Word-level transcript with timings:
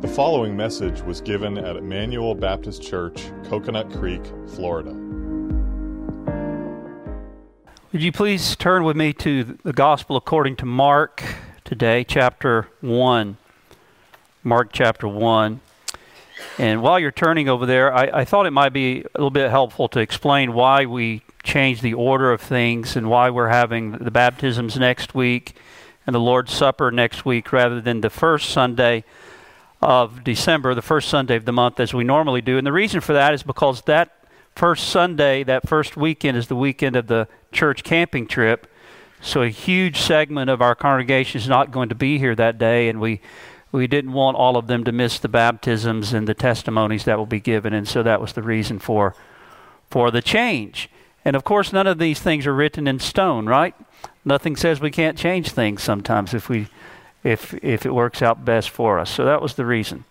The 0.00 0.06
following 0.06 0.56
message 0.56 1.00
was 1.02 1.20
given 1.20 1.58
at 1.58 1.74
Emmanuel 1.74 2.32
Baptist 2.36 2.80
Church, 2.80 3.32
Coconut 3.46 3.90
Creek, 3.90 4.22
Florida. 4.54 4.92
Would 7.90 8.00
you 8.00 8.12
please 8.12 8.54
turn 8.54 8.84
with 8.84 8.96
me 8.96 9.12
to 9.14 9.58
the 9.64 9.72
Gospel 9.72 10.14
according 10.16 10.54
to 10.58 10.66
Mark 10.66 11.24
today, 11.64 12.04
chapter 12.04 12.68
1. 12.80 13.38
Mark 14.44 14.70
chapter 14.72 15.08
1. 15.08 15.60
And 16.58 16.80
while 16.80 17.00
you're 17.00 17.10
turning 17.10 17.48
over 17.48 17.66
there, 17.66 17.92
I, 17.92 18.20
I, 18.20 18.24
thought 18.24 18.46
it 18.46 18.52
might 18.52 18.72
be 18.72 19.00
a 19.00 19.18
little 19.18 19.30
bit 19.30 19.50
helpful 19.50 19.88
to 19.88 19.98
explain 19.98 20.52
why 20.52 20.86
we 20.86 21.22
changed 21.42 21.82
the 21.82 21.94
order 21.94 22.30
of 22.30 22.40
things 22.40 22.94
and 22.94 23.10
why 23.10 23.30
we're 23.30 23.48
having 23.48 23.90
the 23.98 24.12
baptisms 24.12 24.78
next 24.78 25.16
week 25.16 25.56
and 26.06 26.14
the 26.14 26.20
Lord's 26.20 26.52
Supper 26.52 26.92
next 26.92 27.24
week 27.24 27.52
rather 27.52 27.80
than 27.80 28.00
the 28.00 28.10
first 28.10 28.50
Sunday 28.50 29.02
of 29.80 30.24
December, 30.24 30.74
the 30.74 30.82
first 30.82 31.08
Sunday 31.08 31.36
of 31.36 31.44
the 31.44 31.52
month, 31.52 31.78
as 31.78 31.94
we 31.94 32.04
normally 32.04 32.40
do. 32.40 32.58
And 32.58 32.66
the 32.66 32.72
reason 32.72 33.00
for 33.00 33.12
that 33.12 33.32
is 33.34 33.42
because 33.42 33.82
that 33.82 34.24
first 34.54 34.88
Sunday, 34.88 35.44
that 35.44 35.68
first 35.68 35.96
weekend, 35.96 36.36
is 36.36 36.48
the 36.48 36.56
weekend 36.56 36.96
of 36.96 37.06
the 37.06 37.28
church 37.52 37.84
camping 37.84 38.26
trip. 38.26 38.66
So 39.20 39.42
a 39.42 39.48
huge 39.48 40.00
segment 40.00 40.50
of 40.50 40.62
our 40.62 40.74
congregation 40.74 41.40
is 41.40 41.48
not 41.48 41.70
going 41.70 41.88
to 41.88 41.94
be 41.94 42.18
here 42.18 42.34
that 42.34 42.58
day, 42.58 42.88
and 42.88 43.00
we 43.00 43.20
we 43.70 43.86
didn't 43.86 44.12
want 44.12 44.36
all 44.36 44.56
of 44.56 44.66
them 44.66 44.84
to 44.84 44.92
miss 44.92 45.18
the 45.18 45.28
baptisms 45.28 46.14
and 46.14 46.26
the 46.26 46.34
testimonies 46.34 47.04
that 47.04 47.18
will 47.18 47.26
be 47.26 47.40
given, 47.40 47.74
and 47.74 47.86
so 47.86 48.02
that 48.02 48.20
was 48.20 48.32
the 48.32 48.42
reason 48.42 48.78
for 48.78 49.14
for 49.90 50.10
the 50.10 50.22
change. 50.22 50.90
And 51.24 51.36
of 51.36 51.44
course, 51.44 51.72
none 51.72 51.86
of 51.86 51.98
these 51.98 52.20
things 52.20 52.46
are 52.46 52.54
written 52.54 52.86
in 52.86 52.98
stone, 52.98 53.46
right? 53.46 53.74
Nothing 54.24 54.56
says 54.56 54.80
we 54.80 54.90
can't 54.90 55.18
change 55.18 55.50
things 55.50 55.82
sometimes 55.82 56.32
if 56.32 56.48
we 56.48 56.68
if 57.24 57.54
if 57.62 57.84
it 57.84 57.94
works 57.94 58.22
out 58.22 58.44
best 58.44 58.70
for 58.70 58.98
us. 58.98 59.10
So 59.10 59.24
that 59.24 59.42
was 59.42 59.54
the 59.54 59.66
reason. 59.66 60.04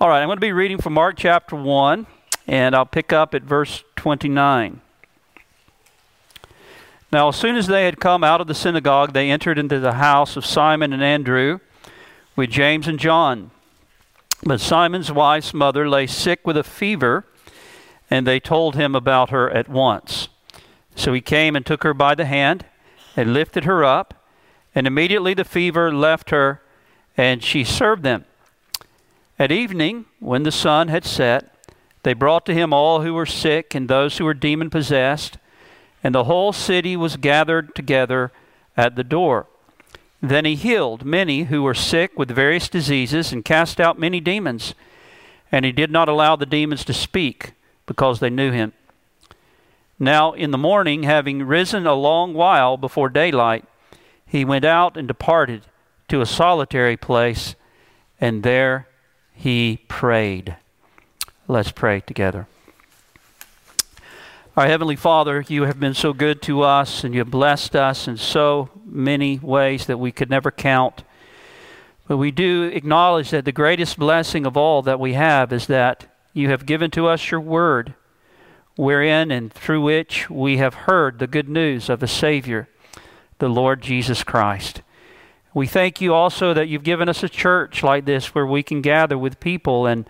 All 0.00 0.08
right, 0.08 0.20
I'm 0.20 0.28
going 0.28 0.36
to 0.36 0.40
be 0.40 0.52
reading 0.52 0.78
from 0.78 0.92
Mark 0.92 1.16
chapter 1.16 1.56
1 1.56 2.06
and 2.46 2.74
I'll 2.74 2.86
pick 2.86 3.12
up 3.12 3.34
at 3.34 3.42
verse 3.42 3.82
29. 3.96 4.80
Now, 7.12 7.28
as 7.28 7.36
soon 7.36 7.56
as 7.56 7.66
they 7.66 7.84
had 7.84 8.00
come 8.00 8.24
out 8.24 8.40
of 8.40 8.46
the 8.46 8.54
synagogue, 8.54 9.12
they 9.12 9.30
entered 9.30 9.58
into 9.58 9.78
the 9.78 9.94
house 9.94 10.36
of 10.36 10.44
Simon 10.44 10.92
and 10.92 11.02
Andrew 11.02 11.60
with 12.34 12.50
James 12.50 12.88
and 12.88 12.98
John. 12.98 13.50
But 14.44 14.60
Simon's 14.60 15.10
wife's 15.10 15.54
mother 15.54 15.88
lay 15.88 16.06
sick 16.06 16.46
with 16.46 16.56
a 16.56 16.64
fever, 16.64 17.24
and 18.10 18.26
they 18.26 18.38
told 18.38 18.74
him 18.74 18.94
about 18.94 19.30
her 19.30 19.50
at 19.50 19.68
once. 19.68 20.28
So 20.94 21.12
he 21.12 21.20
came 21.20 21.56
and 21.56 21.64
took 21.64 21.82
her 21.84 21.94
by 21.94 22.14
the 22.14 22.26
hand 22.26 22.66
and 23.16 23.32
lifted 23.32 23.64
her 23.64 23.84
up, 23.84 24.14
and 24.76 24.86
immediately 24.86 25.32
the 25.34 25.44
fever 25.44 25.92
left 25.92 26.28
her, 26.30 26.60
and 27.16 27.42
she 27.42 27.64
served 27.64 28.02
them. 28.02 28.26
At 29.38 29.50
evening, 29.50 30.04
when 30.20 30.42
the 30.42 30.52
sun 30.52 30.88
had 30.88 31.04
set, 31.04 31.52
they 32.02 32.12
brought 32.12 32.44
to 32.46 32.54
him 32.54 32.72
all 32.72 33.00
who 33.00 33.14
were 33.14 33.26
sick 33.26 33.74
and 33.74 33.88
those 33.88 34.18
who 34.18 34.24
were 34.24 34.34
demon 34.34 34.68
possessed, 34.70 35.38
and 36.04 36.14
the 36.14 36.24
whole 36.24 36.52
city 36.52 36.94
was 36.94 37.16
gathered 37.16 37.74
together 37.74 38.30
at 38.76 38.96
the 38.96 39.02
door. 39.02 39.46
Then 40.22 40.44
he 40.44 40.54
healed 40.54 41.04
many 41.04 41.44
who 41.44 41.62
were 41.62 41.74
sick 41.74 42.18
with 42.18 42.30
various 42.30 42.68
diseases 42.68 43.32
and 43.32 43.44
cast 43.44 43.80
out 43.80 43.98
many 43.98 44.20
demons. 44.20 44.74
And 45.50 45.64
he 45.64 45.72
did 45.72 45.90
not 45.90 46.08
allow 46.08 46.36
the 46.36 46.46
demons 46.46 46.84
to 46.84 46.92
speak 46.92 47.52
because 47.86 48.20
they 48.20 48.30
knew 48.30 48.50
him. 48.50 48.72
Now, 49.98 50.32
in 50.32 50.50
the 50.50 50.58
morning, 50.58 51.04
having 51.04 51.44
risen 51.44 51.86
a 51.86 51.94
long 51.94 52.34
while 52.34 52.76
before 52.76 53.08
daylight, 53.08 53.64
he 54.26 54.44
went 54.44 54.64
out 54.64 54.96
and 54.96 55.06
departed 55.06 55.62
to 56.08 56.20
a 56.20 56.26
solitary 56.26 56.96
place, 56.96 57.54
and 58.20 58.42
there 58.42 58.88
he 59.32 59.80
prayed. 59.88 60.56
Let's 61.48 61.70
pray 61.70 62.00
together. 62.00 62.46
Our 64.56 64.66
Heavenly 64.66 64.96
Father, 64.96 65.44
you 65.46 65.64
have 65.64 65.78
been 65.78 65.92
so 65.92 66.14
good 66.14 66.40
to 66.42 66.62
us 66.62 67.04
and 67.04 67.12
you 67.12 67.20
have 67.20 67.30
blessed 67.30 67.76
us 67.76 68.08
in 68.08 68.16
so 68.16 68.70
many 68.86 69.38
ways 69.38 69.84
that 69.84 69.98
we 69.98 70.10
could 70.10 70.30
never 70.30 70.50
count. 70.50 71.04
But 72.08 72.16
we 72.16 72.30
do 72.30 72.64
acknowledge 72.72 73.30
that 73.30 73.44
the 73.44 73.52
greatest 73.52 73.98
blessing 73.98 74.46
of 74.46 74.56
all 74.56 74.80
that 74.80 74.98
we 74.98 75.12
have 75.12 75.52
is 75.52 75.66
that 75.66 76.06
you 76.32 76.48
have 76.48 76.64
given 76.64 76.90
to 76.92 77.06
us 77.06 77.30
your 77.30 77.40
word, 77.40 77.94
wherein 78.76 79.30
and 79.30 79.52
through 79.52 79.82
which 79.82 80.30
we 80.30 80.56
have 80.56 80.74
heard 80.74 81.18
the 81.18 81.26
good 81.26 81.50
news 81.50 81.90
of 81.90 82.02
a 82.02 82.08
Savior, 82.08 82.66
the 83.38 83.48
Lord 83.48 83.82
Jesus 83.82 84.24
Christ. 84.24 84.82
We 85.54 85.66
thank 85.66 86.00
you 86.00 86.14
also 86.14 86.52
that 86.54 86.68
you've 86.68 86.82
given 86.82 87.08
us 87.08 87.22
a 87.22 87.28
church 87.28 87.82
like 87.82 88.04
this 88.04 88.34
where 88.34 88.46
we 88.46 88.62
can 88.62 88.82
gather 88.82 89.16
with 89.16 89.40
people 89.40 89.86
and 89.86 90.08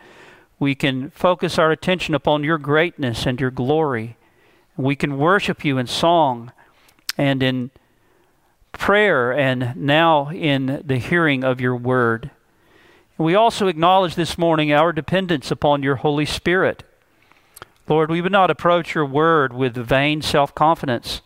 we 0.58 0.74
can 0.74 1.10
focus 1.10 1.58
our 1.58 1.70
attention 1.70 2.14
upon 2.14 2.44
your 2.44 2.58
greatness 2.58 3.26
and 3.26 3.40
your 3.40 3.50
glory 3.50 4.16
we 4.76 4.94
can 4.94 5.16
worship 5.16 5.64
you 5.64 5.78
in 5.78 5.86
song 5.86 6.52
and 7.16 7.42
in 7.42 7.70
prayer 8.72 9.32
and 9.32 9.74
now 9.76 10.30
in 10.30 10.82
the 10.84 10.98
hearing 10.98 11.42
of 11.42 11.60
your 11.60 11.74
word. 11.74 12.30
We 13.16 13.34
also 13.34 13.68
acknowledge 13.68 14.14
this 14.14 14.36
morning 14.36 14.72
our 14.72 14.92
dependence 14.92 15.50
upon 15.50 15.82
your 15.82 15.96
Holy 15.96 16.26
Spirit. 16.26 16.82
Lord, 17.88 18.10
we 18.10 18.20
would 18.20 18.32
not 18.32 18.50
approach 18.50 18.94
your 18.94 19.06
word 19.06 19.54
with 19.54 19.74
vain 19.74 20.20
self 20.20 20.54
confidence, 20.54 21.22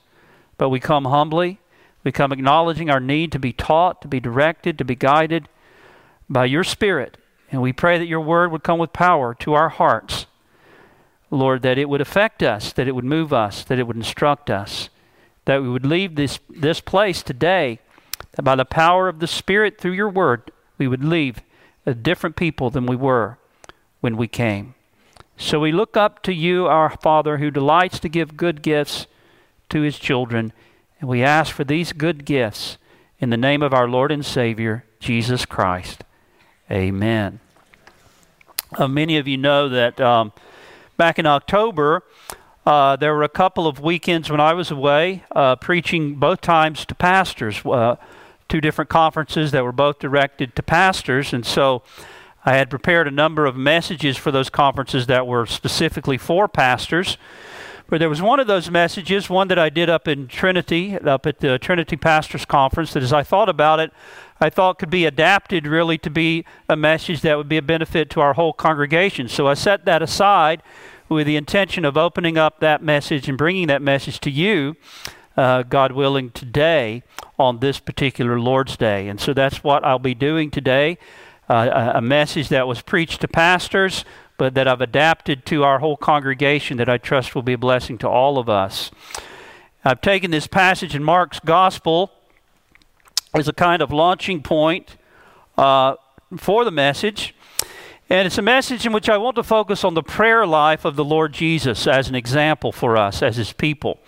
but 0.56 0.68
we 0.68 0.78
come 0.78 1.06
humbly. 1.06 1.58
We 2.02 2.12
come 2.12 2.32
acknowledging 2.32 2.90
our 2.90 3.00
need 3.00 3.32
to 3.32 3.38
be 3.38 3.52
taught, 3.52 4.00
to 4.02 4.08
be 4.08 4.20
directed, 4.20 4.78
to 4.78 4.84
be 4.84 4.94
guided 4.94 5.48
by 6.28 6.46
your 6.46 6.64
Spirit. 6.64 7.18
And 7.52 7.60
we 7.60 7.72
pray 7.72 7.98
that 7.98 8.06
your 8.06 8.20
word 8.20 8.52
would 8.52 8.62
come 8.62 8.78
with 8.78 8.92
power 8.92 9.34
to 9.34 9.54
our 9.54 9.68
hearts 9.68 10.26
Lord, 11.30 11.62
that 11.62 11.78
it 11.78 11.88
would 11.88 12.00
affect 12.00 12.42
us, 12.42 12.72
that 12.72 12.88
it 12.88 12.94
would 12.94 13.04
move 13.04 13.32
us, 13.32 13.62
that 13.64 13.78
it 13.78 13.86
would 13.86 13.96
instruct 13.96 14.50
us, 14.50 14.90
that 15.44 15.62
we 15.62 15.68
would 15.68 15.86
leave 15.86 16.16
this, 16.16 16.40
this 16.48 16.80
place 16.80 17.22
today, 17.22 17.78
that 18.32 18.42
by 18.42 18.56
the 18.56 18.64
power 18.64 19.08
of 19.08 19.20
the 19.20 19.26
Spirit 19.26 19.78
through 19.78 19.92
your 19.92 20.08
word, 20.08 20.50
we 20.76 20.88
would 20.88 21.04
leave 21.04 21.40
a 21.86 21.94
different 21.94 22.36
people 22.36 22.68
than 22.68 22.84
we 22.84 22.96
were 22.96 23.38
when 24.00 24.16
we 24.16 24.26
came. 24.26 24.74
So 25.36 25.60
we 25.60 25.72
look 25.72 25.96
up 25.96 26.22
to 26.24 26.34
you, 26.34 26.66
our 26.66 26.90
Father, 26.90 27.38
who 27.38 27.50
delights 27.50 28.00
to 28.00 28.08
give 28.08 28.36
good 28.36 28.60
gifts 28.60 29.06
to 29.70 29.82
his 29.82 29.98
children, 29.98 30.52
and 31.00 31.08
we 31.08 31.22
ask 31.22 31.52
for 31.52 31.64
these 31.64 31.92
good 31.92 32.24
gifts 32.24 32.78
in 33.18 33.30
the 33.30 33.36
name 33.36 33.62
of 33.62 33.74
our 33.74 33.88
Lord 33.88 34.12
and 34.12 34.24
Savior, 34.24 34.84
Jesus 35.00 35.44
Christ. 35.44 36.04
Amen. 36.70 37.40
Uh, 38.72 38.86
many 38.86 39.16
of 39.16 39.26
you 39.26 39.36
know 39.36 39.68
that. 39.68 40.00
Um, 40.00 40.32
back 41.00 41.18
in 41.18 41.24
October, 41.24 42.02
uh, 42.66 42.94
there 42.94 43.14
were 43.14 43.22
a 43.22 43.28
couple 43.30 43.66
of 43.66 43.80
weekends 43.80 44.30
when 44.30 44.38
I 44.38 44.52
was 44.52 44.70
away 44.70 45.24
uh, 45.34 45.56
preaching 45.56 46.16
both 46.16 46.42
times 46.42 46.84
to 46.84 46.94
pastors, 46.94 47.64
uh, 47.64 47.96
two 48.50 48.60
different 48.60 48.90
conferences 48.90 49.50
that 49.52 49.64
were 49.64 49.72
both 49.72 49.98
directed 49.98 50.54
to 50.56 50.62
pastors. 50.62 51.32
And 51.32 51.46
so 51.46 51.82
I 52.44 52.56
had 52.56 52.68
prepared 52.68 53.08
a 53.08 53.10
number 53.10 53.46
of 53.46 53.56
messages 53.56 54.18
for 54.18 54.30
those 54.30 54.50
conferences 54.50 55.06
that 55.06 55.26
were 55.26 55.46
specifically 55.46 56.18
for 56.18 56.48
pastors. 56.48 57.16
But 57.90 57.98
there 57.98 58.08
was 58.08 58.22
one 58.22 58.38
of 58.38 58.46
those 58.46 58.70
messages, 58.70 59.28
one 59.28 59.48
that 59.48 59.58
I 59.58 59.68
did 59.68 59.90
up 59.90 60.06
in 60.06 60.28
Trinity, 60.28 60.96
up 60.96 61.26
at 61.26 61.40
the 61.40 61.58
Trinity 61.58 61.96
Pastors 61.96 62.44
Conference, 62.44 62.92
that 62.92 63.02
as 63.02 63.12
I 63.12 63.24
thought 63.24 63.48
about 63.48 63.80
it, 63.80 63.92
I 64.40 64.48
thought 64.48 64.78
could 64.78 64.90
be 64.90 65.06
adapted 65.06 65.66
really 65.66 65.98
to 65.98 66.08
be 66.08 66.44
a 66.68 66.76
message 66.76 67.20
that 67.22 67.36
would 67.36 67.48
be 67.48 67.56
a 67.56 67.62
benefit 67.62 68.08
to 68.10 68.20
our 68.20 68.34
whole 68.34 68.52
congregation. 68.52 69.26
So 69.26 69.48
I 69.48 69.54
set 69.54 69.86
that 69.86 70.02
aside 70.02 70.62
with 71.08 71.26
the 71.26 71.34
intention 71.34 71.84
of 71.84 71.96
opening 71.96 72.38
up 72.38 72.60
that 72.60 72.80
message 72.80 73.28
and 73.28 73.36
bringing 73.36 73.66
that 73.66 73.82
message 73.82 74.20
to 74.20 74.30
you, 74.30 74.76
uh, 75.36 75.64
God 75.64 75.90
willing, 75.90 76.30
today 76.30 77.02
on 77.40 77.58
this 77.58 77.80
particular 77.80 78.38
Lord's 78.38 78.76
Day. 78.76 79.08
And 79.08 79.20
so 79.20 79.34
that's 79.34 79.64
what 79.64 79.84
I'll 79.84 79.98
be 79.98 80.14
doing 80.14 80.52
today 80.52 80.96
uh, 81.50 81.92
a 81.96 82.00
message 82.00 82.48
that 82.48 82.68
was 82.68 82.80
preached 82.80 83.20
to 83.20 83.28
pastors, 83.28 84.04
but 84.40 84.54
that 84.54 84.66
I've 84.66 84.80
adapted 84.80 85.44
to 85.44 85.64
our 85.64 85.80
whole 85.80 85.98
congregation 85.98 86.78
that 86.78 86.88
I 86.88 86.96
trust 86.96 87.34
will 87.34 87.42
be 87.42 87.52
a 87.52 87.58
blessing 87.58 87.98
to 87.98 88.08
all 88.08 88.38
of 88.38 88.48
us. 88.48 88.90
I've 89.84 90.00
taken 90.00 90.30
this 90.30 90.46
passage 90.46 90.94
in 90.94 91.04
Mark's 91.04 91.40
Gospel 91.40 92.10
as 93.34 93.48
a 93.48 93.52
kind 93.52 93.82
of 93.82 93.92
launching 93.92 94.40
point 94.40 94.96
uh, 95.58 95.96
for 96.38 96.64
the 96.64 96.70
message. 96.70 97.34
And 98.08 98.24
it's 98.24 98.38
a 98.38 98.42
message 98.42 98.86
in 98.86 98.94
which 98.94 99.10
I 99.10 99.18
want 99.18 99.36
to 99.36 99.42
focus 99.42 99.84
on 99.84 99.92
the 99.92 100.02
prayer 100.02 100.46
life 100.46 100.86
of 100.86 100.96
the 100.96 101.04
Lord 101.04 101.34
Jesus 101.34 101.86
as 101.86 102.08
an 102.08 102.14
example 102.14 102.72
for 102.72 102.96
us 102.96 103.22
as 103.22 103.36
his 103.36 103.52
people. 103.52 103.98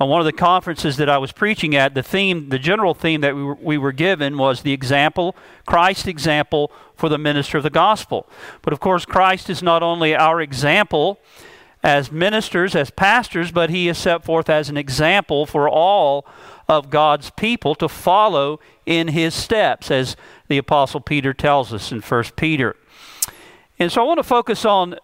On 0.00 0.08
one 0.08 0.20
of 0.20 0.26
the 0.26 0.32
conferences 0.32 0.96
that 0.98 1.08
I 1.08 1.18
was 1.18 1.32
preaching 1.32 1.74
at, 1.74 1.94
the 1.94 2.04
theme, 2.04 2.50
the 2.50 2.58
general 2.58 2.94
theme 2.94 3.20
that 3.22 3.34
we 3.34 3.42
were, 3.42 3.54
we 3.56 3.78
were 3.78 3.92
given 3.92 4.38
was 4.38 4.62
the 4.62 4.72
example, 4.72 5.34
Christ's 5.66 6.06
example 6.06 6.70
for 6.94 7.08
the 7.08 7.18
minister 7.18 7.58
of 7.58 7.64
the 7.64 7.70
gospel. 7.70 8.28
But 8.62 8.72
of 8.72 8.78
course, 8.78 9.04
Christ 9.04 9.50
is 9.50 9.62
not 9.62 9.82
only 9.82 10.14
our 10.14 10.40
example 10.40 11.18
as 11.82 12.12
ministers, 12.12 12.74
as 12.74 12.90
pastors, 12.90 13.50
but 13.50 13.70
he 13.70 13.88
is 13.88 13.98
set 13.98 14.24
forth 14.24 14.48
as 14.48 14.68
an 14.68 14.76
example 14.76 15.46
for 15.46 15.68
all 15.68 16.26
of 16.68 16.90
God's 16.90 17.30
people 17.30 17.74
to 17.76 17.88
follow 17.88 18.60
in 18.84 19.08
his 19.08 19.34
steps, 19.34 19.90
as 19.90 20.16
the 20.48 20.58
Apostle 20.58 21.00
Peter 21.00 21.32
tells 21.32 21.72
us 21.72 21.90
in 21.90 22.00
1 22.00 22.24
Peter. 22.36 22.76
And 23.78 23.90
so 23.90 24.02
I 24.02 24.04
want 24.04 24.18
to 24.18 24.24
focus 24.24 24.64
on 24.64 24.96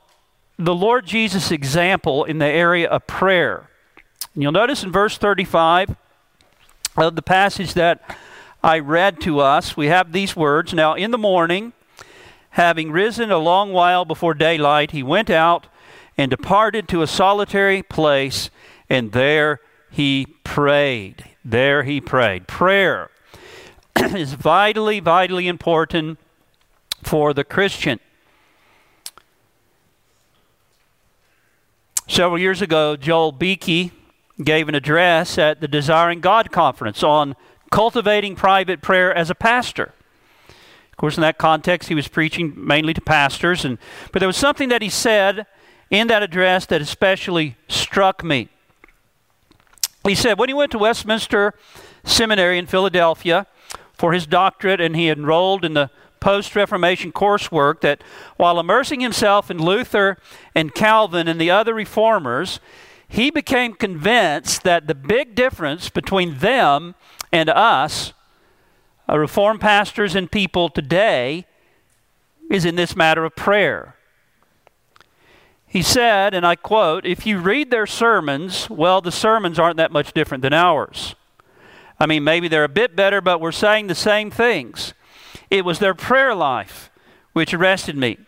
the 0.59 0.75
Lord 0.75 1.07
Jesus' 1.07 1.51
example 1.51 2.25
in 2.25 2.39
the 2.39 2.47
area 2.47 2.89
of 2.89 3.07
prayer. 3.07 3.71
And 4.35 4.43
you'll 4.43 4.53
notice 4.53 4.83
in 4.83 4.91
verse 4.91 5.17
35 5.17 5.95
of 6.97 7.15
the 7.15 7.23
passage 7.23 7.75
that 7.75 8.17
I 8.65 8.81
read 8.81 9.21
to 9.21 9.39
us, 9.41 9.77
we 9.77 9.87
have 9.87 10.13
these 10.13 10.35
words 10.35 10.75
Now, 10.75 10.95
in 10.95 11.13
the 11.13 11.19
morning, 11.19 11.73
having 12.51 12.91
risen 12.91 13.31
a 13.31 13.39
long 13.39 13.73
while 13.73 14.05
before 14.05 14.35
daylight, 14.35 14.91
he 14.91 15.03
went 15.03 15.31
out 15.31 15.69
and 16.19 16.31
departed 16.31 16.89
to 16.89 17.03
a 17.03 17.07
solitary 17.07 17.83
place, 17.83 18.51
and 18.89 19.13
there 19.13 19.61
he 19.91 20.27
prayed. 20.43 21.25
There 21.45 21.85
he 21.85 22.01
prayed. 22.01 22.49
Prayer 22.49 23.11
is 23.97 24.35
vitally, 24.35 24.99
vitally 24.99 25.47
important 25.47 26.19
for 27.03 27.35
the 27.35 27.45
Christian. 27.45 28.01
Several 32.09 32.39
years 32.39 32.61
ago, 32.61 32.97
Joel 32.97 33.31
Beeke 33.31 33.93
gave 34.43 34.69
an 34.69 34.75
address 34.75 35.39
at 35.39 35.61
the 35.61 35.69
Desiring 35.69 36.21
God 36.21 36.51
conference 36.51 37.03
on 37.03 37.37
cultivating 37.71 38.35
private 38.35 38.83
prayer 38.83 39.15
as 39.15 39.31
a 39.31 39.35
pastor. 39.35 39.93
Of 40.49 40.97
course, 40.97 41.17
in 41.17 41.23
that 41.23 41.39
context, 41.39 41.89
he 41.89 41.95
was 41.95 42.09
preaching 42.09 42.53
mainly 42.57 42.95
to 42.95 43.01
pastors, 43.01 43.65
and 43.65 43.79
but 44.13 44.21
there 44.21 44.29
was 44.29 44.37
something 44.37 44.69
that 44.69 44.83
he 44.83 44.89
said 44.89 45.47
in 45.91 46.07
that 46.07 46.23
address 46.23 46.67
that 46.67 46.81
especially 46.81 47.57
struck 47.69 48.25
me. 48.25 48.49
He 50.05 50.15
said 50.15 50.39
when 50.39 50.49
he 50.49 50.55
went 50.55 50.71
to 50.73 50.79
Westminster 50.79 51.55
Seminary 52.05 52.59
in 52.59 52.67
Philadelphia 52.67 53.47
for 53.93 54.13
his 54.13 54.27
doctorate, 54.27 54.81
and 54.81 54.95
he 54.95 55.09
enrolled 55.09 55.65
in 55.65 55.75
the 55.75 55.91
post 56.21 56.55
Reformation 56.57 57.13
coursework 57.13 57.81
that 57.81 58.03
while 58.37 58.59
immersing 58.59 59.01
himself 59.01 59.51
in 59.51 59.59
Luther 59.59 60.17
and 60.55 60.75
Calvin 60.75 61.29
and 61.29 61.41
the 61.41 61.51
other 61.51 61.75
reformers, 61.75 62.61
he 63.15 63.31
became 63.31 63.75
convinced 63.75 64.65
that 64.65 64.89
the 64.89 64.95
big 64.95 65.37
difference 65.37 65.89
between 65.89 66.39
them 66.39 66.97
and 67.31 67.49
us, 67.49 68.13
Reformed 69.09 69.61
pastors 69.61 70.17
and 70.17 70.29
people 70.29 70.69
today, 70.69 71.47
is 72.51 72.65
in 72.65 72.75
this 72.75 72.97
matter 72.97 73.25
of 73.25 73.37
prayer. 73.37 73.95
He 75.65 75.81
said, 75.81 76.35
and 76.35 76.45
I 76.45 76.57
quote, 76.57 77.07
if 77.07 77.25
you 77.25 77.39
read 77.39 77.71
their 77.71 77.87
sermons, 77.87 78.69
well, 78.69 79.01
the 79.01 79.13
sermons 79.13 79.61
aren't 79.61 79.77
that 79.77 79.93
much 79.93 80.13
different 80.13 80.43
than 80.43 80.53
ours. 80.53 81.15
I 82.01 82.07
mean, 82.07 82.25
maybe 82.25 82.49
they're 82.49 82.65
a 82.65 82.69
bit 82.69 82.97
better, 82.97 83.21
but 83.21 83.41
we're 83.41 83.53
saying 83.53 83.87
the 83.87 83.95
same 83.95 84.29
things. 84.29 84.93
It 85.51 85.65
was 85.65 85.79
their 85.79 85.95
prayer 85.95 86.35
life 86.35 86.91
which 87.33 87.55
arrested 87.55 87.97
me. 87.97 88.19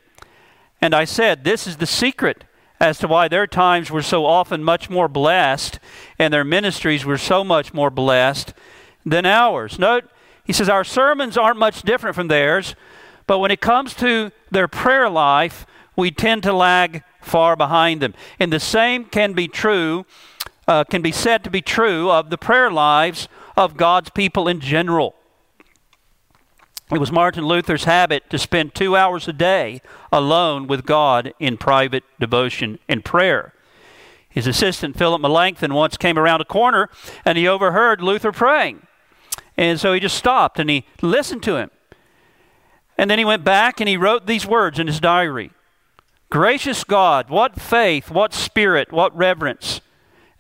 And 0.81 0.95
I 0.95 1.07
said, 1.07 1.43
This 1.43 1.67
is 1.67 1.79
the 1.79 1.87
secret 1.87 2.45
as 2.81 2.99
to 2.99 3.09
why 3.09 3.29
their 3.29 3.47
times 3.47 3.91
were 3.91 4.03
so 4.03 4.27
often 4.27 4.63
much 4.63 4.91
more 4.91 5.09
blessed 5.09 5.79
and 6.19 6.33
their 6.33 6.45
ministries 6.45 7.05
were 7.05 7.19
so 7.19 7.43
much 7.43 7.73
more 7.73 7.91
blessed 7.91 8.53
than 9.05 9.25
ours. 9.25 9.79
Note, 9.79 10.05
he 10.45 10.53
says, 10.53 10.69
Our 10.69 10.85
sermons 10.85 11.37
aren't 11.37 11.59
much 11.59 11.83
different 11.83 12.15
from 12.15 12.29
theirs, 12.29 12.75
but 13.27 13.39
when 13.39 13.51
it 13.51 13.61
comes 13.61 13.95
to 13.95 14.31
their 14.51 14.69
prayer 14.69 15.09
life, 15.09 15.67
we 15.97 16.11
tend 16.11 16.43
to 16.45 16.53
lag 16.53 17.03
far 17.21 17.57
behind 17.57 18.01
them. 18.01 18.15
And 18.39 18.53
the 18.53 18.61
same 18.61 19.05
can 19.07 19.33
be 19.33 19.49
true, 19.49 20.07
uh, 20.69 20.85
can 20.85 21.03
be 21.03 21.13
said 21.13 21.43
to 21.45 21.51
be 21.51 21.63
true 21.63 22.11
of 22.11 22.31
the 22.31 22.39
prayer 22.39 22.71
lives 22.71 23.29
of 23.57 23.77
God's 23.77 24.11
people 24.11 24.47
in 24.47 24.61
general. 24.61 25.16
It 26.93 26.99
was 26.99 27.11
Martin 27.11 27.45
Luther's 27.45 27.85
habit 27.85 28.31
to 28.31 28.39
spend 28.39 28.75
two 28.75 28.95
hours 28.95 29.27
a 29.27 29.33
day 29.33 29.83
alone 30.13 30.69
with 30.69 30.87
God 30.87 31.35
in 31.41 31.57
private 31.57 32.05
devotion 32.21 32.79
and 32.89 33.05
prayer. 33.05 33.53
His 34.29 34.47
assistant, 34.47 34.97
Philip 34.97 35.21
Melanchthon, 35.21 35.75
once 35.75 35.97
came 35.97 36.19
around 36.19 36.43
a 36.43 36.45
corner 36.45 36.89
and 37.25 37.37
he 37.37 37.49
overheard 37.49 38.01
Luther 38.01 38.31
praying. 38.31 38.87
And 39.57 39.81
so 39.81 39.93
he 39.93 40.01
just 40.01 40.17
stopped 40.17 40.61
and 40.61 40.71
he 40.71 40.85
listened 41.03 41.43
to 41.45 41.57
him. 41.57 41.71
And 42.97 43.11
then 43.11 43.19
he 43.19 43.25
went 43.25 43.45
back 43.45 43.81
and 43.81 43.89
he 43.89 43.97
wrote 43.97 44.27
these 44.27 44.47
words 44.47 44.79
in 44.79 44.87
his 44.87 45.01
diary 45.01 45.51
Gracious 46.31 46.85
God, 46.85 47.31
what 47.31 47.61
faith, 47.61 48.11
what 48.11 48.33
spirit, 48.35 48.93
what 48.93 49.17
reverence, 49.17 49.81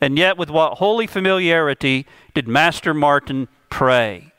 and 0.01 0.19
yet 0.19 0.37
with 0.37 0.51
what 0.51 0.79
holy 0.79 1.07
familiarity 1.07 2.07
did 2.35 2.47
Master 2.47 2.93
Martin 2.93 3.49
pray. 3.69 4.33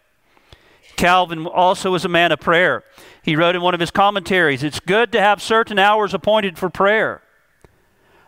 Calvin 0.97 1.45
also 1.45 1.91
was 1.91 2.03
a 2.03 2.09
man 2.09 2.31
of 2.31 2.39
prayer. 2.39 2.83
He 3.21 3.35
wrote 3.35 3.55
in 3.55 3.61
one 3.61 3.73
of 3.73 3.79
his 3.79 3.91
commentaries 3.91 4.63
It's 4.63 4.79
good 4.79 5.11
to 5.13 5.21
have 5.21 5.41
certain 5.41 5.79
hours 5.79 6.13
appointed 6.13 6.57
for 6.57 6.69
prayer. 6.69 7.21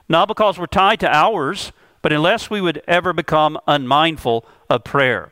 Not 0.08 0.28
because 0.28 0.58
we're 0.58 0.68
tied 0.68 1.00
to 1.02 1.14
hours, 1.14 1.72
but 2.02 2.14
unless 2.14 2.50
we 2.50 2.62
would 2.62 2.82
ever 2.88 3.12
become 3.12 3.60
unmindful 3.68 4.46
of 4.70 4.84
prayer. 4.84 5.32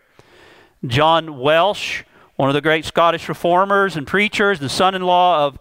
John 0.86 1.40
Welch, 1.40 2.04
one 2.36 2.50
of 2.50 2.54
the 2.54 2.62
great 2.62 2.86
Scottish 2.86 3.30
reformers 3.30 3.96
and 3.96 4.06
preachers, 4.06 4.60
the 4.60 4.70
son 4.70 4.94
in 4.94 5.02
law 5.02 5.46
of 5.46 5.58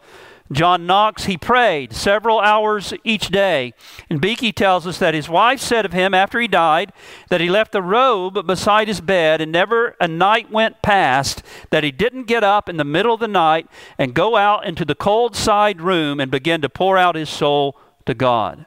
John 0.52 0.86
Knox, 0.86 1.24
he 1.24 1.36
prayed 1.36 1.92
several 1.92 2.38
hours 2.38 2.94
each 3.02 3.28
day. 3.28 3.74
And 4.08 4.20
Beeke 4.20 4.54
tells 4.54 4.86
us 4.86 4.98
that 4.98 5.14
his 5.14 5.28
wife 5.28 5.60
said 5.60 5.84
of 5.84 5.92
him 5.92 6.14
after 6.14 6.40
he 6.40 6.46
died 6.46 6.92
that 7.30 7.40
he 7.40 7.50
left 7.50 7.72
the 7.72 7.82
robe 7.82 8.46
beside 8.46 8.86
his 8.86 9.00
bed 9.00 9.40
and 9.40 9.50
never 9.50 9.96
a 10.00 10.06
night 10.06 10.50
went 10.50 10.82
past 10.82 11.42
that 11.70 11.82
he 11.82 11.90
didn't 11.90 12.24
get 12.24 12.44
up 12.44 12.68
in 12.68 12.76
the 12.76 12.84
middle 12.84 13.14
of 13.14 13.20
the 13.20 13.28
night 13.28 13.66
and 13.98 14.14
go 14.14 14.36
out 14.36 14.64
into 14.64 14.84
the 14.84 14.94
cold 14.94 15.34
side 15.34 15.80
room 15.80 16.20
and 16.20 16.30
begin 16.30 16.60
to 16.60 16.68
pour 16.68 16.96
out 16.96 17.16
his 17.16 17.28
soul 17.28 17.76
to 18.04 18.14
God. 18.14 18.66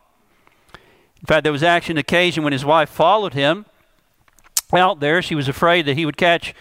In 0.74 1.26
fact, 1.26 1.44
there 1.44 1.52
was 1.52 1.64
actually 1.64 1.94
an 1.94 2.00
occasion 2.00 2.44
when 2.44 2.54
his 2.54 2.66
wife 2.66 2.90
followed 2.90 3.34
him 3.34 3.66
out 4.74 5.00
there. 5.00 5.22
She 5.22 5.36
was 5.36 5.48
afraid 5.48 5.86
that 5.86 5.98
he 5.98 6.06
would 6.06 6.18
catch 6.18 6.54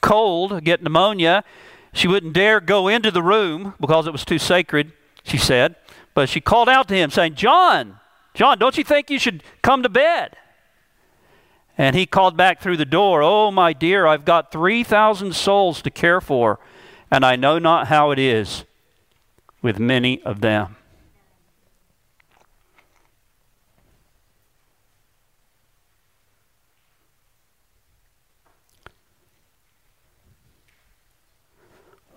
cold, 0.00 0.62
get 0.64 0.82
pneumonia, 0.82 1.44
she 1.96 2.08
wouldn't 2.08 2.34
dare 2.34 2.60
go 2.60 2.88
into 2.88 3.10
the 3.10 3.22
room 3.22 3.74
because 3.80 4.06
it 4.06 4.12
was 4.12 4.24
too 4.24 4.38
sacred, 4.38 4.92
she 5.24 5.38
said. 5.38 5.76
But 6.12 6.28
she 6.28 6.40
called 6.40 6.68
out 6.68 6.88
to 6.88 6.94
him, 6.94 7.10
saying, 7.10 7.36
John, 7.36 7.98
John, 8.34 8.58
don't 8.58 8.76
you 8.76 8.84
think 8.84 9.10
you 9.10 9.18
should 9.18 9.42
come 9.62 9.82
to 9.82 9.88
bed? 9.88 10.36
And 11.78 11.96
he 11.96 12.06
called 12.06 12.36
back 12.36 12.60
through 12.60 12.76
the 12.76 12.84
door, 12.84 13.22
Oh, 13.22 13.50
my 13.50 13.72
dear, 13.72 14.06
I've 14.06 14.24
got 14.24 14.52
3,000 14.52 15.34
souls 15.34 15.80
to 15.82 15.90
care 15.90 16.20
for, 16.20 16.58
and 17.10 17.24
I 17.24 17.36
know 17.36 17.58
not 17.58 17.88
how 17.88 18.10
it 18.10 18.18
is 18.18 18.64
with 19.62 19.78
many 19.78 20.22
of 20.22 20.40
them. 20.42 20.76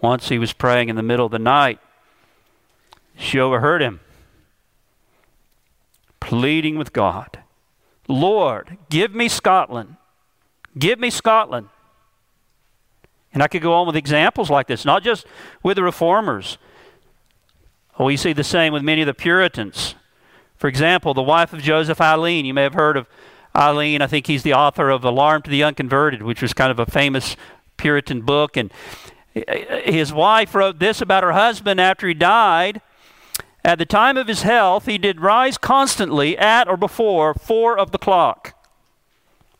Once 0.02 0.30
he 0.30 0.40
was 0.40 0.54
praying 0.54 0.90
in 0.90 0.96
the 0.96 1.04
middle 1.04 1.26
of 1.26 1.32
the 1.32 1.40
night. 1.40 1.80
She 3.18 3.40
overheard 3.40 3.82
him 3.82 4.00
pleading 6.20 6.78
with 6.78 6.94
God 6.94 7.40
Lord, 8.10 8.78
give 8.90 9.14
me 9.14 9.30
Scotland. 9.30 9.96
Give 10.78 11.00
me 11.00 11.12
Scotland. 11.12 11.70
And 13.32 13.44
I 13.44 13.48
could 13.48 13.62
go 13.62 13.74
on 13.74 13.86
with 13.86 13.96
examples 13.96 14.50
like 14.50 14.66
this, 14.66 14.84
not 14.84 15.04
just 15.04 15.28
with 15.62 15.78
the 15.78 15.84
reformers. 15.84 16.58
Oh, 18.00 18.06
we 18.06 18.18
see 18.18 18.34
the 18.34 18.44
same 18.44 18.74
with 18.74 18.82
many 18.82 19.02
of 19.02 19.06
the 19.06 19.14
Puritans. 19.14 19.94
For 20.58 20.68
example, 20.68 21.14
the 21.14 21.22
wife 21.22 21.54
of 21.54 21.62
Joseph 21.62 22.00
Alleine. 22.02 22.46
You 22.46 22.54
may 22.56 22.64
have 22.64 22.74
heard 22.74 22.98
of 22.98 23.08
Alleine. 23.54 24.02
I 24.02 24.08
think 24.08 24.26
he's 24.26 24.42
the 24.42 24.56
author 24.56 24.90
of 24.90 25.04
Alarm 25.04 25.44
to 25.44 25.52
the 25.52 25.64
Unconverted, 25.64 26.24
which 26.24 26.42
was 26.42 26.54
kind 26.54 26.72
of 26.72 26.80
a 26.80 26.88
famous 26.88 27.38
Puritan 27.78 28.22
book. 28.22 28.58
And 28.58 28.74
his 29.34 30.12
wife 30.12 30.56
wrote 30.56 30.80
this 30.80 31.02
about 31.02 31.24
her 31.24 31.34
husband 31.34 31.80
after 31.80 32.08
he 32.08 32.14
died. 32.14 32.82
At 33.64 33.78
the 33.78 33.86
time 33.86 34.18
of 34.18 34.28
his 34.28 34.44
health, 34.44 34.86
he 34.86 34.98
did 34.98 35.22
rise 35.22 35.58
constantly 35.58 36.38
at 36.38 36.68
or 36.68 36.78
before 36.78 37.34
four 37.34 37.78
of 37.78 37.92
the 37.92 37.98
clock 37.98 38.56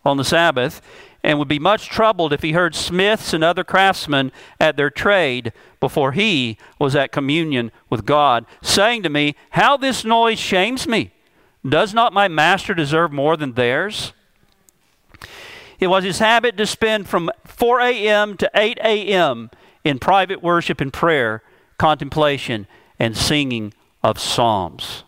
on 0.06 0.18
the 0.18 0.24
Sabbath, 0.24 0.82
and 1.22 1.38
would 1.38 1.50
be 1.50 1.60
much 1.60 1.90
troubled 1.90 2.32
if 2.32 2.42
he 2.42 2.54
heard 2.54 2.74
smiths 2.74 3.34
and 3.34 3.44
other 3.44 3.66
craftsmen 3.66 4.32
at 4.60 4.78
their 4.78 4.90
trade 4.90 5.52
before 5.82 6.14
he 6.14 6.58
was 6.80 6.96
at 6.96 7.12
communion 7.12 7.72
with 7.90 8.06
God, 8.06 8.46
saying 8.62 9.04
to 9.04 9.10
me, 9.10 9.36
How 9.52 9.76
this 9.76 10.06
noise 10.06 10.40
shames 10.40 10.88
me! 10.88 11.12
Does 11.68 11.94
not 11.94 12.14
my 12.14 12.30
master 12.30 12.74
deserve 12.74 13.12
more 13.12 13.36
than 13.36 13.54
theirs? 13.54 14.14
It 15.80 15.88
was 15.88 16.04
his 16.04 16.20
habit 16.20 16.58
to 16.58 16.66
spend 16.66 17.08
from 17.08 17.32
4 17.46 17.82
a.m. 17.82 18.38
to 18.38 18.52
8 18.54 18.80
a.m 18.84 19.50
in 19.84 20.00
private 20.00 20.44
worship 20.44 20.82
and 20.82 20.92
prayer, 20.92 21.42
contemplation, 21.78 22.68
and 22.98 23.16
singing 23.16 23.74
of 24.04 24.20
psalms. 24.20 25.04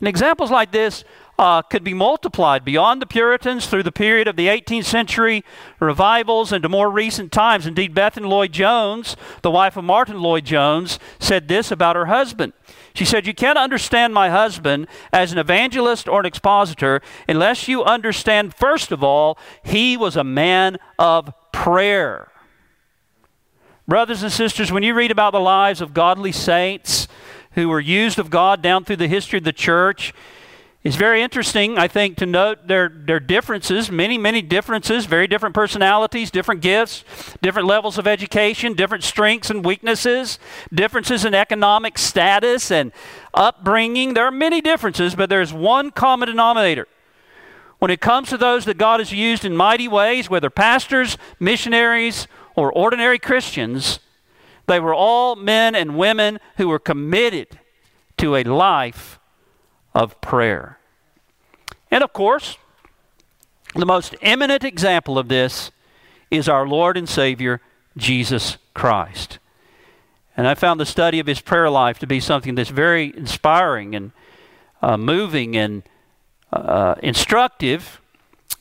And 0.00 0.08
examples 0.08 0.50
like 0.50 0.72
this 0.72 1.04
uh, 1.38 1.62
could 1.62 1.84
be 1.84 1.94
multiplied 1.94 2.64
beyond 2.64 3.00
the 3.00 3.06
Puritans 3.06 3.66
through 3.66 3.84
the 3.84 3.92
period 3.92 4.26
of 4.26 4.36
the 4.36 4.48
18th 4.48 4.84
century 4.84 5.44
revivals 5.78 6.52
and 6.52 6.62
to 6.62 6.68
more 6.68 6.90
recent 6.90 7.30
times. 7.30 7.66
Indeed, 7.66 7.94
Bethan 7.94 8.26
Lloyd 8.26 8.52
Jones, 8.52 9.16
the 9.42 9.50
wife 9.50 9.76
of 9.76 9.84
Martyn 9.84 10.20
Lloyd 10.20 10.44
Jones, 10.44 10.98
said 11.20 11.46
this 11.46 11.70
about 11.70 11.96
her 11.96 12.06
husband. 12.06 12.52
She 12.98 13.04
said, 13.04 13.28
You 13.28 13.32
can't 13.32 13.56
understand 13.56 14.12
my 14.12 14.28
husband 14.28 14.88
as 15.12 15.30
an 15.30 15.38
evangelist 15.38 16.08
or 16.08 16.18
an 16.18 16.26
expositor 16.26 17.00
unless 17.28 17.68
you 17.68 17.84
understand, 17.84 18.52
first 18.52 18.90
of 18.90 19.04
all, 19.04 19.38
he 19.62 19.96
was 19.96 20.16
a 20.16 20.24
man 20.24 20.78
of 20.98 21.32
prayer. 21.52 22.32
Brothers 23.86 24.24
and 24.24 24.32
sisters, 24.32 24.72
when 24.72 24.82
you 24.82 24.94
read 24.94 25.12
about 25.12 25.30
the 25.30 25.38
lives 25.38 25.80
of 25.80 25.94
godly 25.94 26.32
saints 26.32 27.06
who 27.52 27.68
were 27.68 27.78
used 27.78 28.18
of 28.18 28.30
God 28.30 28.62
down 28.62 28.84
through 28.84 28.96
the 28.96 29.06
history 29.06 29.38
of 29.38 29.44
the 29.44 29.52
church, 29.52 30.12
it's 30.84 30.94
very 30.94 31.22
interesting, 31.22 31.76
I 31.76 31.88
think, 31.88 32.18
to 32.18 32.26
note 32.26 32.68
their, 32.68 32.88
their 32.88 33.18
differences, 33.18 33.90
many, 33.90 34.16
many 34.16 34.40
differences, 34.40 35.06
very 35.06 35.26
different 35.26 35.54
personalities, 35.54 36.30
different 36.30 36.60
gifts, 36.60 37.02
different 37.42 37.66
levels 37.66 37.98
of 37.98 38.06
education, 38.06 38.74
different 38.74 39.02
strengths 39.02 39.50
and 39.50 39.64
weaknesses, 39.64 40.38
differences 40.72 41.24
in 41.24 41.34
economic 41.34 41.98
status 41.98 42.70
and 42.70 42.92
upbringing. 43.34 44.14
There 44.14 44.24
are 44.24 44.30
many 44.30 44.60
differences, 44.60 45.16
but 45.16 45.28
there's 45.28 45.52
one 45.52 45.90
common 45.90 46.28
denominator. 46.28 46.86
When 47.80 47.90
it 47.90 48.00
comes 48.00 48.28
to 48.28 48.36
those 48.36 48.64
that 48.66 48.78
God 48.78 49.00
has 49.00 49.12
used 49.12 49.44
in 49.44 49.56
mighty 49.56 49.88
ways, 49.88 50.30
whether 50.30 50.48
pastors, 50.48 51.18
missionaries, 51.40 52.28
or 52.54 52.72
ordinary 52.72 53.18
Christians, 53.18 53.98
they 54.68 54.78
were 54.78 54.94
all 54.94 55.34
men 55.34 55.74
and 55.74 55.98
women 55.98 56.38
who 56.56 56.68
were 56.68 56.78
committed 56.78 57.58
to 58.18 58.36
a 58.36 58.44
life 58.44 59.17
of 59.98 60.20
prayer. 60.20 60.78
And 61.90 62.04
of 62.04 62.12
course, 62.12 62.56
the 63.74 63.84
most 63.84 64.14
eminent 64.22 64.62
example 64.62 65.18
of 65.18 65.26
this 65.26 65.72
is 66.30 66.48
our 66.48 66.68
Lord 66.68 66.96
and 66.96 67.08
Savior, 67.08 67.60
Jesus 67.96 68.58
Christ. 68.74 69.40
And 70.36 70.46
I 70.46 70.54
found 70.54 70.78
the 70.78 70.86
study 70.86 71.18
of 71.18 71.26
his 71.26 71.40
prayer 71.40 71.68
life 71.68 71.98
to 71.98 72.06
be 72.06 72.20
something 72.20 72.54
that's 72.54 72.70
very 72.70 73.12
inspiring 73.16 73.96
and 73.96 74.12
uh, 74.80 74.96
moving 74.96 75.56
and 75.56 75.82
uh, 76.52 76.94
instructive. 77.02 78.00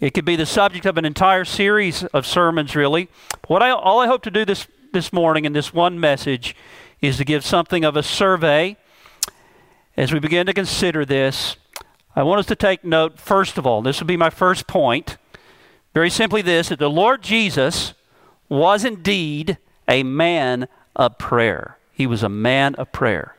It 0.02 0.16
could 0.16 0.26
be 0.26 0.38
the 0.38 0.48
subject 0.48 0.88
of 0.88 0.98
an 0.98 1.06
entire 1.06 1.46
series 1.46 2.04
of 2.06 2.26
sermons, 2.26 2.76
really. 2.76 3.10
What 3.46 3.62
I, 3.62 3.70
all 3.70 4.00
I 4.00 4.08
hope 4.08 4.24
to 4.24 4.32
do 4.32 4.44
this, 4.44 4.66
this 4.92 5.14
morning 5.14 5.46
in 5.46 5.54
this 5.54 5.72
one 5.72 6.00
message 6.00 6.56
is 7.00 7.18
to 7.18 7.24
give 7.24 7.46
something 7.46 7.86
of 7.86 7.96
a 7.96 8.02
survey 8.02 8.76
as 9.98 10.14
we 10.14 10.20
begin 10.20 10.46
to 10.46 10.54
consider 10.54 11.04
this, 11.04 11.58
I 12.16 12.24
want 12.24 12.40
us 12.40 12.46
to 12.48 12.56
take 12.56 12.84
note, 12.84 13.20
first 13.20 13.58
of 13.58 13.66
all, 13.66 13.82
this 13.82 14.00
will 14.00 14.08
be 14.08 14.18
my 14.18 14.30
first 14.30 14.68
point. 14.68 15.18
Very 15.94 16.10
simply, 16.10 16.42
this 16.42 16.70
that 16.70 16.80
the 16.80 16.90
Lord 16.90 17.24
Jesus 17.24 17.94
was 18.48 18.86
indeed 18.86 19.58
a 19.88 20.04
man 20.04 20.68
of 20.96 21.18
prayer. 21.18 21.78
He 21.92 22.06
was 22.06 22.22
a 22.22 22.30
man 22.30 22.76
of 22.76 22.92
prayer. 22.92 23.36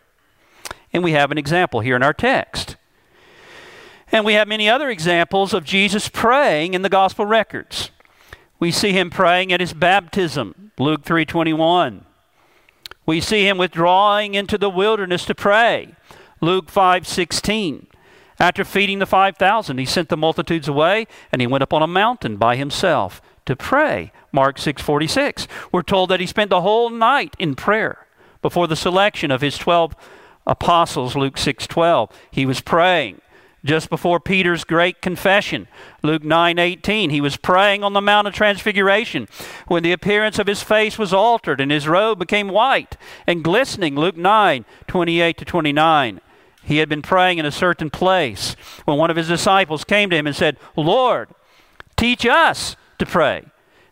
And 0.93 1.05
we 1.05 1.13
have 1.13 1.31
an 1.31 1.39
example 1.39 1.81
here 1.81 1.97
in 1.97 2.03
our 2.03 2.13
text. 2.13 2.77
And 4.11 4.25
we 4.25 4.33
have 4.33 4.49
many 4.49 4.69
other 4.69 4.89
examples 4.89 5.53
of 5.53 5.65
Jesus 5.65 6.09
praying 6.09 6.75
in 6.75 6.83
the 6.83 6.89
gospel 6.89 7.27
records. 7.27 7.91
We 8.59 8.71
see 8.73 8.93
him 8.93 9.11
praying 9.11 9.53
at 9.53 9.61
his 9.61 9.73
baptism, 9.75 10.73
Luke 10.79 11.05
3:21. 11.05 12.05
We 13.07 13.21
see 13.21 13.47
him 13.47 13.59
withdrawing 13.59 14.35
into 14.35 14.59
the 14.59 14.71
wilderness 14.71 15.25
to 15.27 15.35
pray, 15.35 15.95
Luke 16.41 16.71
5:16. 16.71 17.87
After 18.41 18.65
feeding 18.65 19.01
the 19.01 19.07
5,000, 19.07 19.79
he 19.79 19.85
sent 19.85 20.09
the 20.09 20.17
multitudes 20.17 20.69
away 20.69 21.07
and 21.33 21.41
he 21.41 21.47
went 21.47 21.63
up 21.63 21.73
on 21.73 21.83
a 21.83 21.89
mountain 21.89 22.37
by 22.37 22.55
himself 22.57 23.21
to 23.47 23.57
pray. 23.57 24.13
Mark 24.31 24.59
6:46. 24.59 25.49
We're 25.73 25.83
told 25.83 26.11
that 26.11 26.21
he 26.21 26.27
spent 26.27 26.51
the 26.51 26.61
whole 26.61 26.91
night 26.91 27.35
in 27.39 27.55
prayer 27.55 28.07
before 28.43 28.67
the 28.67 28.77
selection 28.77 29.31
of 29.31 29.41
his 29.41 29.59
12 29.59 29.97
apostles, 30.47 31.17
Luke 31.17 31.37
6:12. 31.37 32.11
He 32.31 32.47
was 32.47 32.61
praying 32.61 33.21
just 33.65 33.91
before 33.91 34.21
Peter's 34.21 34.63
great 34.63 35.03
confession, 35.03 35.67
Luke 36.03 36.23
9:18. 36.23 37.11
He 37.11 37.21
was 37.21 37.37
praying 37.37 37.83
on 37.83 37.93
the 37.93 38.01
Mount 38.01 38.29
of 38.29 38.35
Transfiguration 38.35 39.29
when 39.67 39.83
the 39.83 39.93
appearance 39.93 40.39
of 40.39 40.47
his 40.47 40.63
face 40.63 40.97
was 40.97 41.13
altered 41.13 41.61
and 41.61 41.73
his 41.73 41.89
robe 41.89 42.21
became 42.21 42.49
white 42.49 42.97
and 43.27 43.43
glistening, 43.43 43.97
Luke 43.97 44.17
9:28 44.17 45.37
to 45.39 45.45
29. 45.45 46.21
He 46.69 46.79
had 46.79 46.89
been 46.91 47.01
praying 47.01 47.39
in 47.39 47.47
a 47.47 47.51
certain 47.51 47.89
place 47.89 48.55
when 48.85 48.99
one 48.99 49.11
of 49.11 49.17
his 49.17 49.27
disciples 49.27 49.85
came 49.85 50.11
to 50.11 50.17
him 50.17 50.27
and 50.27 50.37
said, 50.37 50.59
Lord, 50.77 51.31
teach 51.97 52.27
us 52.27 52.77
to 52.99 53.07
pray. 53.07 53.47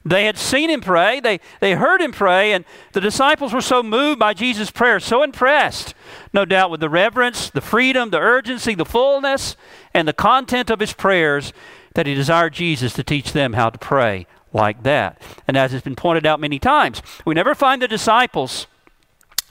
They 0.05 0.27
had 0.27 0.37
seen 0.37 0.69
him 0.69 0.83
pray, 0.83 1.19
they, 1.19 1.41
they 1.61 1.73
heard 1.73 2.03
him 2.03 2.13
pray, 2.13 2.53
and 2.53 2.67
the 2.93 3.01
disciples 3.01 3.55
were 3.55 3.63
so 3.63 3.83
moved 3.83 4.21
by 4.21 4.35
Jesus' 4.35 4.71
prayer, 4.71 5.01
so 5.01 5.23
impressed, 5.23 5.95
no 6.35 6.45
doubt, 6.45 6.71
with 6.71 6.81
the 6.81 6.91
reverence, 6.91 7.49
the 7.49 7.63
freedom, 7.63 8.11
the 8.11 8.21
urgency, 8.21 8.75
the 8.75 8.85
fullness, 8.85 9.57
and 9.95 10.07
the 10.07 10.13
content 10.13 10.69
of 10.69 10.79
his 10.79 10.93
prayers, 10.93 11.55
that 11.95 12.07
he 12.07 12.15
desired 12.15 12.53
Jesus 12.53 12.93
to 12.93 13.03
teach 13.03 13.33
them 13.33 13.55
how 13.55 13.71
to 13.71 13.79
pray 13.79 14.27
like 14.53 14.83
that. 14.83 15.21
And 15.49 15.57
as 15.57 15.73
has 15.73 15.81
been 15.81 15.97
pointed 15.97 16.27
out 16.27 16.41
many 16.41 16.59
times, 16.59 17.01
we 17.25 17.35
never 17.35 17.55
find 17.55 17.81
the 17.81 17.89
disciples 17.89 18.67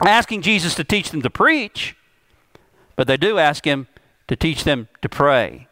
asking 0.00 0.42
Jesus 0.42 0.76
to 0.76 0.84
teach 0.84 1.10
them 1.10 1.22
to 1.22 1.28
preach. 1.28 1.96
But 2.96 3.06
they 3.06 3.16
do 3.16 3.38
ask 3.38 3.64
him 3.64 3.86
to 4.28 4.36
teach 4.36 4.64
them 4.64 4.88
to 5.02 5.08
pray. 5.08 5.68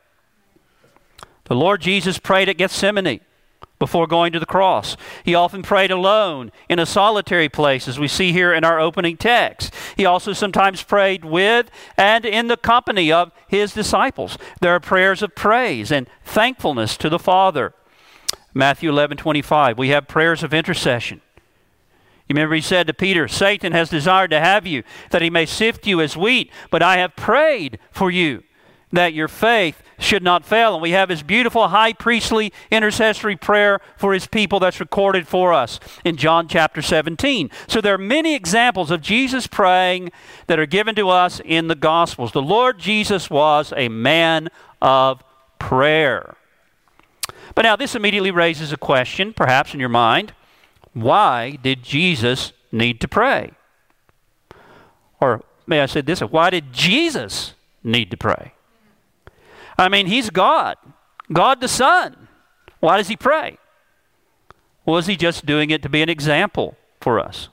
The 1.45 1.55
Lord 1.55 1.81
Jesus 1.81 2.19
prayed 2.19 2.49
at 2.49 2.57
Gethsemane 2.57 3.21
before 3.79 4.07
going 4.07 4.33
to 4.33 4.41
the 4.41 4.47
cross. 4.47 4.97
He 5.25 5.35
often 5.35 5.63
prayed 5.63 5.91
alone 5.91 6.53
in 6.69 6.79
a 6.79 6.87
solitary 6.87 7.49
place, 7.49 7.89
as 7.89 7.99
we 7.99 8.09
see 8.09 8.33
here 8.33 8.55
in 8.55 8.65
our 8.65 8.81
opening 8.81 9.17
text. 9.17 9.75
He 9.97 10.07
also 10.07 10.33
sometimes 10.33 10.83
prayed 10.83 11.25
with 11.25 11.71
and 11.97 12.25
in 12.25 12.47
the 12.47 12.57
company 12.57 13.11
of 13.13 13.33
his 13.49 13.75
disciples. 13.75 14.39
There 14.61 14.75
are 14.75 14.81
prayers 14.81 15.23
of 15.23 15.35
praise 15.35 15.91
and 15.91 16.09
thankfulness 16.25 16.97
to 16.99 17.09
the 17.09 17.19
Father. 17.19 17.75
Matthew 18.55 18.89
11 18.89 19.17
25, 19.17 19.77
we 19.77 19.89
have 19.89 20.07
prayers 20.07 20.43
of 20.43 20.55
intercession. 20.55 21.21
You 22.29 22.35
remember 22.35 22.55
he 22.55 22.63
said 22.63 22.87
to 22.87 22.95
Peter, 22.95 23.29
Satan 23.29 23.73
has 23.73 23.91
desired 23.91 24.31
to 24.31 24.41
have 24.41 24.67
you, 24.67 24.83
that 25.11 25.23
he 25.23 25.31
may 25.31 25.45
sift 25.45 25.87
you 25.87 26.01
as 26.01 26.17
wheat, 26.17 26.51
but 26.71 26.83
I 26.83 26.97
have 26.97 27.17
prayed 27.17 27.79
for 27.91 28.11
you 28.11 28.43
that 28.95 29.13
your 29.13 29.29
faith 29.29 29.83
should 29.99 30.23
not 30.23 30.45
fail. 30.45 30.75
And 30.75 30.83
we 30.83 30.93
have 30.93 31.09
his 31.09 31.23
beautiful 31.23 31.69
high 31.69 31.93
priestly 31.93 32.53
intercessory 32.71 33.37
prayer 33.37 33.81
for 33.97 34.15
his 34.15 34.27
people 34.27 34.61
that's 34.61 34.81
recorded 34.81 35.29
for 35.29 35.53
us 35.53 35.81
in 36.05 36.17
John 36.17 36.49
chapter 36.49 36.81
17. 36.81 37.51
So 37.67 37.81
there 37.81 37.95
are 37.95 37.99
many 37.99 38.35
examples 38.35 38.91
of 38.91 39.01
Jesus 39.01 39.47
praying 39.47 40.13
that 40.47 40.59
are 40.59 40.67
given 40.67 40.95
to 40.95 41.09
us 41.09 41.41
in 41.45 41.69
the 41.69 41.75
Gospels. 41.75 42.33
The 42.33 42.43
Lord 42.43 42.79
Jesus 42.79 43.29
was 43.29 43.73
a 43.77 43.89
man 43.89 44.49
of 44.81 45.23
prayer. 45.59 46.37
But 47.55 47.63
now 47.63 47.77
this 47.77 47.95
immediately 47.95 48.31
raises 48.31 48.73
a 48.73 48.77
question, 48.77 49.33
perhaps 49.33 49.75
in 49.75 49.81
your 49.81 49.89
mind. 49.89 50.33
Why 50.95 51.59
did 51.63 51.83
Jesus 51.83 52.53
need 52.73 53.01
to 53.01 53.09
pray? 53.09 53.53
Or 55.21 55.43
may 55.67 55.81
I 55.81 55.87
say 55.87 56.01
this? 56.01 56.21
Why 56.21 56.51
did 56.51 56.73
Jesus 56.73 57.55
need 57.83 58.11
to 58.11 58.17
pray? 58.17 58.53
I 59.77 59.89
mean, 59.89 60.07
he's 60.07 60.31
God, 60.31 60.77
God 61.33 61.61
the 61.61 61.69
Son. 61.69 62.29
Why 62.81 62.97
does 62.97 63.09
he 63.09 63.17
pray? 63.17 63.59
Was 64.87 65.07
he 65.07 65.17
just 65.17 65.47
doing 65.47 65.71
it 65.71 65.83
to 65.83 65.89
be 65.89 66.03
an 66.03 66.09
example 66.09 66.77
for 67.01 67.19
us? 67.19 67.49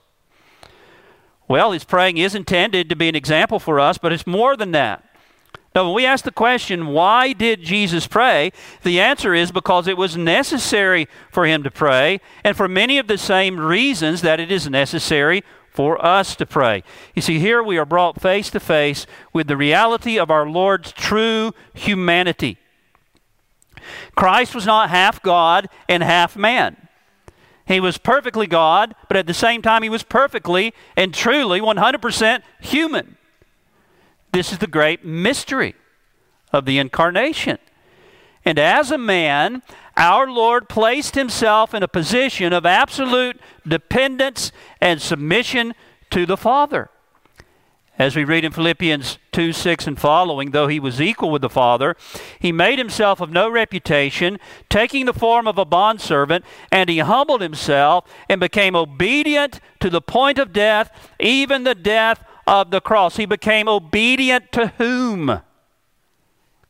Well, 1.48 1.72
his 1.72 1.84
praying 1.84 2.18
is 2.18 2.34
intended 2.34 2.88
to 2.88 2.96
be 2.96 3.08
an 3.08 3.16
example 3.16 3.58
for 3.58 3.80
us, 3.80 3.98
but 3.98 4.12
it's 4.12 4.26
more 4.26 4.56
than 4.56 4.70
that. 4.72 5.04
Now, 5.74 5.86
when 5.86 5.94
we 5.94 6.04
ask 6.04 6.24
the 6.24 6.30
question, 6.30 6.88
why 6.88 7.32
did 7.32 7.62
Jesus 7.62 8.06
pray? 8.06 8.52
The 8.82 9.00
answer 9.00 9.32
is 9.32 9.50
because 9.50 9.86
it 9.86 9.96
was 9.96 10.16
necessary 10.16 11.08
for 11.30 11.46
him 11.46 11.62
to 11.62 11.70
pray, 11.70 12.20
and 12.44 12.56
for 12.56 12.68
many 12.68 12.98
of 12.98 13.06
the 13.06 13.16
same 13.16 13.58
reasons 13.58 14.20
that 14.20 14.38
it 14.38 14.52
is 14.52 14.68
necessary 14.68 15.42
for 15.70 16.04
us 16.04 16.36
to 16.36 16.44
pray. 16.44 16.84
You 17.14 17.22
see, 17.22 17.38
here 17.38 17.62
we 17.62 17.78
are 17.78 17.86
brought 17.86 18.20
face 18.20 18.50
to 18.50 18.60
face 18.60 19.06
with 19.32 19.46
the 19.46 19.56
reality 19.56 20.18
of 20.18 20.30
our 20.30 20.46
Lord's 20.46 20.92
true 20.92 21.52
humanity. 21.72 22.58
Christ 24.14 24.54
was 24.54 24.66
not 24.66 24.90
half 24.90 25.22
God 25.22 25.68
and 25.88 26.02
half 26.02 26.36
man. 26.36 26.76
He 27.64 27.80
was 27.80 27.96
perfectly 27.96 28.46
God, 28.46 28.94
but 29.08 29.16
at 29.16 29.26
the 29.26 29.32
same 29.32 29.62
time, 29.62 29.82
he 29.82 29.88
was 29.88 30.02
perfectly 30.02 30.74
and 30.96 31.14
truly 31.14 31.60
100% 31.60 32.42
human. 32.60 33.16
This 34.32 34.50
is 34.50 34.58
the 34.58 34.66
great 34.66 35.04
mystery 35.04 35.74
of 36.52 36.64
the 36.64 36.78
incarnation. 36.78 37.58
And 38.44 38.58
as 38.58 38.90
a 38.90 38.98
man, 38.98 39.62
our 39.96 40.28
Lord 40.30 40.68
placed 40.68 41.14
himself 41.14 41.74
in 41.74 41.82
a 41.82 41.88
position 41.88 42.52
of 42.52 42.66
absolute 42.66 43.38
dependence 43.66 44.50
and 44.80 45.00
submission 45.00 45.74
to 46.10 46.26
the 46.26 46.36
Father. 46.36 46.90
As 47.98 48.16
we 48.16 48.24
read 48.24 48.44
in 48.44 48.52
Philippians 48.52 49.18
2 49.32 49.52
6 49.52 49.86
and 49.86 50.00
following, 50.00 50.50
though 50.50 50.66
he 50.66 50.80
was 50.80 51.00
equal 51.00 51.30
with 51.30 51.42
the 51.42 51.50
Father, 51.50 51.94
he 52.38 52.50
made 52.50 52.78
himself 52.78 53.20
of 53.20 53.30
no 53.30 53.50
reputation, 53.50 54.38
taking 54.70 55.04
the 55.04 55.12
form 55.12 55.46
of 55.46 55.58
a 55.58 55.66
bondservant, 55.66 56.44
and 56.72 56.88
he 56.88 56.98
humbled 56.98 57.42
himself 57.42 58.06
and 58.30 58.40
became 58.40 58.74
obedient 58.74 59.60
to 59.80 59.90
the 59.90 60.00
point 60.00 60.38
of 60.38 60.54
death, 60.54 60.90
even 61.20 61.64
the 61.64 61.74
death 61.74 62.24
of 62.46 62.70
the 62.70 62.80
cross. 62.80 63.16
He 63.16 63.26
became 63.26 63.68
obedient 63.68 64.52
to 64.52 64.68
whom? 64.78 65.40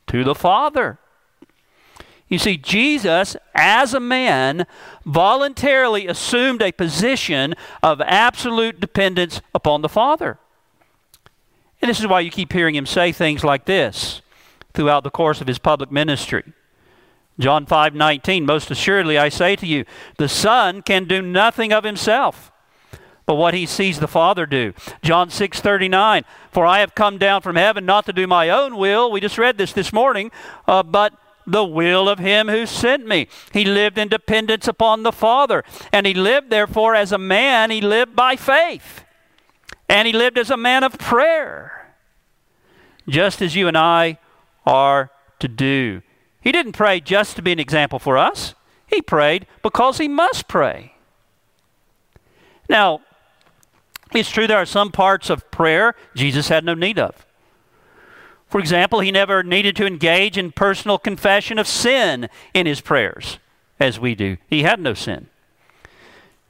To 0.06 0.24
the 0.24 0.34
Father. 0.34 0.98
You 2.28 2.38
see, 2.38 2.56
Jesus, 2.56 3.36
as 3.54 3.92
a 3.92 4.00
man, 4.00 4.66
voluntarily 5.04 6.06
assumed 6.06 6.62
a 6.62 6.72
position 6.72 7.54
of 7.82 8.00
absolute 8.00 8.80
dependence 8.80 9.42
upon 9.54 9.82
the 9.82 9.88
Father. 9.88 10.38
And 11.82 11.90
this 11.90 12.00
is 12.00 12.06
why 12.06 12.20
you 12.20 12.30
keep 12.30 12.52
hearing 12.52 12.74
him 12.74 12.86
say 12.86 13.12
things 13.12 13.44
like 13.44 13.64
this 13.64 14.22
throughout 14.72 15.04
the 15.04 15.10
course 15.10 15.40
of 15.40 15.46
his 15.46 15.58
public 15.58 15.90
ministry. 15.90 16.52
John 17.38 17.66
5 17.66 17.94
19, 17.94 18.46
most 18.46 18.70
assuredly 18.70 19.18
I 19.18 19.28
say 19.28 19.56
to 19.56 19.66
you, 19.66 19.84
the 20.16 20.28
Son 20.28 20.80
can 20.80 21.04
do 21.04 21.20
nothing 21.20 21.72
of 21.72 21.84
himself 21.84 22.51
but 23.26 23.36
what 23.36 23.54
he 23.54 23.66
sees 23.66 24.00
the 24.00 24.08
Father 24.08 24.46
do. 24.46 24.74
John 25.02 25.30
6 25.30 25.60
39, 25.60 26.24
for 26.50 26.66
I 26.66 26.80
have 26.80 26.94
come 26.94 27.18
down 27.18 27.42
from 27.42 27.56
heaven 27.56 27.84
not 27.86 28.06
to 28.06 28.12
do 28.12 28.26
my 28.26 28.48
own 28.48 28.76
will. 28.76 29.10
We 29.10 29.20
just 29.20 29.38
read 29.38 29.58
this 29.58 29.72
this 29.72 29.92
morning, 29.92 30.30
uh, 30.66 30.82
but 30.82 31.14
the 31.46 31.64
will 31.64 32.08
of 32.08 32.18
him 32.18 32.48
who 32.48 32.66
sent 32.66 33.06
me. 33.06 33.28
He 33.52 33.64
lived 33.64 33.98
in 33.98 34.08
dependence 34.08 34.68
upon 34.68 35.02
the 35.02 35.12
Father. 35.12 35.64
And 35.92 36.06
he 36.06 36.14
lived, 36.14 36.50
therefore, 36.50 36.94
as 36.94 37.12
a 37.12 37.18
man, 37.18 37.70
he 37.70 37.80
lived 37.80 38.14
by 38.14 38.36
faith. 38.36 39.04
And 39.88 40.06
he 40.06 40.12
lived 40.12 40.38
as 40.38 40.50
a 40.50 40.56
man 40.56 40.84
of 40.84 40.98
prayer, 40.98 41.94
just 43.08 43.42
as 43.42 43.54
you 43.54 43.68
and 43.68 43.76
I 43.76 44.18
are 44.64 45.10
to 45.40 45.48
do. 45.48 46.02
He 46.40 46.52
didn't 46.52 46.72
pray 46.72 47.00
just 47.00 47.36
to 47.36 47.42
be 47.42 47.52
an 47.52 47.60
example 47.60 47.98
for 47.98 48.16
us, 48.16 48.54
he 48.86 49.02
prayed 49.02 49.46
because 49.62 49.98
he 49.98 50.08
must 50.08 50.48
pray. 50.48 50.94
Now, 52.68 53.00
it's 54.20 54.30
true 54.30 54.46
there 54.46 54.58
are 54.58 54.66
some 54.66 54.92
parts 54.92 55.30
of 55.30 55.50
prayer 55.50 55.94
Jesus 56.14 56.48
had 56.48 56.64
no 56.64 56.74
need 56.74 56.98
of. 56.98 57.26
For 58.48 58.58
example, 58.60 59.00
he 59.00 59.10
never 59.10 59.42
needed 59.42 59.76
to 59.76 59.86
engage 59.86 60.36
in 60.36 60.52
personal 60.52 60.98
confession 60.98 61.58
of 61.58 61.66
sin 61.66 62.28
in 62.52 62.66
his 62.66 62.82
prayers, 62.82 63.38
as 63.80 63.98
we 63.98 64.14
do. 64.14 64.36
He 64.46 64.62
had 64.62 64.78
no 64.78 64.92
sin. 64.92 65.28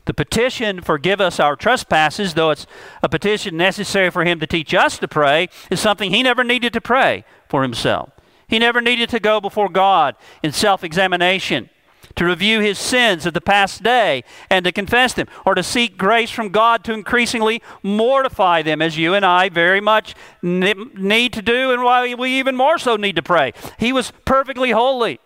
The 0.07 0.15
petition, 0.15 0.81
forgive 0.81 1.21
us 1.21 1.39
our 1.39 1.55
trespasses, 1.55 2.35
though 2.35 2.51
it's 2.51 2.67
a 3.05 3.09
petition 3.09 3.57
necessary 3.57 4.11
for 4.11 4.25
him 4.25 4.41
to 4.41 4.49
teach 4.49 4.75
us 4.75 4.99
to 4.99 5.07
pray, 5.07 5.49
is 5.71 5.79
something 5.79 6.11
he 6.11 6.25
never 6.25 6.43
needed 6.43 6.73
to 6.73 6.81
pray 6.81 7.25
for 7.49 7.63
himself. 7.63 8.11
He 8.49 8.59
never 8.59 8.81
needed 8.81 9.09
to 9.11 9.21
go 9.21 9.41
before 9.41 9.69
God 9.69 10.17
in 10.43 10.51
self 10.51 10.83
examination 10.83 11.71
to 12.17 12.25
review 12.25 12.61
his 12.61 12.79
sins 12.79 13.27
of 13.27 13.35
the 13.35 13.41
past 13.41 13.83
day 13.83 14.25
and 14.51 14.65
to 14.65 14.73
confess 14.73 15.15
them, 15.15 15.29
or 15.47 15.55
to 15.55 15.63
seek 15.63 15.97
grace 15.97 16.31
from 16.31 16.51
God 16.51 16.85
to 16.85 16.93
increasingly 16.93 17.63
mortify 17.83 18.63
them, 18.63 18.83
as 18.83 18.99
you 18.99 19.15
and 19.15 19.25
I 19.25 19.49
very 19.49 19.81
much 19.81 20.15
need 20.43 21.33
to 21.33 21.43
do, 21.43 21.71
and 21.73 21.83
why 21.83 22.15
we 22.15 22.39
even 22.39 22.57
more 22.57 22.79
so 22.79 22.97
need 22.97 23.17
to 23.17 23.23
pray. 23.23 23.53
He 23.79 23.93
was 23.93 24.13
perfectly 24.25 24.73
holy, 24.73 25.21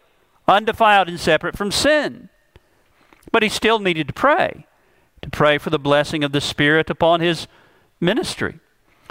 undefiled, 0.47 1.09
and 1.09 1.19
separate 1.19 1.57
from 1.57 1.73
sin. 1.73 2.28
But 3.33 3.43
he 3.43 3.49
still 3.49 3.81
needed 3.81 4.07
to 4.09 4.14
pray, 4.14 4.66
to 5.23 5.31
pray 5.31 5.59
for 5.59 5.71
the 5.71 5.78
blessing 5.78 6.23
of 6.23 6.33
the 6.33 6.40
Spirit 6.40 6.88
upon 6.88 7.21
his 7.21 7.49
ministry, 8.00 8.61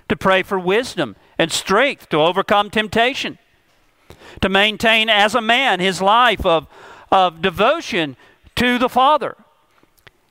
to 0.08 0.16
pray 0.16 0.44
for 0.44 0.58
wisdom 0.58 1.16
and 1.38 1.52
strength 1.52 2.08
to 2.10 2.22
overcome 2.22 2.70
temptation, 2.70 3.38
to 4.40 4.48
maintain 4.48 5.10
as 5.10 5.36
a 5.36 5.42
man 5.42 5.80
his 5.80 6.02
life 6.02 6.46
of 6.46 6.68
of 7.16 7.42
devotion 7.42 8.18
to 8.56 8.78
the 8.78 8.90
Father. 8.90 9.38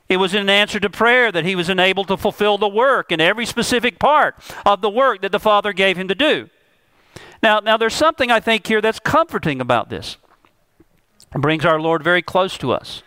It 0.07 0.19
was 0.19 0.35
in 0.35 0.51
answer 0.51 0.79
to 0.79 0.91
prayer 0.91 1.33
that 1.33 1.47
he 1.47 1.57
was 1.57 1.71
enabled 1.71 2.09
to 2.09 2.19
fulfill 2.19 2.59
the 2.59 2.69
work 2.69 3.11
in 3.11 3.23
every 3.23 3.47
specific 3.47 3.99
part 3.99 4.37
of 4.67 4.83
the 4.83 4.91
work 4.91 5.23
that 5.23 5.33
the 5.33 5.41
Father 5.41 5.73
gave 5.73 5.97
him 5.97 6.09
to 6.09 6.15
do. 6.15 6.51
Now, 7.43 7.61
now 7.61 7.79
there's 7.79 7.95
something 7.95 8.31
I 8.31 8.39
think 8.39 8.67
here 8.67 8.83
that's 8.83 9.01
comforting 9.01 9.63
about 9.63 9.89
this. 9.89 10.19
It 11.35 11.41
brings 11.41 11.65
our 11.65 11.81
Lord 11.81 12.05
very 12.05 12.21
close 12.21 12.59
to 12.59 12.73
us. 12.73 13.03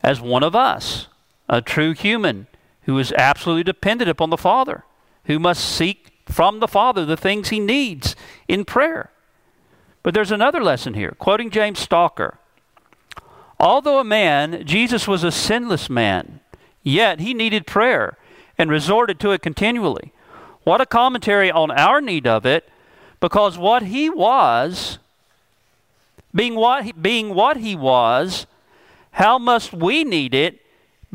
As 0.00 0.20
one 0.20 0.44
of 0.44 0.54
us, 0.54 1.08
a 1.48 1.60
true 1.60 1.92
human 1.92 2.46
who 2.82 2.96
is 3.00 3.12
absolutely 3.18 3.64
dependent 3.64 4.08
upon 4.08 4.30
the 4.30 4.36
Father, 4.36 4.84
who 5.24 5.40
must 5.40 5.64
seek 5.64 6.22
from 6.26 6.60
the 6.60 6.68
Father 6.68 7.04
the 7.04 7.16
things 7.16 7.48
he 7.48 7.58
needs 7.58 8.14
in 8.46 8.64
prayer. 8.64 9.10
But 10.02 10.14
there's 10.14 10.32
another 10.32 10.62
lesson 10.62 10.94
here, 10.94 11.14
quoting 11.18 11.50
James 11.50 11.78
Stalker. 11.78 12.38
Although 13.60 14.00
a 14.00 14.04
man, 14.04 14.66
Jesus 14.66 15.06
was 15.06 15.22
a 15.22 15.30
sinless 15.30 15.88
man, 15.88 16.40
yet 16.82 17.20
he 17.20 17.32
needed 17.32 17.66
prayer 17.66 18.18
and 18.58 18.70
resorted 18.70 19.20
to 19.20 19.30
it 19.30 19.42
continually. 19.42 20.12
What 20.64 20.80
a 20.80 20.86
commentary 20.86 21.50
on 21.50 21.70
our 21.70 22.00
need 22.00 22.26
of 22.26 22.44
it, 22.44 22.68
because 23.20 23.56
what 23.56 23.84
he 23.84 24.10
was, 24.10 24.98
being 26.34 26.56
what 26.56 26.84
he, 26.84 26.92
being 26.92 27.34
what 27.34 27.58
he 27.58 27.76
was, 27.76 28.46
how 29.12 29.38
must 29.38 29.72
we 29.72 30.02
need 30.02 30.34
it, 30.34 30.60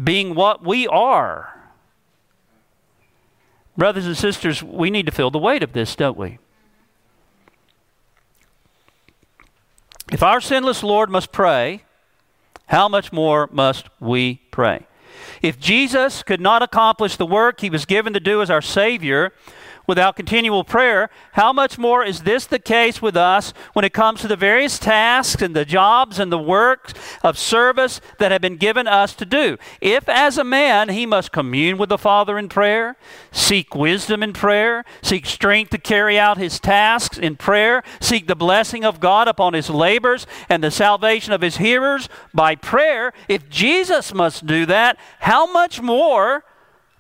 being 0.02 0.36
what 0.36 0.64
we 0.64 0.88
are? 0.88 1.54
Brothers 3.76 4.06
and 4.06 4.18
sisters, 4.18 4.64
we 4.64 4.90
need 4.90 5.06
to 5.06 5.12
feel 5.12 5.32
the 5.32 5.38
weight 5.38 5.64
of 5.64 5.74
this, 5.74 5.96
don't 5.96 6.18
we? 6.18 6.40
If 10.12 10.24
our 10.24 10.40
sinless 10.40 10.84
Lord 10.84 11.10
must 11.10 11.32
pray, 11.32 11.84
how 12.68 12.88
much 12.88 13.12
more 13.12 13.50
must 13.52 13.88
we 14.00 14.42
pray? 14.52 14.88
If 15.42 15.60
Jesus 15.60 16.24
could 16.24 16.40
not 16.40 16.62
accomplish 16.62 17.18
the 17.18 17.26
work 17.26 17.60
he 17.60 17.70
was 17.70 17.86
given 17.86 18.14
to 18.14 18.20
do 18.20 18.42
as 18.42 18.50
our 18.50 18.62
Savior, 18.62 19.34
without 19.88 20.18
continual 20.18 20.64
prayer, 20.64 21.10
how 21.32 21.54
much 21.54 21.78
more 21.78 22.04
is 22.04 22.24
this 22.24 22.46
the 22.46 22.60
case 22.60 23.02
with 23.02 23.16
us 23.16 23.54
when 23.74 23.86
it 23.86 23.94
comes 23.94 24.22
to 24.22 24.28
the 24.28 24.36
various 24.36 24.78
tasks 24.78 25.42
and 25.42 25.56
the 25.56 25.66
jobs 25.66 26.20
and 26.20 26.32
the 26.32 26.38
works 26.38 26.94
of 27.24 27.38
service 27.38 28.02
that 28.20 28.32
have 28.32 28.42
been 28.42 28.58
given 28.58 28.86
us 28.86 29.16
to 29.16 29.26
do? 29.26 29.58
If, 29.82 30.08
as 30.10 30.38
a 30.38 30.44
man, 30.44 30.90
he 30.90 31.06
must 31.06 31.32
commune 31.32 31.78
with 31.78 31.90
the 31.90 31.98
Father 31.98 32.38
in 32.38 32.50
prayer, 32.50 32.98
seek 33.32 33.74
wisdom 33.74 34.22
in 34.22 34.34
prayer, 34.34 34.84
seek 35.02 35.26
strength 35.26 35.72
to 35.72 35.78
carry 35.78 36.20
out 36.20 36.38
his 36.38 36.60
tasks 36.60 37.18
in 37.18 37.38
prayer, 37.38 37.82
seek 38.02 38.28
the 38.28 38.36
blessing 38.36 38.84
of 38.84 39.00
God 39.00 39.28
upon 39.28 39.54
his 39.54 39.70
labors 39.70 40.28
and 40.50 40.64
the 40.64 40.72
salvation 40.72 41.32
of 41.32 41.42
his 41.42 41.58
hearers 41.58 42.10
by 42.34 42.56
prayer, 42.56 43.14
if 43.30 43.50
Jesus 43.50 44.14
must 44.14 44.46
do 44.46 44.66
that, 44.66 44.98
how 45.20 45.52
much 45.52 45.82
more 45.82 46.44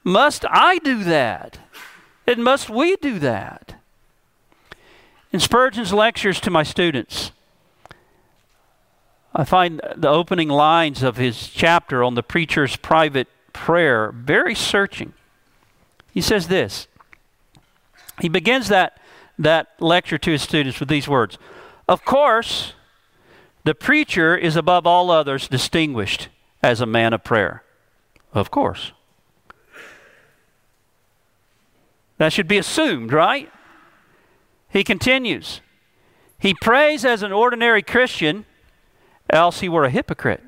must 0.03 0.45
I 0.49 0.77
do 0.79 1.03
that? 1.03 1.59
And 2.27 2.43
must 2.43 2.69
we 2.69 2.97
do 2.97 3.19
that? 3.19 3.75
In 5.31 5.39
Spurgeon's 5.39 5.93
lectures 5.93 6.41
to 6.41 6.51
my 6.51 6.63
students, 6.63 7.31
I 9.33 9.43
find 9.43 9.81
the 9.95 10.09
opening 10.09 10.49
lines 10.49 11.03
of 11.03 11.17
his 11.17 11.47
chapter 11.47 12.03
on 12.03 12.15
the 12.15 12.23
preacher's 12.23 12.75
private 12.75 13.27
prayer 13.53 14.11
very 14.11 14.55
searching. 14.55 15.13
He 16.11 16.21
says 16.21 16.47
this. 16.47 16.87
He 18.19 18.29
begins 18.29 18.67
that, 18.69 18.99
that 19.37 19.69
lecture 19.79 20.17
to 20.17 20.31
his 20.31 20.41
students 20.41 20.79
with 20.79 20.89
these 20.89 21.07
words 21.07 21.37
Of 21.87 22.03
course, 22.03 22.73
the 23.63 23.75
preacher 23.75 24.35
is 24.35 24.55
above 24.55 24.87
all 24.87 25.11
others 25.11 25.47
distinguished 25.47 26.29
as 26.63 26.81
a 26.81 26.85
man 26.85 27.13
of 27.13 27.23
prayer. 27.23 27.63
Of 28.33 28.49
course. 28.49 28.91
That 32.17 32.33
should 32.33 32.47
be 32.47 32.57
assumed, 32.57 33.13
right? 33.13 33.51
He 34.69 34.83
continues. 34.83 35.61
He 36.39 36.53
prays 36.53 37.05
as 37.05 37.23
an 37.23 37.31
ordinary 37.31 37.81
Christian, 37.81 38.45
else 39.29 39.59
he 39.59 39.69
were 39.69 39.85
a 39.85 39.89
hypocrite. 39.89 40.43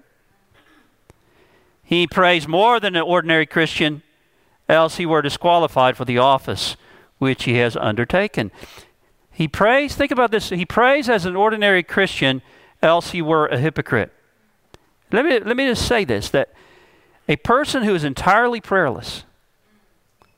He 1.84 2.06
prays 2.06 2.48
more 2.48 2.80
than 2.80 2.96
an 2.96 3.02
ordinary 3.02 3.46
Christian, 3.46 4.04
else 4.68 4.98
he 4.98 5.06
were 5.06 5.22
disqualified 5.22 5.98
for 5.98 6.06
the 6.06 6.20
office 6.20 6.76
which 7.18 7.46
he 7.46 7.56
has 7.56 7.76
undertaken. 7.76 8.52
He 9.32 9.48
prays, 9.48 9.96
think 9.96 10.12
about 10.12 10.32
this, 10.32 10.50
he 10.50 10.66
prays 10.66 11.10
as 11.10 11.26
an 11.26 11.36
ordinary 11.36 11.82
Christian, 11.82 12.42
else 12.82 13.12
he 13.12 13.22
were 13.22 13.48
a 13.48 13.58
hypocrite. 13.58 14.12
Let 15.12 15.26
me, 15.26 15.40
let 15.40 15.58
me 15.58 15.68
just 15.68 15.88
say 15.88 16.06
this 16.06 16.30
that 16.30 16.54
a 17.28 17.36
person 17.38 17.84
who 17.84 17.96
is 17.96 18.04
entirely 18.04 18.62
prayerless, 18.62 19.24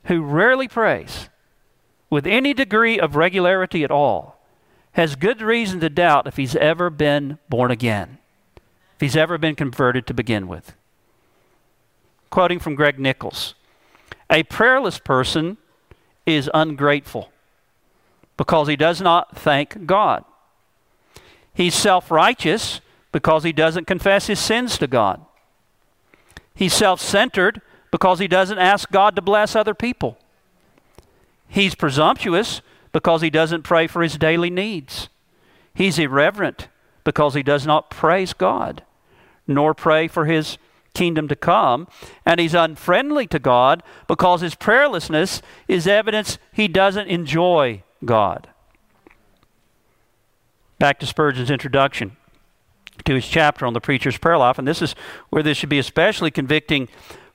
who 0.04 0.22
rarely 0.22 0.68
prays 0.68 1.28
with 2.10 2.26
any 2.26 2.52
degree 2.52 2.98
of 2.98 3.16
regularity 3.16 3.84
at 3.84 3.90
all 3.90 4.38
has 4.92 5.16
good 5.16 5.40
reason 5.40 5.80
to 5.80 5.88
doubt 5.88 6.26
if 6.26 6.36
he's 6.36 6.54
ever 6.56 6.90
been 6.90 7.38
born 7.48 7.70
again, 7.70 8.18
if 8.94 9.00
he's 9.00 9.16
ever 9.16 9.38
been 9.38 9.54
converted 9.54 10.06
to 10.06 10.14
begin 10.14 10.46
with. 10.46 10.74
Quoting 12.30 12.58
from 12.58 12.74
Greg 12.74 12.98
Nichols 12.98 13.54
A 14.30 14.42
prayerless 14.42 14.98
person 14.98 15.56
is 16.26 16.50
ungrateful 16.52 17.30
because 18.36 18.68
he 18.68 18.76
does 18.76 19.00
not 19.00 19.36
thank 19.36 19.86
God. 19.86 20.24
He's 21.54 21.74
self 21.74 22.10
righteous 22.10 22.80
because 23.10 23.44
he 23.44 23.52
doesn't 23.52 23.86
confess 23.86 24.26
his 24.26 24.38
sins 24.38 24.78
to 24.78 24.86
God. 24.86 25.24
He's 26.54 26.72
self 26.72 27.00
centered 27.00 27.60
because 27.92 28.18
he 28.18 28.26
doesn't 28.26 28.58
ask 28.58 28.90
God 28.90 29.14
to 29.14 29.22
bless 29.22 29.54
other 29.54 29.74
people. 29.74 30.18
He's 31.46 31.76
presumptuous 31.76 32.62
because 32.90 33.22
he 33.22 33.30
doesn't 33.30 33.62
pray 33.62 33.86
for 33.86 34.02
his 34.02 34.16
daily 34.16 34.50
needs. 34.50 35.08
He's 35.74 35.98
irreverent 35.98 36.66
because 37.04 37.34
he 37.34 37.42
does 37.44 37.66
not 37.66 37.90
praise 37.90 38.32
God, 38.32 38.82
nor 39.46 39.74
pray 39.74 40.08
for 40.08 40.24
his 40.24 40.58
kingdom 40.94 41.28
to 41.28 41.36
come. 41.36 41.86
And 42.24 42.40
he's 42.40 42.54
unfriendly 42.54 43.26
to 43.28 43.38
God 43.38 43.82
because 44.08 44.40
his 44.40 44.54
prayerlessness 44.54 45.42
is 45.68 45.86
evidence 45.86 46.38
he 46.52 46.68
doesn't 46.68 47.08
enjoy 47.08 47.82
God. 48.04 48.48
Back 50.78 50.98
to 51.00 51.06
Spurgeon's 51.06 51.50
introduction 51.50 52.16
to 53.04 53.14
his 53.14 53.26
chapter 53.26 53.66
on 53.66 53.72
the 53.72 53.80
preacher's 53.80 54.18
prayer 54.18 54.38
life, 54.38 54.58
and 54.58 54.66
this 54.66 54.82
is 54.82 54.94
where 55.30 55.42
this 55.42 55.56
should 55.56 55.68
be 55.68 55.78
especially 55.78 56.30
convicting 56.30 56.88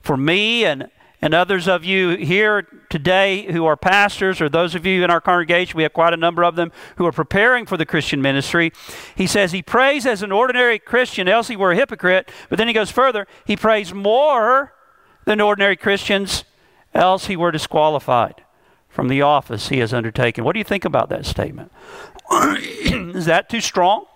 for 0.08 0.16
me 0.16 0.64
and 0.64 0.88
and 1.20 1.34
others 1.34 1.68
of 1.68 1.84
you 1.84 2.16
here 2.16 2.62
today 2.88 3.52
who 3.52 3.66
are 3.66 3.76
pastors, 3.76 4.40
or 4.40 4.48
those 4.48 4.74
of 4.74 4.86
you 4.86 5.04
in 5.04 5.10
our 5.10 5.20
congregation, 5.20 5.76
we 5.76 5.82
have 5.82 5.92
quite 5.92 6.14
a 6.14 6.16
number 6.16 6.44
of 6.44 6.54
them 6.54 6.72
who 6.96 7.04
are 7.04 7.12
preparing 7.12 7.66
for 7.66 7.76
the 7.76 7.84
Christian 7.84 8.22
ministry. 8.22 8.72
He 9.16 9.26
says 9.26 9.52
he 9.52 9.60
prays 9.60 10.06
as 10.06 10.22
an 10.22 10.32
ordinary 10.32 10.78
Christian, 10.78 11.28
else 11.28 11.48
he 11.48 11.56
were 11.56 11.72
a 11.72 11.76
hypocrite. 11.76 12.30
But 12.48 12.56
then 12.56 12.68
he 12.68 12.72
goes 12.72 12.90
further, 12.90 13.26
he 13.44 13.54
prays 13.54 13.92
more 13.92 14.72
than 15.26 15.42
ordinary 15.42 15.76
Christians, 15.76 16.44
else 16.94 17.26
he 17.26 17.36
were 17.36 17.50
disqualified 17.50 18.44
from 18.88 19.08
the 19.08 19.20
office 19.20 19.68
he 19.68 19.80
has 19.80 19.92
undertaken. 19.92 20.42
What 20.42 20.52
do 20.52 20.60
you 20.60 20.64
think 20.64 20.86
about 20.86 21.10
that 21.10 21.26
statement? 21.26 21.70
Is 22.30 23.26
that 23.26 23.50
too 23.50 23.60
strong? 23.60 24.06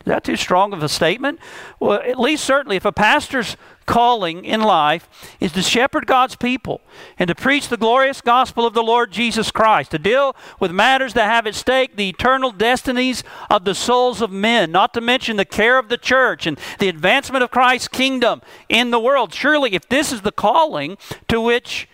Is 0.00 0.06
that 0.06 0.24
too 0.24 0.36
strong 0.36 0.72
of 0.72 0.82
a 0.82 0.88
statement? 0.88 1.38
Well, 1.78 2.00
at 2.00 2.18
least 2.18 2.44
certainly 2.44 2.76
if 2.76 2.84
a 2.84 2.92
pastor's 2.92 3.56
calling 3.88 4.44
in 4.44 4.60
life 4.60 5.08
is 5.40 5.50
to 5.52 5.62
shepherd 5.62 6.06
God's 6.06 6.36
people 6.36 6.80
and 7.18 7.26
to 7.26 7.34
preach 7.34 7.68
the 7.68 7.76
glorious 7.76 8.20
gospel 8.20 8.66
of 8.66 8.74
the 8.74 8.82
Lord 8.82 9.10
Jesus 9.10 9.50
Christ, 9.50 9.90
to 9.90 9.98
deal 9.98 10.36
with 10.60 10.70
matters 10.70 11.14
that 11.14 11.24
have 11.24 11.46
at 11.46 11.54
stake 11.54 11.96
the 11.96 12.10
eternal 12.10 12.52
destinies 12.52 13.24
of 13.50 13.64
the 13.64 13.74
souls 13.74 14.20
of 14.20 14.30
men, 14.30 14.70
not 14.70 14.94
to 14.94 15.00
mention 15.00 15.36
the 15.36 15.44
care 15.44 15.78
of 15.78 15.88
the 15.88 15.96
church 15.96 16.46
and 16.46 16.60
the 16.78 16.88
advancement 16.88 17.42
of 17.42 17.50
Christ's 17.50 17.88
kingdom 17.88 18.42
in 18.68 18.90
the 18.90 19.00
world. 19.00 19.32
Surely, 19.32 19.74
if 19.74 19.88
this 19.88 20.12
is 20.12 20.20
the 20.20 20.32
calling 20.32 20.98
to 21.26 21.40
which 21.40 21.88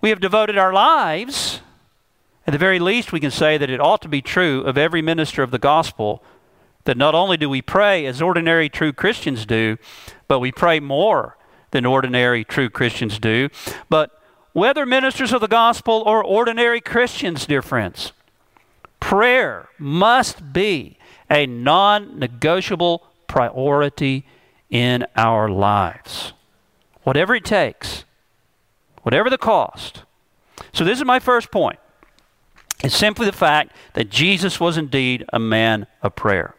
we 0.00 0.08
have 0.08 0.20
devoted 0.20 0.56
our 0.56 0.72
lives, 0.72 1.60
at 2.46 2.52
the 2.52 2.58
very 2.58 2.78
least, 2.78 3.12
we 3.12 3.20
can 3.20 3.30
say 3.30 3.58
that 3.58 3.70
it 3.70 3.80
ought 3.80 4.00
to 4.02 4.08
be 4.08 4.22
true 4.22 4.62
of 4.62 4.78
every 4.78 5.02
minister 5.02 5.42
of 5.42 5.50
the 5.50 5.58
gospel 5.58 6.22
that 6.86 6.96
not 6.96 7.14
only 7.14 7.36
do 7.36 7.48
we 7.48 7.62
pray 7.62 8.06
as 8.06 8.22
ordinary 8.22 8.68
true 8.68 8.92
Christians 8.92 9.44
do, 9.44 9.76
but 10.26 10.40
we 10.40 10.50
pray 10.50 10.80
more 10.80 11.36
than 11.70 11.84
ordinary 11.84 12.44
true 12.44 12.70
Christians 12.70 13.18
do. 13.18 13.48
But 13.90 14.10
whether 14.52 14.86
ministers 14.86 15.32
of 15.32 15.40
the 15.42 15.48
gospel 15.48 16.02
or 16.06 16.24
ordinary 16.24 16.80
Christians, 16.80 17.44
dear 17.44 17.62
friends, 17.62 18.12
prayer 19.00 19.68
must 19.78 20.52
be 20.52 20.98
a 21.30 21.46
non 21.46 22.18
negotiable 22.18 23.06
priority 23.26 24.24
in 24.70 25.04
our 25.14 25.48
lives. 25.50 26.32
Whatever 27.02 27.34
it 27.34 27.44
takes, 27.44 28.04
whatever 29.02 29.30
the 29.30 29.38
cost. 29.38 30.02
So, 30.72 30.84
this 30.84 30.98
is 30.98 31.04
my 31.04 31.20
first 31.20 31.50
point. 31.50 31.78
It's 32.82 32.96
simply 32.96 33.26
the 33.26 33.32
fact 33.32 33.72
that 33.94 34.10
Jesus 34.10 34.58
was 34.58 34.76
indeed 34.76 35.24
a 35.32 35.38
man 35.38 35.86
of 36.02 36.16
prayer. 36.16 36.55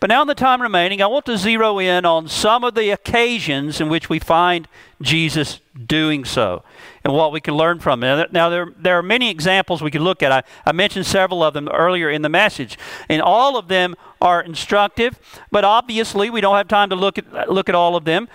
But 0.00 0.08
now, 0.08 0.22
in 0.22 0.28
the 0.28 0.34
time 0.34 0.60
remaining, 0.60 1.02
I 1.02 1.06
want 1.06 1.26
to 1.26 1.38
zero 1.38 1.78
in 1.78 2.04
on 2.04 2.28
some 2.28 2.64
of 2.64 2.74
the 2.74 2.90
occasions 2.90 3.80
in 3.80 3.88
which 3.88 4.08
we 4.08 4.18
find 4.18 4.68
Jesus 5.00 5.60
doing 5.86 6.24
so 6.24 6.62
and 7.04 7.12
what 7.12 7.32
we 7.32 7.40
can 7.40 7.54
learn 7.54 7.78
from 7.78 8.02
it. 8.02 8.32
Now, 8.32 8.48
there, 8.48 8.68
there 8.78 8.98
are 8.98 9.02
many 9.02 9.30
examples 9.30 9.82
we 9.82 9.90
can 9.90 10.02
look 10.02 10.22
at. 10.22 10.32
I, 10.32 10.42
I 10.64 10.72
mentioned 10.72 11.06
several 11.06 11.42
of 11.42 11.54
them 11.54 11.68
earlier 11.68 12.10
in 12.10 12.22
the 12.22 12.28
message, 12.28 12.78
and 13.08 13.22
all 13.22 13.56
of 13.56 13.68
them 13.68 13.94
are 14.20 14.40
instructive, 14.42 15.18
but 15.50 15.64
obviously 15.64 16.30
we 16.30 16.40
don't 16.40 16.56
have 16.56 16.68
time 16.68 16.90
to 16.90 16.96
look 16.96 17.18
at, 17.18 17.50
look 17.50 17.68
at 17.68 17.74
all 17.74 17.96
of 17.96 18.04
them. 18.04 18.28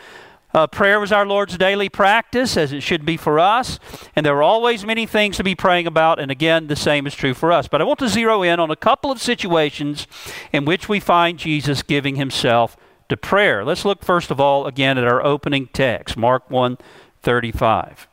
Uh, 0.53 0.67
prayer 0.67 0.99
was 0.99 1.11
our 1.11 1.25
Lord's 1.25 1.57
daily 1.57 1.87
practice, 1.87 2.57
as 2.57 2.73
it 2.73 2.81
should 2.81 3.05
be 3.05 3.15
for 3.15 3.39
us. 3.39 3.79
And 4.15 4.25
there 4.25 4.35
are 4.35 4.43
always 4.43 4.85
many 4.85 5.05
things 5.05 5.37
to 5.37 5.43
be 5.43 5.55
praying 5.55 5.87
about. 5.87 6.19
And 6.19 6.29
again, 6.29 6.67
the 6.67 6.75
same 6.75 7.07
is 7.07 7.15
true 7.15 7.33
for 7.33 7.51
us. 7.51 7.67
But 7.67 7.81
I 7.81 7.85
want 7.85 7.99
to 7.99 8.09
zero 8.09 8.43
in 8.43 8.59
on 8.59 8.69
a 8.69 8.75
couple 8.75 9.11
of 9.11 9.21
situations 9.21 10.07
in 10.51 10.65
which 10.65 10.89
we 10.89 10.99
find 10.99 11.39
Jesus 11.39 11.83
giving 11.83 12.17
himself 12.17 12.75
to 13.07 13.15
prayer. 13.15 13.63
Let's 13.63 13.85
look 13.85 14.03
first 14.03 14.31
of 14.31 14.39
all 14.39 14.67
again 14.67 14.97
at 14.97 15.05
our 15.05 15.23
opening 15.25 15.67
text, 15.67 16.17
Mark 16.17 16.49
1 16.49 16.77
35. 17.21 18.07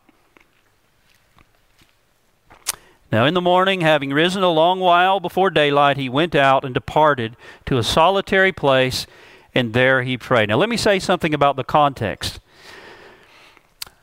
Now, 3.11 3.25
in 3.25 3.33
the 3.33 3.41
morning, 3.41 3.81
having 3.81 4.13
risen 4.13 4.43
a 4.43 4.51
long 4.51 4.81
while 4.81 5.19
before 5.19 5.49
daylight, 5.49 5.97
he 5.97 6.11
went 6.11 6.35
out 6.35 6.63
and 6.63 6.75
departed 6.75 7.37
to 7.65 7.79
a 7.79 7.83
solitary 7.83 8.53
place 8.53 9.07
and 9.59 9.75
there 9.75 10.03
he 10.03 10.17
prayed. 10.17 10.49
Now, 10.49 10.57
let 10.57 10.69
me 10.69 10.77
say 10.77 10.99
something 10.99 11.35
about 11.35 11.57
the 11.57 11.65
context. 11.65 12.41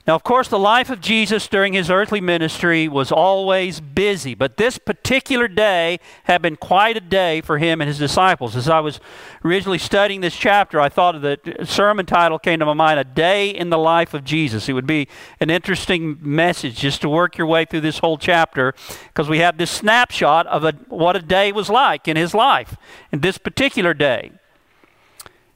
Now, 0.07 0.13
of 0.13 0.21
course, 0.21 0.47
the 0.47 0.59
life 0.59 0.91
of 0.91 1.01
Jesus 1.01 1.47
during 1.47 1.73
his 1.73 1.89
earthly 1.89 2.21
ministry 2.21 2.87
was 2.87 3.11
always 3.11 3.79
busy, 3.79 4.35
but 4.35 4.57
this 4.57 4.77
particular 4.77 5.47
day 5.47 5.99
had 6.25 6.43
been 6.43 6.57
quite 6.57 6.95
a 6.95 7.01
day 7.01 7.41
for 7.41 7.57
him 7.57 7.81
and 7.81 7.87
his 7.87 7.97
disciples. 7.97 8.55
As 8.55 8.69
I 8.69 8.81
was 8.81 8.99
originally 9.43 9.79
studying 9.79 10.21
this 10.21 10.35
chapter, 10.35 10.79
I 10.79 10.89
thought 10.89 11.15
of 11.15 11.23
the 11.23 11.39
sermon 11.63 12.05
title 12.05 12.37
came 12.37 12.59
to 12.59 12.67
my 12.67 12.73
mind, 12.73 12.99
A 12.99 13.03
Day 13.03 13.49
in 13.49 13.71
the 13.71 13.79
Life 13.79 14.13
of 14.13 14.23
Jesus. 14.23 14.69
It 14.69 14.73
would 14.73 14.85
be 14.85 15.07
an 15.39 15.49
interesting 15.49 16.19
message 16.21 16.75
just 16.75 17.01
to 17.01 17.09
work 17.09 17.39
your 17.39 17.47
way 17.47 17.65
through 17.65 17.81
this 17.81 17.97
whole 17.97 18.19
chapter 18.19 18.75
because 19.07 19.27
we 19.27 19.39
have 19.39 19.57
this 19.57 19.71
snapshot 19.71 20.45
of 20.45 20.63
a, 20.63 20.73
what 20.87 21.15
a 21.15 21.19
day 21.19 21.51
was 21.51 21.67
like 21.67 22.07
in 22.07 22.15
his 22.15 22.35
life, 22.35 22.77
in 23.11 23.21
this 23.21 23.39
particular 23.39 23.95
day. 23.95 24.33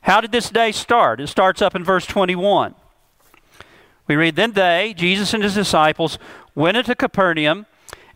How 0.01 0.21
did 0.21 0.31
this 0.31 0.49
day 0.49 0.71
start? 0.71 1.19
It 1.19 1.27
starts 1.27 1.61
up 1.61 1.75
in 1.75 1.83
verse 1.83 2.05
21. 2.05 2.75
We 4.07 4.15
read, 4.15 4.35
Then 4.35 4.53
they, 4.53 4.93
Jesus 4.97 5.33
and 5.33 5.43
his 5.43 5.53
disciples, 5.53 6.17
went 6.55 6.77
into 6.77 6.95
Capernaum, 6.95 7.65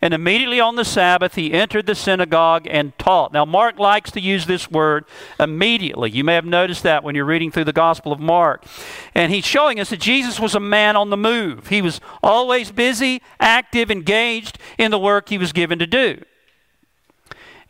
and 0.02 0.12
immediately 0.12 0.60
on 0.60 0.76
the 0.76 0.84
Sabbath 0.84 1.34
he 1.34 1.52
entered 1.52 1.86
the 1.86 1.94
synagogue 1.94 2.66
and 2.68 2.98
taught. 2.98 3.32
Now, 3.32 3.44
Mark 3.44 3.78
likes 3.78 4.10
to 4.10 4.20
use 4.20 4.44
this 4.44 4.70
word 4.70 5.06
immediately. 5.40 6.10
You 6.10 6.24
may 6.24 6.34
have 6.34 6.44
noticed 6.44 6.82
that 6.82 7.04
when 7.04 7.14
you're 7.14 7.24
reading 7.24 7.50
through 7.50 7.64
the 7.64 7.72
Gospel 7.72 8.12
of 8.12 8.20
Mark. 8.20 8.66
And 9.14 9.32
he's 9.32 9.46
showing 9.46 9.80
us 9.80 9.90
that 9.90 10.00
Jesus 10.00 10.38
was 10.38 10.54
a 10.54 10.60
man 10.60 10.96
on 10.96 11.08
the 11.08 11.16
move. 11.16 11.68
He 11.68 11.80
was 11.80 12.00
always 12.22 12.70
busy, 12.70 13.22
active, 13.40 13.90
engaged 13.90 14.58
in 14.78 14.90
the 14.90 14.98
work 14.98 15.30
he 15.30 15.38
was 15.38 15.52
given 15.52 15.78
to 15.78 15.86
do. 15.86 16.20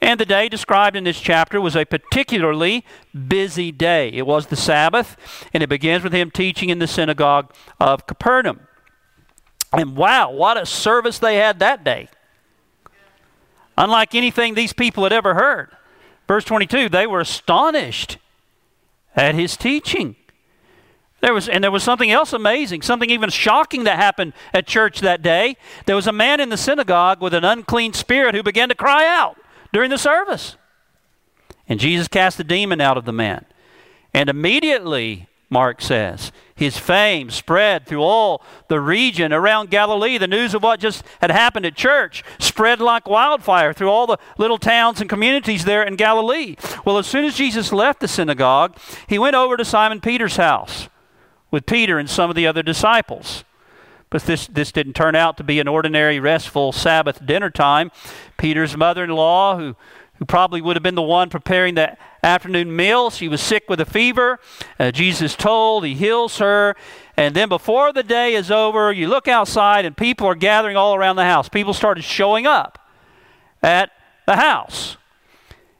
And 0.04 0.20
the 0.20 0.26
day 0.26 0.50
described 0.50 0.96
in 0.96 1.04
this 1.04 1.18
chapter 1.18 1.62
was 1.62 1.74
a 1.74 1.86
particularly 1.86 2.84
busy 3.26 3.72
day. 3.72 4.10
It 4.10 4.26
was 4.26 4.48
the 4.48 4.54
Sabbath, 4.54 5.16
and 5.54 5.62
it 5.62 5.70
begins 5.70 6.04
with 6.04 6.12
him 6.12 6.30
teaching 6.30 6.68
in 6.68 6.78
the 6.78 6.86
synagogue 6.86 7.54
of 7.80 8.06
Capernaum. 8.06 8.60
And 9.72 9.96
wow, 9.96 10.30
what 10.30 10.58
a 10.58 10.66
service 10.66 11.18
they 11.18 11.36
had 11.36 11.58
that 11.60 11.84
day. 11.84 12.08
Unlike 13.78 14.14
anything 14.14 14.52
these 14.52 14.74
people 14.74 15.04
had 15.04 15.12
ever 15.14 15.32
heard. 15.32 15.70
Verse 16.28 16.44
22 16.44 16.90
they 16.90 17.06
were 17.06 17.20
astonished 17.20 18.18
at 19.16 19.34
his 19.34 19.56
teaching. 19.56 20.16
There 21.22 21.32
was, 21.32 21.48
and 21.48 21.64
there 21.64 21.70
was 21.70 21.82
something 21.82 22.10
else 22.10 22.34
amazing, 22.34 22.82
something 22.82 23.08
even 23.08 23.30
shocking 23.30 23.84
that 23.84 23.96
happened 23.96 24.34
at 24.52 24.66
church 24.66 25.00
that 25.00 25.22
day. 25.22 25.56
There 25.86 25.96
was 25.96 26.06
a 26.06 26.12
man 26.12 26.40
in 26.40 26.50
the 26.50 26.58
synagogue 26.58 27.22
with 27.22 27.32
an 27.32 27.42
unclean 27.42 27.94
spirit 27.94 28.34
who 28.34 28.42
began 28.42 28.68
to 28.68 28.74
cry 28.74 29.06
out 29.06 29.38
during 29.74 29.90
the 29.90 29.98
service. 29.98 30.56
And 31.68 31.80
Jesus 31.80 32.08
cast 32.08 32.38
the 32.38 32.44
demon 32.44 32.80
out 32.80 32.96
of 32.96 33.04
the 33.04 33.12
man. 33.12 33.44
And 34.14 34.30
immediately, 34.30 35.28
Mark 35.50 35.82
says, 35.82 36.30
his 36.54 36.78
fame 36.78 37.30
spread 37.30 37.84
through 37.84 38.02
all 38.02 38.42
the 38.68 38.80
region 38.80 39.32
around 39.32 39.70
Galilee. 39.70 40.16
The 40.16 40.28
news 40.28 40.54
of 40.54 40.62
what 40.62 40.78
just 40.78 41.04
had 41.20 41.30
happened 41.30 41.66
at 41.66 41.74
church 41.74 42.22
spread 42.38 42.80
like 42.80 43.08
wildfire 43.08 43.72
through 43.72 43.90
all 43.90 44.06
the 44.06 44.18
little 44.38 44.58
towns 44.58 45.00
and 45.00 45.10
communities 45.10 45.64
there 45.64 45.82
in 45.82 45.96
Galilee. 45.96 46.54
Well, 46.84 46.98
as 46.98 47.06
soon 47.08 47.24
as 47.24 47.34
Jesus 47.34 47.72
left 47.72 48.00
the 48.00 48.08
synagogue, 48.08 48.78
he 49.08 49.18
went 49.18 49.34
over 49.34 49.56
to 49.56 49.64
Simon 49.64 50.00
Peter's 50.00 50.36
house 50.36 50.88
with 51.50 51.66
Peter 51.66 51.98
and 51.98 52.08
some 52.08 52.30
of 52.30 52.36
the 52.36 52.46
other 52.46 52.62
disciples. 52.62 53.44
But 54.14 54.26
this, 54.26 54.46
this 54.46 54.70
didn't 54.70 54.92
turn 54.92 55.16
out 55.16 55.38
to 55.38 55.42
be 55.42 55.58
an 55.58 55.66
ordinary, 55.66 56.20
restful 56.20 56.70
Sabbath 56.70 57.26
dinner 57.26 57.50
time. 57.50 57.90
Peter's 58.36 58.76
mother 58.76 59.02
in 59.02 59.10
law, 59.10 59.58
who, 59.58 59.74
who 60.20 60.24
probably 60.24 60.62
would 60.62 60.76
have 60.76 60.84
been 60.84 60.94
the 60.94 61.02
one 61.02 61.30
preparing 61.30 61.74
the 61.74 61.96
afternoon 62.22 62.76
meal, 62.76 63.10
she 63.10 63.26
was 63.26 63.40
sick 63.40 63.68
with 63.68 63.80
a 63.80 63.84
fever. 63.84 64.38
Uh, 64.78 64.92
Jesus 64.92 65.34
told, 65.34 65.84
He 65.84 65.94
heals 65.94 66.38
her. 66.38 66.76
And 67.16 67.34
then 67.34 67.48
before 67.48 67.92
the 67.92 68.04
day 68.04 68.34
is 68.34 68.52
over, 68.52 68.92
you 68.92 69.08
look 69.08 69.26
outside 69.26 69.84
and 69.84 69.96
people 69.96 70.28
are 70.28 70.36
gathering 70.36 70.76
all 70.76 70.94
around 70.94 71.16
the 71.16 71.24
house. 71.24 71.48
People 71.48 71.74
started 71.74 72.04
showing 72.04 72.46
up 72.46 72.78
at 73.64 73.90
the 74.26 74.36
house. 74.36 74.96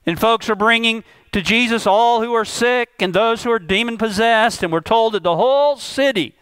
And 0.06 0.18
folks 0.18 0.50
are 0.50 0.56
bringing 0.56 1.04
to 1.30 1.40
Jesus 1.40 1.86
all 1.86 2.20
who 2.20 2.34
are 2.34 2.44
sick 2.44 2.94
and 2.98 3.14
those 3.14 3.44
who 3.44 3.52
are 3.52 3.60
demon 3.60 3.96
possessed. 3.96 4.64
And 4.64 4.72
we're 4.72 4.80
told 4.80 5.14
that 5.14 5.22
the 5.22 5.36
whole 5.36 5.76
city 5.76 6.34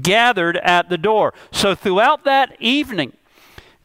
gathered 0.00 0.56
at 0.58 0.88
the 0.88 0.98
door. 0.98 1.34
So 1.50 1.74
throughout 1.74 2.24
that 2.24 2.56
evening, 2.60 3.12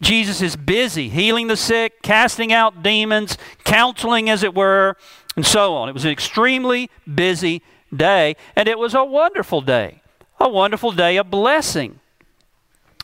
Jesus 0.02 0.42
is 0.42 0.56
busy 0.56 1.10
healing 1.10 1.48
the 1.48 1.58
sick, 1.58 2.02
casting 2.02 2.54
out 2.54 2.84
demons, 2.84 3.38
counseling, 3.64 4.30
as 4.30 4.44
it 4.44 4.54
were, 4.54 4.96
and 5.36 5.46
so 5.46 5.74
on. 5.76 5.90
It 5.90 5.94
was 5.94 6.06
an 6.06 6.12
extremely 6.12 6.90
busy 7.12 7.62
day, 7.96 8.36
and 8.56 8.68
it 8.68 8.78
was 8.78 8.94
a 8.94 9.04
wonderful 9.04 9.62
day, 9.62 10.02
a 10.40 10.50
wonderful 10.50 10.92
day 10.92 11.18
of 11.18 11.32
blessing 11.32 12.00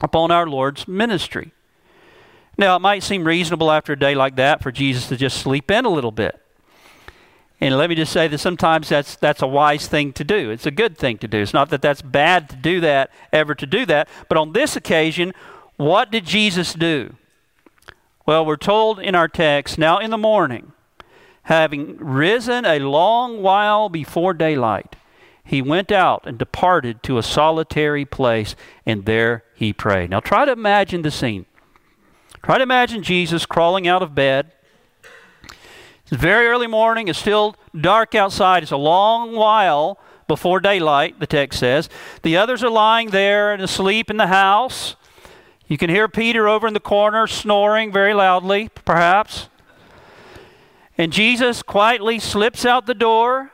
upon 0.02 0.30
our 0.32 0.46
Lord's 0.46 0.88
ministry. 0.88 1.52
Now, 2.58 2.76
it 2.76 2.80
might 2.80 3.02
seem 3.02 3.24
reasonable 3.24 3.72
after 3.72 3.94
a 3.94 4.00
day 4.00 4.14
like 4.14 4.36
that 4.36 4.62
for 4.62 4.72
Jesus 4.72 5.08
to 5.08 5.18
just 5.18 5.38
sleep 5.38 5.72
in 5.72 5.86
a 5.86 5.90
little 5.90 6.12
bit. 6.12 6.40
And 7.64 7.78
let 7.78 7.90
me 7.90 7.96
just 7.96 8.12
say 8.12 8.28
that 8.28 8.40
sometimes 8.40 8.90
that's, 8.90 9.16
that's 9.16 9.42
a 9.42 9.48
wise 9.48 9.88
thing 9.88 10.12
to 10.14 10.26
do. 10.26 10.50
It's 10.50 10.66
a 10.66 10.72
good 10.72 10.98
thing 10.98 11.18
to 11.20 11.30
do. 11.30 11.38
It's 11.38 11.54
not 11.54 11.70
that 11.70 11.82
that's 11.82 12.02
bad 12.02 12.50
to 12.50 12.58
do 12.58 12.82
that, 12.82 13.10
ever 13.32 13.56
to 13.56 13.66
do 13.66 13.86
that. 13.86 14.10
But 14.28 14.38
on 14.38 14.52
this 14.52 14.76
occasion, 14.76 15.34
what 15.78 16.12
did 16.12 16.26
Jesus 16.26 16.74
do? 16.74 17.16
Well, 18.26 18.46
we're 18.46 18.58
told 18.58 19.00
in 19.00 19.16
our 19.16 19.30
text, 19.30 19.78
now 19.78 20.00
in 20.00 20.12
the 20.12 20.18
morning, 20.18 20.74
having 21.44 21.96
risen 22.00 22.66
a 22.66 22.80
long 22.80 23.42
while 23.42 23.88
before 23.88 24.34
daylight, 24.34 24.98
he 25.46 25.62
went 25.62 25.90
out 25.90 26.24
and 26.26 26.38
departed 26.38 27.02
to 27.04 27.18
a 27.18 27.24
solitary 27.24 28.04
place, 28.04 28.58
and 28.86 29.06
there 29.06 29.46
he 29.56 29.72
prayed. 29.72 30.10
Now 30.10 30.20
try 30.20 30.44
to 30.44 30.52
imagine 30.52 31.02
the 31.02 31.12
scene. 31.12 31.46
Try 32.44 32.58
to 32.58 32.64
imagine 32.64 33.04
Jesus 33.04 33.46
crawling 33.46 33.88
out 33.88 34.02
of 34.02 34.14
bed 34.14 34.52
it's 36.06 36.22
very 36.22 36.48
early 36.48 36.68
morning. 36.68 37.08
It's 37.08 37.20
still 37.20 37.56
dark 37.80 38.14
outside. 38.14 38.64
It's 38.64 38.72
a 38.72 38.78
long 38.78 39.34
while 39.34 39.98
before 40.28 40.60
daylight, 40.60 41.20
the 41.20 41.28
text 41.28 41.60
says. 41.60 41.90
The 42.24 42.38
others 42.38 42.64
are 42.64 42.70
lying 42.70 43.10
there 43.10 43.54
and 43.54 43.62
asleep 43.62 44.10
in 44.10 44.18
the 44.18 44.28
house. 44.28 44.96
You 45.68 45.78
can 45.78 45.90
hear 45.90 46.08
Peter 46.08 46.48
over 46.48 46.68
in 46.68 46.74
the 46.74 46.80
corner 46.80 47.26
snoring 47.26 47.92
very 47.92 48.14
loudly, 48.14 48.70
perhaps. 48.86 49.50
And 50.98 51.12
Jesus 51.12 51.64
quietly 51.64 52.20
slips 52.20 52.66
out 52.66 52.86
the 52.86 52.94
door. 52.94 53.52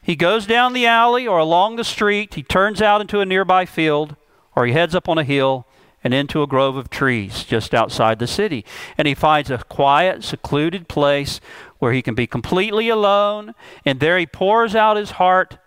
He 0.00 0.16
goes 0.16 0.46
down 0.46 0.72
the 0.72 0.86
alley 0.86 1.26
or 1.26 1.38
along 1.38 1.76
the 1.76 1.84
street. 1.84 2.34
He 2.34 2.42
turns 2.42 2.80
out 2.80 3.00
into 3.00 3.20
a 3.20 3.26
nearby 3.26 3.66
field 3.66 4.16
or 4.56 4.66
he 4.66 4.72
heads 4.72 4.94
up 4.94 5.08
on 5.08 5.18
a 5.18 5.24
hill 5.24 5.66
and 6.04 6.14
into 6.14 6.42
a 6.42 6.46
grove 6.46 6.76
of 6.76 6.90
trees 6.90 7.44
just 7.44 7.74
outside 7.74 8.18
the 8.18 8.26
city. 8.26 8.64
And 8.96 9.08
he 9.08 9.14
finds 9.14 9.50
a 9.50 9.58
quiet, 9.58 10.24
secluded 10.24 10.88
place 10.88 11.40
where 11.78 11.92
he 11.92 12.02
can 12.02 12.14
be 12.14 12.26
completely 12.26 12.88
alone, 12.88 13.54
and 13.84 14.00
there 14.00 14.18
he 14.18 14.26
pours 14.26 14.74
out 14.74 14.96
his 14.96 15.12
heart 15.12 15.58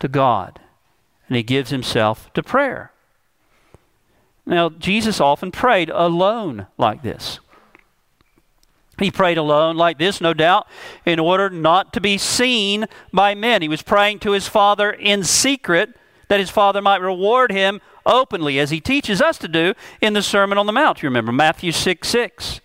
to 0.00 0.08
God, 0.08 0.60
and 1.26 1.36
he 1.36 1.42
gives 1.42 1.70
himself 1.70 2.32
to 2.34 2.42
prayer. 2.42 2.92
Now, 4.46 4.70
Jesus 4.70 5.20
often 5.20 5.50
prayed 5.50 5.90
alone 5.90 6.66
like 6.78 7.02
this. 7.02 7.40
He 8.98 9.10
prayed 9.10 9.38
alone 9.38 9.76
like 9.76 9.98
this, 9.98 10.20
no 10.20 10.34
doubt, 10.34 10.66
in 11.04 11.20
order 11.20 11.50
not 11.50 11.92
to 11.92 12.00
be 12.00 12.18
seen 12.18 12.86
by 13.12 13.34
men. 13.34 13.62
He 13.62 13.68
was 13.68 13.82
praying 13.82 14.20
to 14.20 14.32
his 14.32 14.48
Father 14.48 14.90
in 14.90 15.22
secret 15.22 15.94
that 16.28 16.40
his 16.40 16.50
Father 16.50 16.82
might 16.82 17.00
reward 17.00 17.52
him 17.52 17.80
openly, 18.08 18.58
as 18.58 18.70
he 18.70 18.80
teaches 18.80 19.22
us 19.22 19.38
to 19.38 19.46
do 19.46 19.74
in 20.00 20.14
the 20.14 20.22
Sermon 20.22 20.58
on 20.58 20.66
the 20.66 20.72
Mount. 20.72 21.02
You 21.02 21.08
remember 21.08 21.30
Matthew 21.30 21.70
6 21.70 22.08
6. 22.08 22.60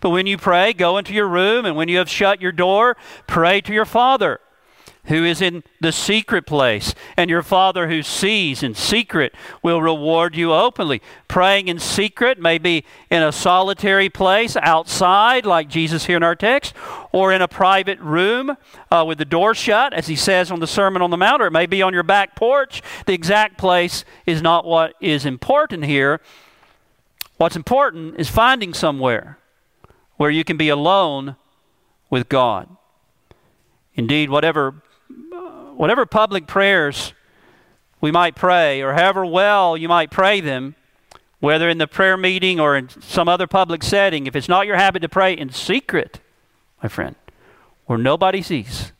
But 0.00 0.10
when 0.10 0.26
you 0.26 0.36
pray, 0.36 0.72
go 0.72 0.98
into 0.98 1.14
your 1.14 1.28
room, 1.28 1.64
and 1.64 1.76
when 1.76 1.88
you 1.88 1.98
have 1.98 2.08
shut 2.10 2.42
your 2.42 2.52
door, 2.52 2.96
pray 3.26 3.60
to 3.62 3.72
your 3.72 3.84
Father 3.84 4.40
who 5.08 5.24
is 5.24 5.40
in 5.40 5.62
the 5.80 5.92
secret 5.92 6.46
place, 6.46 6.94
and 7.16 7.28
your 7.28 7.42
Father 7.42 7.88
who 7.88 8.02
sees 8.02 8.62
in 8.62 8.74
secret 8.74 9.34
will 9.62 9.82
reward 9.82 10.36
you 10.36 10.52
openly. 10.52 11.02
Praying 11.26 11.68
in 11.68 11.78
secret, 11.78 12.38
maybe 12.38 12.84
in 13.10 13.22
a 13.22 13.32
solitary 13.32 14.08
place 14.08 14.56
outside, 14.56 15.44
like 15.44 15.68
Jesus 15.68 16.06
here 16.06 16.16
in 16.16 16.22
our 16.22 16.36
text, 16.36 16.74
or 17.10 17.32
in 17.32 17.42
a 17.42 17.48
private 17.48 17.98
room 18.00 18.56
uh, 18.90 19.04
with 19.06 19.18
the 19.18 19.24
door 19.24 19.54
shut, 19.54 19.92
as 19.92 20.06
he 20.06 20.16
says 20.16 20.50
on 20.50 20.60
the 20.60 20.66
Sermon 20.66 21.02
on 21.02 21.10
the 21.10 21.16
Mount, 21.16 21.42
or 21.42 21.46
it 21.46 21.52
may 21.52 21.66
be 21.66 21.82
on 21.82 21.94
your 21.94 22.02
back 22.02 22.36
porch. 22.36 22.82
The 23.06 23.14
exact 23.14 23.58
place 23.58 24.04
is 24.26 24.42
not 24.42 24.64
what 24.64 24.94
is 25.00 25.24
important 25.24 25.84
here. 25.84 26.20
What's 27.38 27.56
important 27.56 28.16
is 28.18 28.28
finding 28.28 28.74
somewhere 28.74 29.38
where 30.16 30.30
you 30.30 30.44
can 30.44 30.56
be 30.56 30.68
alone 30.68 31.36
with 32.10 32.28
God. 32.28 32.68
Indeed, 33.94 34.30
whatever, 34.30 34.82
whatever 35.78 36.04
public 36.04 36.48
prayers 36.48 37.14
we 38.00 38.10
might 38.10 38.34
pray, 38.34 38.82
or 38.82 38.94
however 38.94 39.24
well 39.24 39.76
you 39.76 39.88
might 39.88 40.10
pray 40.10 40.40
them, 40.40 40.74
whether 41.38 41.68
in 41.68 41.78
the 41.78 41.86
prayer 41.86 42.16
meeting 42.16 42.58
or 42.58 42.76
in 42.76 42.88
some 43.00 43.28
other 43.28 43.46
public 43.46 43.84
setting, 43.84 44.26
if 44.26 44.34
it's 44.34 44.48
not 44.48 44.66
your 44.66 44.76
habit 44.76 45.00
to 45.00 45.08
pray 45.08 45.32
in 45.32 45.50
secret, 45.50 46.18
my 46.82 46.88
friend, 46.88 47.14
where 47.86 47.96
nobody 47.98 48.42
sees 48.42 48.92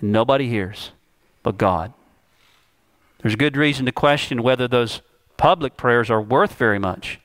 and 0.00 0.10
nobody 0.10 0.48
hears 0.48 0.92
but 1.42 1.58
God, 1.58 1.92
there's 3.22 3.36
good 3.36 3.56
reason 3.56 3.84
to 3.84 3.92
question 3.92 4.42
whether 4.42 4.66
those 4.66 5.02
public 5.36 5.76
prayers 5.76 6.10
are 6.10 6.22
worth 6.22 6.54
very 6.54 6.78
much. 6.78 7.20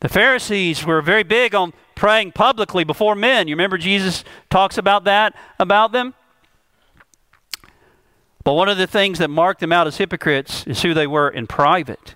The 0.00 0.10
Pharisees 0.10 0.84
were 0.84 1.00
very 1.00 1.22
big 1.22 1.54
on 1.54 1.72
praying 1.94 2.32
publicly 2.32 2.84
before 2.84 3.14
men. 3.14 3.48
You 3.48 3.54
remember 3.54 3.78
Jesus 3.78 4.22
talks 4.50 4.76
about 4.76 5.04
that 5.04 5.34
about 5.58 5.92
them? 5.92 6.12
But 8.46 8.54
one 8.54 8.68
of 8.68 8.78
the 8.78 8.86
things 8.86 9.18
that 9.18 9.28
marked 9.28 9.58
them 9.58 9.72
out 9.72 9.88
as 9.88 9.96
hypocrites 9.96 10.64
is 10.68 10.82
who 10.82 10.94
they 10.94 11.08
were 11.08 11.28
in 11.28 11.48
private. 11.48 12.14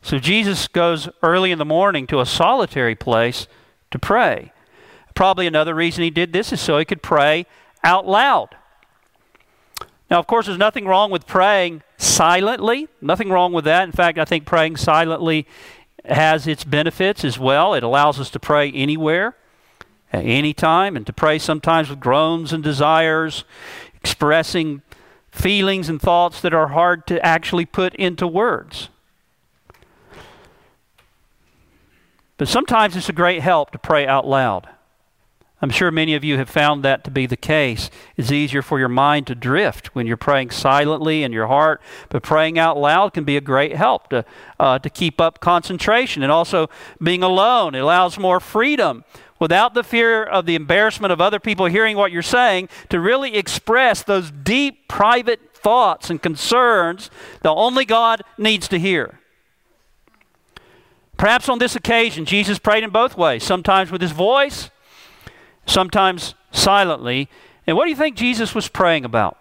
So 0.00 0.18
Jesus 0.18 0.66
goes 0.66 1.10
early 1.22 1.52
in 1.52 1.58
the 1.58 1.66
morning 1.66 2.06
to 2.06 2.20
a 2.20 2.24
solitary 2.24 2.94
place 2.94 3.46
to 3.90 3.98
pray. 3.98 4.54
Probably 5.14 5.46
another 5.46 5.74
reason 5.74 6.04
he 6.04 6.08
did 6.08 6.32
this 6.32 6.54
is 6.54 6.60
so 6.62 6.78
he 6.78 6.86
could 6.86 7.02
pray 7.02 7.44
out 7.84 8.08
loud. 8.08 8.56
Now, 10.10 10.18
of 10.18 10.26
course, 10.26 10.46
there's 10.46 10.56
nothing 10.56 10.86
wrong 10.86 11.10
with 11.10 11.26
praying 11.26 11.82
silently. 11.98 12.88
Nothing 13.02 13.28
wrong 13.28 13.52
with 13.52 13.66
that. 13.66 13.84
In 13.84 13.92
fact, 13.92 14.16
I 14.16 14.24
think 14.24 14.46
praying 14.46 14.78
silently 14.78 15.46
has 16.06 16.46
its 16.46 16.64
benefits 16.64 17.26
as 17.26 17.38
well. 17.38 17.74
It 17.74 17.82
allows 17.82 18.18
us 18.18 18.30
to 18.30 18.40
pray 18.40 18.72
anywhere, 18.72 19.36
at 20.14 20.24
any 20.24 20.54
time, 20.54 20.96
and 20.96 21.06
to 21.06 21.12
pray 21.12 21.38
sometimes 21.38 21.90
with 21.90 22.00
groans 22.00 22.54
and 22.54 22.64
desires, 22.64 23.44
expressing 24.02 24.82
feelings 25.30 25.88
and 25.88 26.00
thoughts 26.00 26.40
that 26.40 26.54
are 26.54 26.68
hard 26.68 27.06
to 27.06 27.24
actually 27.24 27.66
put 27.66 27.94
into 27.94 28.26
words. 28.26 28.88
But 32.36 32.48
sometimes 32.48 32.96
it's 32.96 33.08
a 33.08 33.12
great 33.12 33.42
help 33.42 33.70
to 33.72 33.78
pray 33.78 34.06
out 34.06 34.26
loud. 34.26 34.68
I'm 35.62 35.68
sure 35.68 35.90
many 35.90 36.14
of 36.14 36.24
you 36.24 36.38
have 36.38 36.48
found 36.48 36.82
that 36.84 37.04
to 37.04 37.10
be 37.10 37.26
the 37.26 37.36
case. 37.36 37.90
It's 38.16 38.32
easier 38.32 38.62
for 38.62 38.78
your 38.78 38.88
mind 38.88 39.26
to 39.26 39.34
drift 39.34 39.94
when 39.94 40.06
you're 40.06 40.16
praying 40.16 40.52
silently 40.52 41.22
in 41.22 41.32
your 41.32 41.48
heart, 41.48 41.82
but 42.08 42.22
praying 42.22 42.58
out 42.58 42.78
loud 42.78 43.12
can 43.12 43.24
be 43.24 43.36
a 43.36 43.42
great 43.42 43.76
help 43.76 44.08
to, 44.08 44.24
uh, 44.58 44.78
to 44.78 44.88
keep 44.88 45.20
up 45.20 45.40
concentration. 45.40 46.22
And 46.22 46.32
also, 46.32 46.70
being 47.02 47.22
alone, 47.22 47.74
it 47.74 47.80
allows 47.80 48.18
more 48.18 48.40
freedom 48.40 49.04
without 49.40 49.74
the 49.74 49.82
fear 49.82 50.22
of 50.22 50.46
the 50.46 50.54
embarrassment 50.54 51.12
of 51.12 51.20
other 51.20 51.40
people 51.40 51.66
hearing 51.66 51.96
what 51.96 52.12
you're 52.12 52.22
saying 52.22 52.68
to 52.90 53.00
really 53.00 53.34
express 53.34 54.04
those 54.04 54.30
deep 54.30 54.86
private 54.86 55.52
thoughts 55.54 56.10
and 56.10 56.22
concerns 56.22 57.10
that 57.42 57.50
only 57.50 57.84
God 57.84 58.22
needs 58.38 58.68
to 58.68 58.78
hear. 58.78 59.18
Perhaps 61.16 61.48
on 61.48 61.58
this 61.58 61.74
occasion, 61.74 62.24
Jesus 62.24 62.58
prayed 62.58 62.84
in 62.84 62.90
both 62.90 63.16
ways, 63.16 63.42
sometimes 63.42 63.90
with 63.90 64.00
his 64.00 64.12
voice 64.12 64.70
sometimes 65.70 66.34
silently. 66.50 67.28
And 67.66 67.76
what 67.76 67.84
do 67.84 67.90
you 67.90 67.96
think 67.96 68.16
Jesus 68.16 68.54
was 68.54 68.68
praying 68.68 69.04
about? 69.04 69.38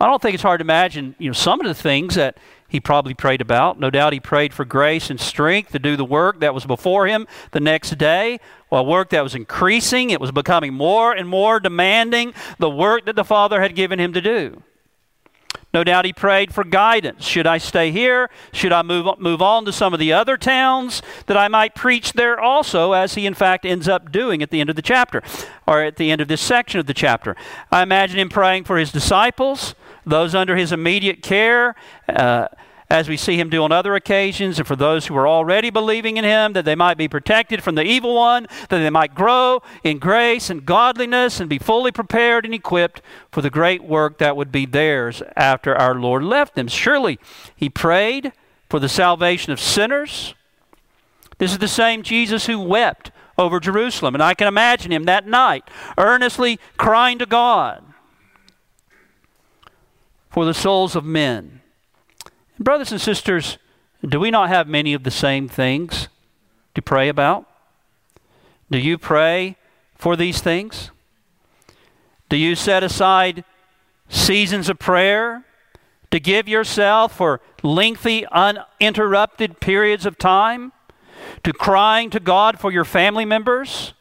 I 0.00 0.06
don't 0.06 0.22
think 0.22 0.34
it's 0.34 0.42
hard 0.42 0.60
to 0.60 0.64
imagine, 0.64 1.14
you 1.18 1.28
know, 1.28 1.34
some 1.34 1.60
of 1.60 1.66
the 1.66 1.74
things 1.74 2.14
that 2.14 2.36
he 2.68 2.80
probably 2.80 3.14
prayed 3.14 3.40
about. 3.40 3.80
No 3.80 3.90
doubt 3.90 4.12
he 4.12 4.20
prayed 4.20 4.52
for 4.52 4.64
grace 4.64 5.10
and 5.10 5.18
strength 5.18 5.72
to 5.72 5.78
do 5.78 5.96
the 5.96 6.04
work 6.04 6.40
that 6.40 6.54
was 6.54 6.66
before 6.66 7.06
him 7.06 7.26
the 7.52 7.60
next 7.60 7.96
day, 7.96 8.38
a 8.70 8.82
work 8.82 9.10
that 9.10 9.22
was 9.22 9.34
increasing. 9.34 10.10
It 10.10 10.20
was 10.20 10.30
becoming 10.30 10.74
more 10.74 11.12
and 11.12 11.28
more 11.28 11.58
demanding, 11.60 12.34
the 12.58 12.70
work 12.70 13.06
that 13.06 13.16
the 13.16 13.24
Father 13.24 13.62
had 13.62 13.74
given 13.74 13.98
him 13.98 14.12
to 14.12 14.20
do. 14.20 14.62
No 15.72 15.84
doubt 15.84 16.06
he 16.06 16.14
prayed 16.14 16.54
for 16.54 16.64
guidance. 16.64 17.26
Should 17.26 17.46
I 17.46 17.58
stay 17.58 17.90
here? 17.90 18.30
Should 18.52 18.72
I 18.72 18.82
move, 18.82 19.18
move 19.18 19.42
on 19.42 19.66
to 19.66 19.72
some 19.72 19.92
of 19.92 20.00
the 20.00 20.12
other 20.14 20.38
towns 20.38 21.02
that 21.26 21.36
I 21.36 21.48
might 21.48 21.74
preach 21.74 22.14
there 22.14 22.40
also, 22.40 22.92
as 22.92 23.14
he 23.14 23.26
in 23.26 23.34
fact 23.34 23.66
ends 23.66 23.86
up 23.86 24.10
doing 24.10 24.42
at 24.42 24.50
the 24.50 24.60
end 24.60 24.70
of 24.70 24.76
the 24.76 24.82
chapter, 24.82 25.22
or 25.66 25.82
at 25.82 25.96
the 25.96 26.10
end 26.10 26.22
of 26.22 26.28
this 26.28 26.40
section 26.40 26.80
of 26.80 26.86
the 26.86 26.94
chapter? 26.94 27.36
I 27.70 27.82
imagine 27.82 28.18
him 28.18 28.30
praying 28.30 28.64
for 28.64 28.78
his 28.78 28.90
disciples, 28.90 29.74
those 30.06 30.34
under 30.34 30.56
his 30.56 30.72
immediate 30.72 31.22
care. 31.22 31.74
Uh, 32.08 32.48
as 32.90 33.08
we 33.08 33.16
see 33.16 33.38
him 33.38 33.50
do 33.50 33.62
on 33.62 33.70
other 33.70 33.94
occasions, 33.94 34.58
and 34.58 34.66
for 34.66 34.76
those 34.76 35.06
who 35.06 35.16
are 35.16 35.28
already 35.28 35.68
believing 35.68 36.16
in 36.16 36.24
him, 36.24 36.54
that 36.54 36.64
they 36.64 36.74
might 36.74 36.96
be 36.96 37.06
protected 37.06 37.62
from 37.62 37.74
the 37.74 37.84
evil 37.84 38.14
one, 38.14 38.46
that 38.70 38.78
they 38.78 38.90
might 38.90 39.14
grow 39.14 39.62
in 39.84 39.98
grace 39.98 40.48
and 40.48 40.64
godliness 40.64 41.38
and 41.38 41.50
be 41.50 41.58
fully 41.58 41.92
prepared 41.92 42.46
and 42.46 42.54
equipped 42.54 43.02
for 43.30 43.42
the 43.42 43.50
great 43.50 43.84
work 43.84 44.18
that 44.18 44.36
would 44.36 44.50
be 44.50 44.64
theirs 44.64 45.22
after 45.36 45.74
our 45.76 45.94
Lord 45.94 46.22
left 46.24 46.54
them. 46.54 46.66
Surely 46.66 47.18
he 47.54 47.68
prayed 47.68 48.32
for 48.70 48.80
the 48.80 48.88
salvation 48.88 49.52
of 49.52 49.60
sinners. 49.60 50.34
This 51.36 51.52
is 51.52 51.58
the 51.58 51.68
same 51.68 52.02
Jesus 52.02 52.46
who 52.46 52.58
wept 52.58 53.10
over 53.36 53.60
Jerusalem. 53.60 54.14
And 54.14 54.22
I 54.22 54.34
can 54.34 54.48
imagine 54.48 54.92
him 54.92 55.04
that 55.04 55.26
night 55.26 55.68
earnestly 55.98 56.58
crying 56.78 57.18
to 57.18 57.26
God 57.26 57.84
for 60.30 60.44
the 60.44 60.54
souls 60.54 60.94
of 60.94 61.04
men. 61.04 61.60
Brothers 62.58 62.92
and 62.92 63.00
sisters, 63.00 63.58
do 64.06 64.20
we 64.20 64.30
not 64.30 64.48
have 64.48 64.68
many 64.68 64.94
of 64.94 65.04
the 65.04 65.10
same 65.10 65.48
things 65.48 66.08
to 66.74 66.82
pray 66.82 67.08
about? 67.08 67.48
Do 68.70 68.78
you 68.78 68.98
pray 68.98 69.56
for 69.96 70.16
these 70.16 70.40
things? 70.40 70.90
Do 72.28 72.36
you 72.36 72.54
set 72.54 72.84
aside 72.84 73.44
seasons 74.08 74.68
of 74.68 74.78
prayer 74.78 75.44
to 76.10 76.20
give 76.20 76.48
yourself 76.48 77.16
for 77.16 77.40
lengthy, 77.62 78.26
uninterrupted 78.26 79.60
periods 79.60 80.06
of 80.06 80.18
time 80.18 80.72
to 81.42 81.52
crying 81.52 82.10
to 82.10 82.20
God 82.20 82.60
for 82.60 82.70
your 82.70 82.84
family 82.84 83.24
members? 83.24 83.94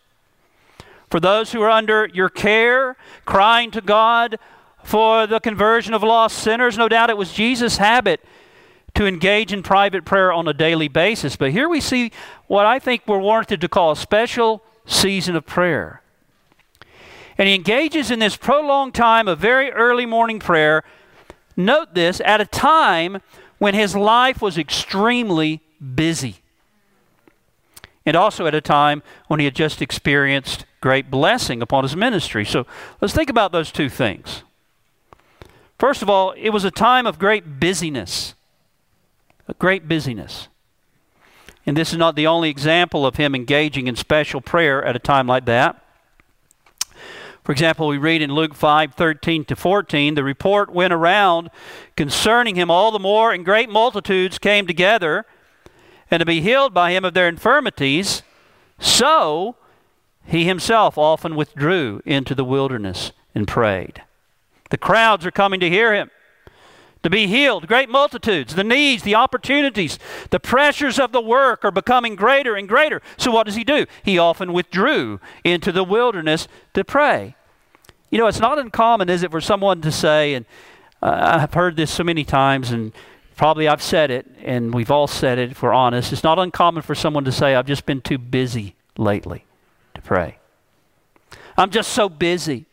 For 1.09 1.19
those 1.19 1.53
who 1.53 1.61
are 1.61 1.69
under 1.69 2.09
your 2.13 2.29
care, 2.29 2.97
crying 3.25 3.71
to 3.71 3.81
God 3.81 4.37
for 4.87 5.27
the 5.27 5.41
conversion 5.41 5.93
of 5.93 6.01
lost 6.01 6.37
sinners? 6.37 6.77
No 6.77 6.87
doubt 6.87 7.09
it 7.09 7.17
was 7.17 7.33
Jesus' 7.33 7.75
habit 7.75 8.23
to 8.95 9.05
engage 9.05 9.51
in 9.51 9.61
private 9.61 10.05
prayer 10.05 10.31
on 10.31 10.47
a 10.47 10.53
daily 10.53 10.87
basis. 10.87 11.35
But 11.35 11.51
here 11.51 11.67
we 11.67 11.81
see 11.81 12.09
what 12.47 12.65
I 12.65 12.79
think 12.79 13.01
we're 13.05 13.19
warranted 13.19 13.59
to 13.59 13.67
call 13.67 13.91
a 13.91 13.97
special 13.97 14.63
season 14.85 15.35
of 15.35 15.45
prayer. 15.45 16.01
And 17.37 17.49
he 17.49 17.53
engages 17.53 18.09
in 18.09 18.19
this 18.19 18.37
prolonged 18.37 18.95
time 18.95 19.27
of 19.27 19.39
very 19.39 19.73
early 19.73 20.05
morning 20.05 20.39
prayer. 20.39 20.85
Note 21.57 21.93
this 21.93 22.21
at 22.23 22.39
a 22.39 22.45
time 22.45 23.21
when 23.57 23.73
his 23.73 23.93
life 23.93 24.41
was 24.41 24.57
extremely 24.57 25.59
busy. 25.95 26.37
And 28.05 28.15
also 28.15 28.45
at 28.45 28.55
a 28.55 28.61
time 28.61 29.03
when 29.27 29.41
he 29.41 29.45
had 29.45 29.53
just 29.53 29.81
experienced 29.81 30.65
great 30.79 31.11
blessing 31.11 31.61
upon 31.61 31.83
his 31.83 31.95
ministry. 31.95 32.45
So 32.45 32.65
let's 33.01 33.13
think 33.13 33.29
about 33.29 33.51
those 33.51 33.69
two 33.69 33.89
things. 33.89 34.43
First 35.77 36.01
of 36.01 36.09
all, 36.09 36.31
it 36.31 36.49
was 36.49 36.63
a 36.63 36.71
time 36.71 37.05
of 37.05 37.19
great 37.19 37.59
busyness 37.59 38.33
a 39.47 39.53
great 39.53 39.87
busyness. 39.87 40.47
And 41.65 41.75
this 41.75 41.91
is 41.91 41.97
not 41.97 42.15
the 42.15 42.27
only 42.27 42.49
example 42.49 43.05
of 43.05 43.15
him 43.15 43.35
engaging 43.35 43.87
in 43.87 43.95
special 43.95 44.41
prayer 44.41 44.83
at 44.83 44.95
a 44.95 44.99
time 44.99 45.27
like 45.27 45.45
that. 45.45 45.83
For 47.43 47.51
example, 47.53 47.87
we 47.87 47.97
read 47.97 48.21
in 48.21 48.33
Luke 48.33 48.53
5 48.53 48.93
13 48.93 49.45
to 49.45 49.55
14, 49.55 50.15
the 50.15 50.23
report 50.23 50.69
went 50.69 50.91
around 50.91 51.49
concerning 51.95 52.55
him 52.55 52.69
all 52.69 52.91
the 52.91 52.99
more, 52.99 53.31
and 53.31 53.45
great 53.45 53.69
multitudes 53.69 54.37
came 54.37 54.67
together 54.67 55.25
and 56.11 56.19
to 56.19 56.25
be 56.25 56.41
healed 56.41 56.73
by 56.73 56.91
him 56.91 57.05
of 57.05 57.13
their 57.13 57.27
infirmities. 57.27 58.21
So 58.79 59.55
he 60.25 60.43
himself 60.45 60.97
often 60.97 61.35
withdrew 61.35 62.01
into 62.05 62.35
the 62.35 62.43
wilderness 62.43 63.13
and 63.33 63.47
prayed. 63.47 64.03
The 64.69 64.77
crowds 64.77 65.25
are 65.25 65.31
coming 65.31 65.59
to 65.59 65.69
hear 65.69 65.93
him 65.93 66.09
to 67.03 67.09
be 67.09 67.27
healed. 67.27 67.67
Great 67.67 67.89
multitudes, 67.89 68.55
the 68.55 68.63
needs, 68.63 69.03
the 69.03 69.15
opportunities, 69.15 69.97
the 70.29 70.39
pressures 70.39 70.99
of 70.99 71.11
the 71.11 71.21
work 71.21 71.63
are 71.63 71.71
becoming 71.71 72.15
greater 72.15 72.55
and 72.55 72.67
greater. 72.67 73.01
So, 73.17 73.31
what 73.31 73.45
does 73.45 73.55
he 73.55 73.63
do? 73.63 73.85
He 74.03 74.17
often 74.17 74.53
withdrew 74.53 75.19
into 75.43 75.71
the 75.71 75.83
wilderness 75.83 76.47
to 76.73 76.83
pray. 76.83 77.35
You 78.09 78.17
know, 78.17 78.27
it's 78.27 78.39
not 78.39 78.59
uncommon, 78.59 79.09
is 79.09 79.23
it, 79.23 79.31
for 79.31 79.41
someone 79.41 79.81
to 79.81 79.91
say, 79.91 80.33
and 80.33 80.45
uh, 81.01 81.39
I've 81.41 81.53
heard 81.53 81.75
this 81.75 81.91
so 81.91 82.03
many 82.03 82.23
times, 82.23 82.71
and 82.71 82.93
probably 83.35 83.67
I've 83.67 83.81
said 83.81 84.11
it, 84.11 84.25
and 84.43 84.73
we've 84.73 84.91
all 84.91 85.07
said 85.07 85.39
it 85.39 85.51
if 85.51 85.61
we're 85.61 85.73
honest. 85.73 86.13
It's 86.13 86.23
not 86.23 86.39
uncommon 86.39 86.83
for 86.83 86.95
someone 86.95 87.25
to 87.25 87.31
say, 87.31 87.55
I've 87.55 87.65
just 87.65 87.85
been 87.85 88.01
too 88.01 88.17
busy 88.17 88.75
lately 88.97 89.45
to 89.93 90.01
pray. 90.01 90.39
I'm 91.57 91.69
just 91.69 91.91
so 91.91 92.07
busy 92.07 92.66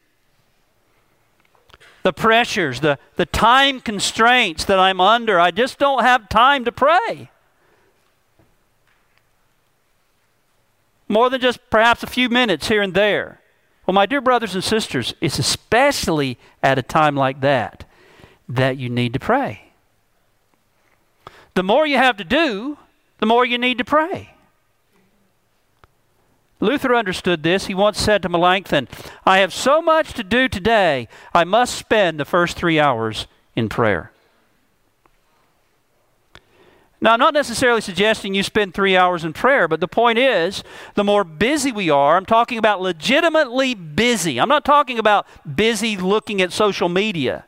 the 2.04 2.12
pressures, 2.12 2.80
the, 2.80 2.98
the 3.16 3.26
time 3.26 3.80
constraints 3.80 4.64
that 4.66 4.78
I'm 4.78 5.00
under. 5.00 5.40
I 5.40 5.50
just 5.50 5.78
don't 5.78 6.04
have 6.04 6.28
time 6.28 6.64
to 6.66 6.70
pray. 6.70 7.30
More 11.08 11.30
than 11.30 11.40
just 11.40 11.58
perhaps 11.70 12.02
a 12.02 12.06
few 12.06 12.28
minutes 12.28 12.68
here 12.68 12.82
and 12.82 12.94
there. 12.94 13.40
Well, 13.86 13.94
my 13.94 14.06
dear 14.06 14.20
brothers 14.20 14.54
and 14.54 14.62
sisters, 14.62 15.14
it's 15.20 15.38
especially 15.38 16.38
at 16.62 16.78
a 16.78 16.82
time 16.82 17.16
like 17.16 17.40
that 17.40 17.84
that 18.48 18.76
you 18.76 18.90
need 18.90 19.14
to 19.14 19.18
pray. 19.18 19.72
The 21.54 21.62
more 21.62 21.86
you 21.86 21.96
have 21.96 22.18
to 22.18 22.24
do, 22.24 22.76
the 23.18 23.26
more 23.26 23.46
you 23.46 23.56
need 23.56 23.78
to 23.78 23.84
pray. 23.84 24.33
Luther 26.64 26.94
understood 26.94 27.42
this. 27.42 27.66
He 27.66 27.74
once 27.74 28.00
said 28.00 28.22
to 28.22 28.28
Melanchthon, 28.28 28.88
I 29.26 29.38
have 29.38 29.52
so 29.52 29.82
much 29.82 30.14
to 30.14 30.24
do 30.24 30.48
today, 30.48 31.08
I 31.34 31.44
must 31.44 31.74
spend 31.74 32.18
the 32.18 32.24
first 32.24 32.56
three 32.56 32.80
hours 32.80 33.26
in 33.54 33.68
prayer. 33.68 34.10
Now, 37.02 37.12
I'm 37.12 37.20
not 37.20 37.34
necessarily 37.34 37.82
suggesting 37.82 38.34
you 38.34 38.42
spend 38.42 38.72
three 38.72 38.96
hours 38.96 39.24
in 39.24 39.34
prayer, 39.34 39.68
but 39.68 39.80
the 39.80 39.88
point 39.88 40.18
is 40.18 40.64
the 40.94 41.04
more 41.04 41.22
busy 41.22 41.70
we 41.70 41.90
are, 41.90 42.16
I'm 42.16 42.24
talking 42.24 42.56
about 42.56 42.80
legitimately 42.80 43.74
busy. 43.74 44.40
I'm 44.40 44.48
not 44.48 44.64
talking 44.64 44.98
about 44.98 45.26
busy 45.54 45.98
looking 45.98 46.40
at 46.40 46.50
social 46.50 46.88
media. 46.88 47.44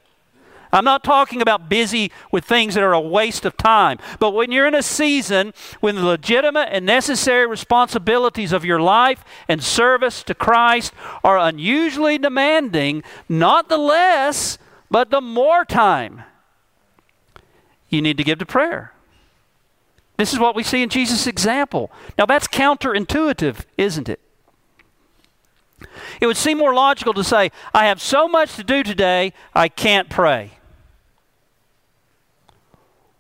I'm 0.77 0.85
not 0.85 1.03
talking 1.03 1.41
about 1.41 1.71
busy 1.71 2.13
with 2.31 2.45
things 2.45 2.75
that 2.75 2.85
are 2.85 2.93
a 2.93 3.01
waste 3.01 3.47
of 3.47 3.57
time. 3.57 3.99
But 4.19 4.33
when 4.33 4.53
you're 4.53 4.67
in 4.67 4.75
a 4.75 4.83
season 4.83 5.55
when 5.81 5.95
the 5.95 6.05
legitimate 6.05 6.69
and 6.71 6.85
necessary 6.85 7.47
responsibilities 7.47 8.53
of 8.53 8.63
your 8.63 8.79
life 8.79 9.25
and 9.49 9.65
service 9.65 10.23
to 10.25 10.35
Christ 10.35 10.93
are 11.25 11.39
unusually 11.39 12.19
demanding, 12.19 13.03
not 13.27 13.71
the 13.71 13.79
less, 13.79 14.59
but 14.91 15.09
the 15.09 15.23
more 15.23 15.65
time 15.65 16.25
you 17.89 18.03
need 18.03 18.19
to 18.19 18.25
give 18.25 18.39
to 18.41 18.47
prayer. 18.47 18.93
This 20.19 20.35
is 20.35 20.39
what 20.39 20.55
we 20.55 20.63
see 20.63 20.83
in 20.83 20.91
Jesus' 20.91 21.27
example. 21.27 21.91
Now, 22.19 22.27
that's 22.27 22.49
counterintuitive, 22.49 23.65
isn't 23.79 24.11
it? 24.11 24.21
It 26.21 26.27
would 26.27 26.37
seem 26.37 26.59
more 26.59 26.75
logical 26.75 27.15
to 27.15 27.25
say, 27.25 27.51
I 27.73 27.87
have 27.87 28.03
so 28.03 28.29
much 28.29 28.57
to 28.57 28.65
do 28.65 28.83
today, 28.83 29.33
I 29.55 29.71
can't 29.71 30.11
pray 30.11 30.56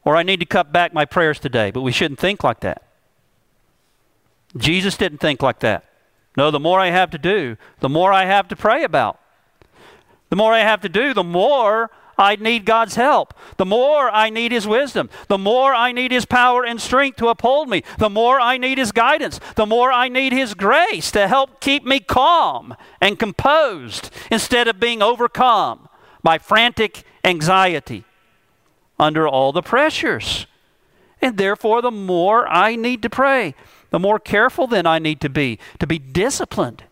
or 0.06 0.16
I 0.16 0.22
need 0.22 0.38
to 0.38 0.46
cut 0.46 0.72
back 0.72 0.94
my 0.94 1.04
prayers 1.04 1.40
today. 1.40 1.70
But 1.72 1.82
we 1.82 1.90
shouldn't 1.92 2.20
think 2.20 2.44
like 2.44 2.60
that. 2.60 2.82
Jesus 4.56 4.96
didn't 4.96 5.18
think 5.18 5.42
like 5.42 5.58
that. 5.58 5.84
No, 6.36 6.50
the 6.50 6.60
more 6.60 6.78
I 6.78 6.90
have 6.90 7.10
to 7.10 7.18
do, 7.18 7.56
the 7.80 7.88
more 7.88 8.12
I 8.12 8.24
have 8.24 8.46
to 8.48 8.56
pray 8.56 8.84
about. 8.84 9.20
The 10.30 10.36
more 10.36 10.52
I 10.52 10.60
have 10.60 10.80
to 10.82 10.88
do, 10.88 11.12
the 11.12 11.24
more 11.24 11.90
I 12.16 12.36
need 12.36 12.64
God's 12.64 12.94
help. 12.94 13.34
The 13.56 13.66
more 13.66 14.08
I 14.08 14.30
need 14.30 14.52
His 14.52 14.66
wisdom. 14.66 15.10
The 15.26 15.38
more 15.38 15.74
I 15.74 15.90
need 15.90 16.12
His 16.12 16.24
power 16.24 16.64
and 16.64 16.80
strength 16.80 17.16
to 17.16 17.28
uphold 17.28 17.68
me. 17.68 17.82
The 17.98 18.08
more 18.08 18.40
I 18.40 18.58
need 18.58 18.78
His 18.78 18.92
guidance. 18.92 19.40
The 19.56 19.66
more 19.66 19.90
I 19.90 20.08
need 20.08 20.32
His 20.32 20.54
grace 20.54 21.10
to 21.10 21.26
help 21.26 21.60
keep 21.60 21.84
me 21.84 21.98
calm 21.98 22.76
and 23.00 23.18
composed 23.18 24.10
instead 24.30 24.68
of 24.68 24.78
being 24.78 25.02
overcome 25.02 25.88
by 26.22 26.38
frantic 26.38 27.02
anxiety 27.24 28.04
under 28.98 29.26
all 29.28 29.52
the 29.52 29.62
pressures. 29.62 30.46
And 31.20 31.36
therefore, 31.36 31.82
the 31.82 31.90
more 31.90 32.46
I 32.48 32.76
need 32.76 33.02
to 33.02 33.10
pray, 33.10 33.54
the 33.90 33.98
more 33.98 34.18
careful 34.18 34.66
then 34.66 34.86
I 34.86 34.98
need 34.98 35.20
to 35.22 35.28
be, 35.28 35.58
to 35.78 35.86
be 35.86 35.98
disciplined 35.98 36.84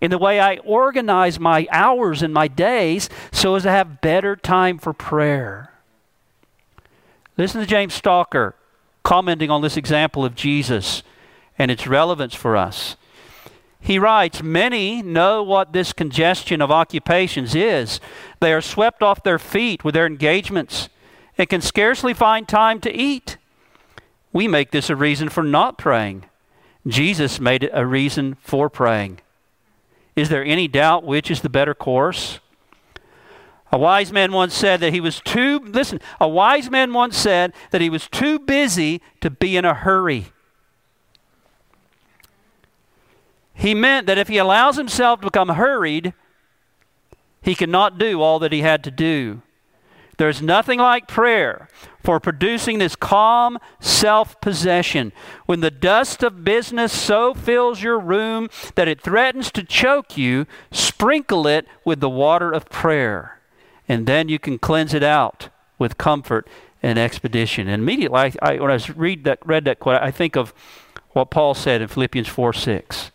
in 0.00 0.10
the 0.10 0.18
way 0.18 0.40
I 0.40 0.56
organize 0.58 1.40
my 1.40 1.66
hours 1.70 2.22
and 2.22 2.32
my 2.32 2.48
days 2.48 3.08
so 3.32 3.54
as 3.54 3.62
to 3.64 3.70
have 3.70 4.00
better 4.00 4.36
time 4.36 4.78
for 4.78 4.92
prayer. 4.92 5.72
Listen 7.36 7.60
to 7.60 7.66
James 7.66 7.94
Stalker 7.94 8.54
commenting 9.02 9.50
on 9.50 9.62
this 9.62 9.76
example 9.76 10.24
of 10.24 10.34
Jesus 10.34 11.02
and 11.58 11.70
its 11.70 11.86
relevance 11.86 12.34
for 12.34 12.56
us. 12.56 12.96
He 13.80 13.98
writes 13.98 14.42
Many 14.42 15.02
know 15.02 15.42
what 15.42 15.72
this 15.72 15.92
congestion 15.92 16.60
of 16.60 16.70
occupations 16.70 17.54
is. 17.54 18.00
They 18.40 18.52
are 18.52 18.60
swept 18.60 19.02
off 19.02 19.22
their 19.22 19.38
feet 19.38 19.84
with 19.84 19.94
their 19.94 20.06
engagements 20.06 20.88
and 21.38 21.48
can 21.48 21.60
scarcely 21.60 22.14
find 22.14 22.48
time 22.48 22.80
to 22.80 22.94
eat. 22.94 23.36
We 24.32 24.48
make 24.48 24.70
this 24.70 24.90
a 24.90 24.96
reason 24.96 25.28
for 25.28 25.42
not 25.42 25.78
praying. 25.78 26.24
Jesus 26.86 27.40
made 27.40 27.64
it 27.64 27.70
a 27.72 27.86
reason 27.86 28.36
for 28.40 28.70
praying. 28.70 29.20
Is 30.14 30.28
there 30.28 30.44
any 30.44 30.68
doubt 30.68 31.04
which 31.04 31.30
is 31.30 31.42
the 31.42 31.48
better 31.48 31.74
course? 31.74 32.40
A 33.72 33.78
wise 33.78 34.12
man 34.12 34.32
once 34.32 34.54
said 34.54 34.80
that 34.80 34.92
he 34.92 35.00
was 35.00 35.20
too, 35.20 35.58
listen, 35.58 36.00
a 36.20 36.28
wise 36.28 36.70
man 36.70 36.92
once 36.92 37.16
said 37.16 37.52
that 37.72 37.80
he 37.80 37.90
was 37.90 38.08
too 38.08 38.38
busy 38.38 39.02
to 39.20 39.28
be 39.28 39.56
in 39.56 39.64
a 39.64 39.74
hurry. 39.74 40.26
He 43.52 43.74
meant 43.74 44.06
that 44.06 44.18
if 44.18 44.28
he 44.28 44.38
allows 44.38 44.76
himself 44.76 45.20
to 45.20 45.26
become 45.26 45.48
hurried, 45.48 46.12
he 47.42 47.54
cannot 47.54 47.98
do 47.98 48.20
all 48.20 48.38
that 48.38 48.52
he 48.52 48.60
had 48.60 48.84
to 48.84 48.90
do. 48.90 49.42
There's 50.16 50.40
nothing 50.40 50.78
like 50.78 51.08
prayer 51.08 51.68
for 52.02 52.18
producing 52.20 52.78
this 52.78 52.96
calm 52.96 53.58
self 53.80 54.40
possession. 54.40 55.12
When 55.44 55.60
the 55.60 55.70
dust 55.70 56.22
of 56.22 56.44
business 56.44 56.92
so 56.92 57.34
fills 57.34 57.82
your 57.82 57.98
room 57.98 58.48
that 58.76 58.88
it 58.88 59.00
threatens 59.00 59.50
to 59.52 59.62
choke 59.62 60.16
you, 60.16 60.46
sprinkle 60.70 61.46
it 61.46 61.66
with 61.84 62.00
the 62.00 62.08
water 62.08 62.50
of 62.50 62.70
prayer. 62.70 63.40
And 63.88 64.06
then 64.06 64.28
you 64.28 64.38
can 64.38 64.58
cleanse 64.58 64.94
it 64.94 65.02
out 65.02 65.48
with 65.78 65.98
comfort 65.98 66.48
and 66.82 66.98
expedition. 66.98 67.68
And 67.68 67.82
immediately, 67.82 68.18
I, 68.18 68.32
I, 68.42 68.58
when 68.58 68.70
I 68.70 68.78
read 68.94 69.24
that, 69.24 69.44
read 69.44 69.64
that 69.66 69.80
quote, 69.80 70.00
I 70.00 70.10
think 70.10 70.36
of 70.36 70.54
what 71.10 71.30
Paul 71.30 71.54
said 71.54 71.82
in 71.82 71.88
Philippians 71.88 72.28
4 72.28 72.52
6. 72.52 73.10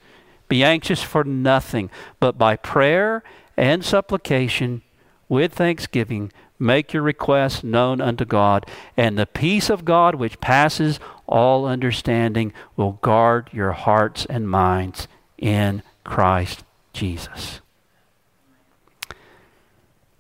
Be 0.48 0.64
anxious 0.64 1.02
for 1.02 1.24
nothing, 1.24 1.90
but 2.20 2.38
by 2.38 2.58
prayer 2.58 3.24
and 3.56 3.86
supplication 3.86 4.82
with 5.30 5.54
thanksgiving, 5.54 6.32
make 6.62 6.94
your 6.94 7.04
requests 7.04 7.64
known 7.64 8.00
unto 8.00 8.24
God, 8.24 8.66
and 8.96 9.18
the 9.18 9.26
peace 9.26 9.70
of 9.70 9.84
God, 9.84 10.16
which 10.16 10.40
passes 10.40 11.00
all 11.28 11.66
understanding, 11.66 12.54
will 12.78 12.94
guard 13.02 13.50
your 13.52 13.72
hearts 13.72 14.26
and 14.28 14.50
minds 14.50 15.08
in 15.38 15.82
Christ 16.04 16.64
Jesus. 16.94 17.60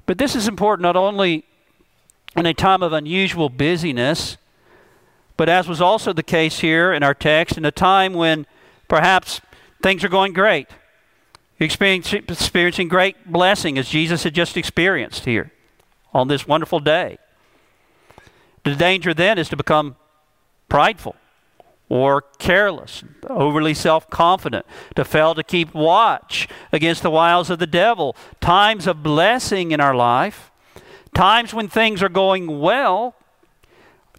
But 0.05 0.17
this 0.17 0.35
is 0.35 0.47
important 0.47 0.83
not 0.83 0.97
only 0.97 1.45
in 2.35 2.45
a 2.45 2.53
time 2.53 2.81
of 2.81 2.91
unusual 2.91 3.49
busyness, 3.49 4.37
but 5.37 5.47
as 5.47 5.67
was 5.67 5.81
also 5.81 6.11
the 6.11 6.23
case 6.23 6.59
here 6.59 6.91
in 6.91 7.03
our 7.03 7.13
text, 7.13 7.57
in 7.57 7.65
a 7.65 7.71
time 7.71 8.13
when 8.13 8.45
perhaps 8.87 9.41
things 9.81 10.03
are 10.03 10.09
going 10.09 10.33
great. 10.33 10.67
Experiencing 11.59 12.87
great 12.87 13.31
blessing 13.31 13.77
as 13.77 13.87
Jesus 13.87 14.23
had 14.23 14.33
just 14.33 14.57
experienced 14.57 15.25
here 15.25 15.51
on 16.13 16.27
this 16.27 16.47
wonderful 16.47 16.79
day. 16.79 17.17
The 18.63 18.75
danger 18.75 19.13
then 19.13 19.37
is 19.37 19.49
to 19.49 19.57
become 19.57 19.95
prideful 20.69 21.15
or 21.89 22.21
careless, 22.39 23.03
overly 23.29 23.73
self 23.73 24.09
confident, 24.09 24.65
to 24.95 25.03
fail 25.03 25.35
to 25.35 25.43
keep 25.43 25.73
watch 25.73 26.47
against 26.71 27.03
the 27.03 27.11
wiles 27.11 27.49
of 27.49 27.59
the 27.59 27.67
devil. 27.67 28.15
Times 28.39 28.87
of 28.87 29.03
blessing 29.03 29.71
in 29.71 29.81
our 29.81 29.95
life, 29.95 30.51
times 31.13 31.53
when 31.53 31.67
things 31.67 32.01
are 32.01 32.09
going 32.09 32.59
well, 32.59 33.15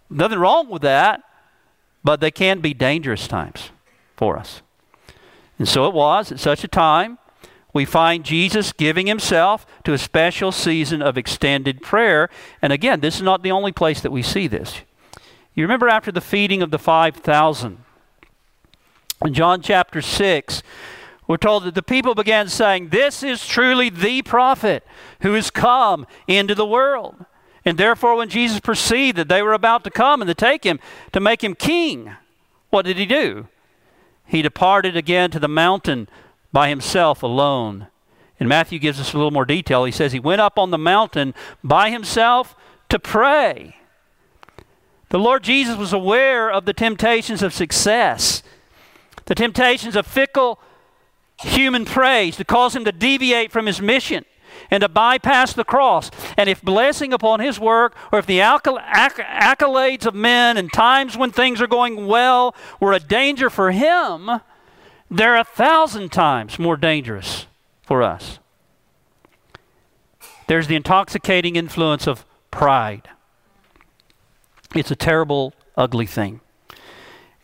nothing 0.09 0.37
wrong 0.37 0.69
with 0.69 0.83
that, 0.83 1.23
but 2.03 2.19
they 2.19 2.29
can 2.29 2.59
be 2.59 2.73
dangerous 2.73 3.27
times 3.27 3.71
for 4.15 4.37
us. 4.37 4.61
And 5.57 5.67
so 5.67 5.87
it 5.87 5.93
was 5.93 6.31
at 6.31 6.39
such 6.39 6.63
a 6.63 6.67
time. 6.67 7.17
We 7.73 7.85
find 7.85 8.23
Jesus 8.23 8.71
giving 8.71 9.07
himself 9.07 9.65
to 9.83 9.93
a 9.93 9.97
special 9.97 10.51
season 10.51 11.01
of 11.01 11.17
extended 11.17 11.81
prayer. 11.81 12.29
And 12.61 12.71
again, 12.71 12.99
this 12.99 13.15
is 13.15 13.23
not 13.23 13.41
the 13.41 13.51
only 13.51 13.71
place 13.71 13.99
that 14.01 14.11
we 14.11 14.21
see 14.21 14.47
this. 14.47 14.81
You 15.55 15.63
remember 15.63 15.89
after 15.89 16.11
the 16.11 16.21
feeding 16.21 16.61
of 16.61 16.71
the 16.71 16.79
5,000, 16.79 17.79
in 19.25 19.33
John 19.33 19.61
chapter 19.61 20.01
6, 20.01 20.63
we're 21.27 21.37
told 21.37 21.63
that 21.63 21.75
the 21.75 21.81
people 21.81 22.13
began 22.13 22.47
saying, 22.47 22.89
This 22.89 23.23
is 23.23 23.47
truly 23.47 23.89
the 23.89 24.21
prophet 24.21 24.85
who 25.21 25.33
has 25.33 25.49
come 25.49 26.05
into 26.27 26.53
the 26.53 26.65
world. 26.65 27.25
And 27.65 27.77
therefore, 27.77 28.15
when 28.15 28.29
Jesus 28.29 28.59
perceived 28.59 29.17
that 29.17 29.29
they 29.29 29.41
were 29.41 29.53
about 29.53 29.83
to 29.85 29.89
come 29.89 30.21
and 30.21 30.27
to 30.27 30.35
take 30.35 30.65
him 30.65 30.79
to 31.13 31.19
make 31.19 31.43
him 31.43 31.55
king, 31.55 32.11
what 32.69 32.85
did 32.85 32.97
he 32.97 33.05
do? 33.05 33.47
he 34.25 34.41
departed 34.41 34.95
again 34.95 35.31
to 35.31 35.39
the 35.39 35.47
mountain 35.47 36.07
by 36.53 36.69
himself 36.69 37.21
alone. 37.23 37.87
And 38.39 38.47
Matthew 38.47 38.79
gives 38.79 38.99
us 38.99 39.13
a 39.13 39.17
little 39.17 39.31
more 39.31 39.45
detail. 39.45 39.83
He 39.83 39.91
says 39.91 40.13
he 40.13 40.19
went 40.19 40.39
up 40.39 40.57
on 40.57 40.71
the 40.71 40.77
mountain 40.77 41.33
by 41.63 41.89
himself 41.89 42.55
to 42.89 42.99
pray. 42.99 43.75
The 45.09 45.19
Lord 45.19 45.43
Jesus 45.43 45.77
was 45.77 45.93
aware 45.93 46.49
of 46.49 46.65
the 46.65 46.73
temptations 46.73 47.43
of 47.43 47.53
success, 47.53 48.43
the 49.25 49.35
temptations 49.35 49.95
of 49.95 50.07
fickle 50.07 50.59
human 51.39 51.85
praise 51.85 52.37
to 52.37 52.45
cause 52.45 52.75
him 52.75 52.85
to 52.85 52.91
deviate 52.91 53.51
from 53.51 53.65
his 53.65 53.81
mission 53.81 54.25
and 54.69 54.81
to 54.81 54.89
bypass 54.89 55.53
the 55.53 55.63
cross. 55.63 56.09
And 56.37 56.49
if 56.49 56.61
blessing 56.61 57.13
upon 57.13 57.39
his 57.39 57.59
work, 57.59 57.95
or 58.11 58.19
if 58.19 58.25
the 58.25 58.39
accolades 58.39 60.05
of 60.05 60.15
men 60.15 60.57
and 60.57 60.71
times 60.71 61.17
when 61.17 61.31
things 61.31 61.61
are 61.61 61.67
going 61.67 62.07
well 62.07 62.55
were 62.79 62.93
a 62.93 62.99
danger 62.99 63.49
for 63.49 63.71
him, 63.71 64.29
they're 65.13 65.37
a 65.37 65.43
thousand 65.43 66.11
times 66.11 66.57
more 66.57 66.75
dangerous 66.75 67.45
for 67.83 68.01
us. 68.01 68.39
There's 70.47 70.67
the 70.67 70.75
intoxicating 70.75 71.55
influence 71.55 72.07
of 72.07 72.25
pride. 72.51 73.09
It's 74.75 74.91
a 74.91 74.95
terrible, 74.95 75.53
ugly 75.77 76.05
thing. 76.05 76.41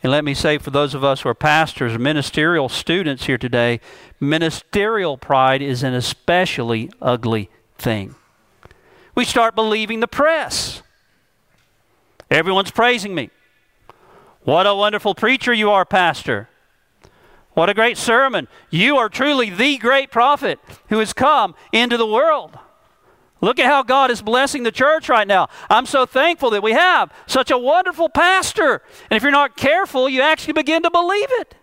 And 0.01 0.11
let 0.11 0.24
me 0.24 0.34
say, 0.34 0.57
for 0.57 0.72
those 0.72 0.95
of 0.95 1.03
us 1.03 1.22
who 1.22 1.30
are 1.30 1.36
pastors, 1.36 1.97
ministerial 1.97 2.70
students 2.70 3.26
here 3.26 3.38
today, 3.38 3.82
ministerial 4.20 5.17
pride 5.17 5.61
is 5.61 5.84
an 5.84 5.93
especially 5.93 6.89
ugly 7.01 7.49
thing. 7.78 8.15
We 9.13 9.26
start 9.26 9.55
believing 9.55 9.99
the 9.99 10.07
press. 10.07 10.82
Everyone's 12.32 12.72
praising 12.72 13.13
me. 13.13 13.30
What 14.43 14.65
a 14.65 14.74
wonderful 14.74 15.15
preacher 15.15 15.53
you 15.53 15.70
are, 15.70 15.86
Pastor. 15.86 16.49
What 17.54 17.70
a 17.70 17.74
great 17.74 17.97
sermon. 17.97 18.47
You 18.70 18.97
are 18.97 19.10
truly 19.10 19.50
the 19.50 19.78
great 19.78 20.12
prophet 20.12 20.60
who 20.89 21.00
has 21.00 21.14
come 21.14 21.56
into 21.72 21.97
the 21.97 22.08
world. 22.08 22.58
Look 23.41 23.60
at 23.60 23.66
how 23.66 23.84
God 23.84 24.12
is 24.12 24.22
blessing 24.22 24.64
the 24.64 24.72
church 24.72 25.08
right 25.08 25.28
now. 25.28 25.47
I'm 25.70 25.86
so 25.86 26.06
thankful 26.06 26.50
that 26.52 26.64
we 26.64 26.74
have 26.74 27.12
such 27.26 27.52
a 27.52 27.58
wonderful 27.58 28.10
pastor. 28.10 28.82
And 29.10 29.18
if 29.18 29.24
you're 29.24 29.32
not 29.32 29.56
careful, 29.56 30.10
you 30.10 30.22
actually 30.22 30.54
begin 30.54 30.84
to 30.84 30.91
believe 30.91 31.30
it. 31.32 31.56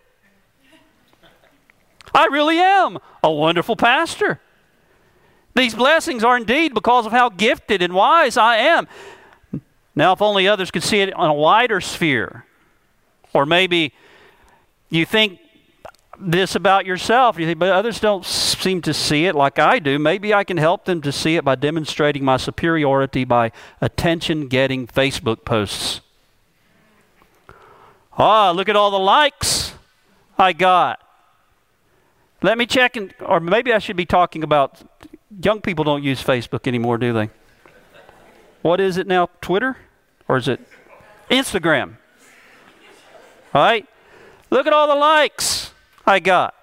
I 2.15 2.27
really 2.27 2.59
am 2.59 2.99
a 3.23 3.31
wonderful 3.31 3.77
pastor. 3.77 4.41
These 5.55 5.75
blessings 5.75 6.25
are 6.25 6.37
indeed 6.37 6.73
because 6.73 7.05
of 7.05 7.13
how 7.13 7.29
gifted 7.29 7.83
and 7.83 7.95
wise 7.95 8.37
I 8.37 8.57
am. 8.57 8.89
Now, 9.95 10.13
if 10.13 10.23
only 10.23 10.49
others 10.49 10.71
could 10.71 10.83
see 10.83 11.01
it 11.01 11.13
on 11.15 11.31
a 11.31 11.35
wider 11.35 11.81
sphere, 11.81 12.45
or 13.33 13.47
maybe 13.47 13.93
you 14.89 15.05
think 15.05 15.41
this 16.19 16.55
about 16.55 16.87
yourself. 16.87 17.39
You 17.39 17.47
think, 17.47 17.59
but 17.59 17.71
others 17.71 18.01
don't 18.01 18.25
seem 18.25 18.83
to 18.83 18.95
see 18.95 19.27
it 19.27 19.35
like 19.35 19.59
I 19.59 19.79
do. 19.79 19.99
Maybe 19.99 20.33
I 20.33 20.45
can 20.45 20.57
help 20.57 20.85
them 20.85 21.03
to 21.03 21.13
see 21.13 21.37
it 21.37 21.45
by 21.45 21.55
demonstrating 21.55 22.25
my 22.25 22.37
superiority 22.37 23.25
by 23.25 23.53
attention 23.81 24.49
getting 24.49 24.87
Facebook 24.87 25.45
posts. 25.45 26.01
Ah, 28.19 28.51
look 28.51 28.69
at 28.69 28.77
all 28.77 28.91
the 28.91 28.99
likes 28.99 29.75
I 30.39 30.53
got. 30.53 31.03
Let 32.43 32.59
me 32.59 32.67
check, 32.67 32.97
and, 32.97 33.15
or 33.21 33.41
maybe 33.41 33.73
I 33.73 33.79
should 33.79 33.97
be 33.97 34.07
talking 34.07 34.43
about 34.43 34.83
young 35.43 35.61
people 35.61 35.85
don't 35.85 36.03
use 36.03 36.23
Facebook 36.23 36.67
anymore, 36.67 36.99
do 36.99 37.13
they? 37.13 37.31
What 38.63 38.81
is 38.81 38.97
it 38.97 39.07
now? 39.07 39.29
Twitter? 39.41 39.77
Or 40.29 40.37
is 40.37 40.49
it 40.49 40.61
Instagram? 41.31 41.97
All 43.55 43.63
right? 43.63 43.87
Look 44.51 44.67
at 44.67 44.73
all 44.73 44.87
the 44.87 44.95
likes. 44.95 45.66
I 46.07 46.21
got. 46.21 46.55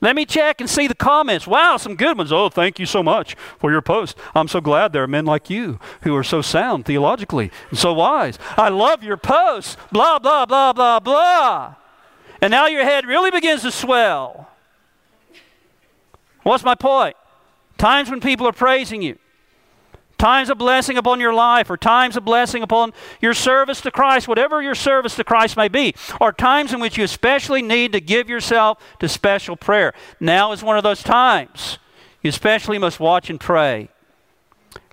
Let 0.00 0.14
me 0.14 0.24
check 0.24 0.60
and 0.60 0.70
see 0.70 0.86
the 0.86 0.94
comments. 0.94 1.46
Wow, 1.46 1.76
some 1.76 1.96
good 1.96 2.16
ones. 2.16 2.30
Oh, 2.30 2.48
thank 2.48 2.78
you 2.78 2.86
so 2.86 3.02
much 3.02 3.34
for 3.58 3.72
your 3.72 3.82
post. 3.82 4.16
I'm 4.32 4.46
so 4.46 4.60
glad 4.60 4.92
there 4.92 5.02
are 5.02 5.08
men 5.08 5.24
like 5.24 5.50
you 5.50 5.80
who 6.02 6.14
are 6.14 6.22
so 6.22 6.40
sound 6.40 6.84
theologically 6.84 7.50
and 7.70 7.78
so 7.78 7.92
wise. 7.94 8.38
I 8.56 8.68
love 8.68 9.02
your 9.02 9.16
posts. 9.16 9.76
Blah, 9.90 10.20
blah, 10.20 10.46
blah, 10.46 10.72
blah, 10.72 11.00
blah. 11.00 11.74
And 12.40 12.52
now 12.52 12.68
your 12.68 12.84
head 12.84 13.06
really 13.06 13.32
begins 13.32 13.62
to 13.62 13.72
swell. 13.72 14.48
What's 16.44 16.62
my 16.62 16.76
point? 16.76 17.16
Times 17.76 18.08
when 18.08 18.20
people 18.20 18.46
are 18.46 18.52
praising 18.52 19.02
you, 19.02 19.18
times 20.18 20.50
of 20.50 20.58
blessing 20.58 20.98
upon 20.98 21.20
your 21.20 21.32
life, 21.32 21.70
or 21.70 21.76
times 21.76 22.16
of 22.16 22.24
blessing 22.24 22.62
upon 22.62 22.92
your 23.20 23.34
service 23.34 23.80
to 23.80 23.90
Christ, 23.90 24.28
whatever 24.28 24.60
your 24.60 24.74
service 24.74 25.14
to 25.16 25.24
Christ 25.24 25.56
may 25.56 25.68
be, 25.68 25.94
or 26.20 26.32
times 26.32 26.72
in 26.72 26.80
which 26.80 26.98
you 26.98 27.04
especially 27.04 27.62
need 27.62 27.92
to 27.92 28.00
give 28.00 28.28
yourself 28.28 28.78
to 28.98 29.08
special 29.08 29.56
prayer. 29.56 29.94
Now 30.20 30.52
is 30.52 30.62
one 30.62 30.76
of 30.76 30.82
those 30.82 31.02
times. 31.02 31.78
You 32.22 32.28
especially 32.28 32.78
must 32.78 32.98
watch 32.98 33.30
and 33.30 33.38
pray, 33.38 33.88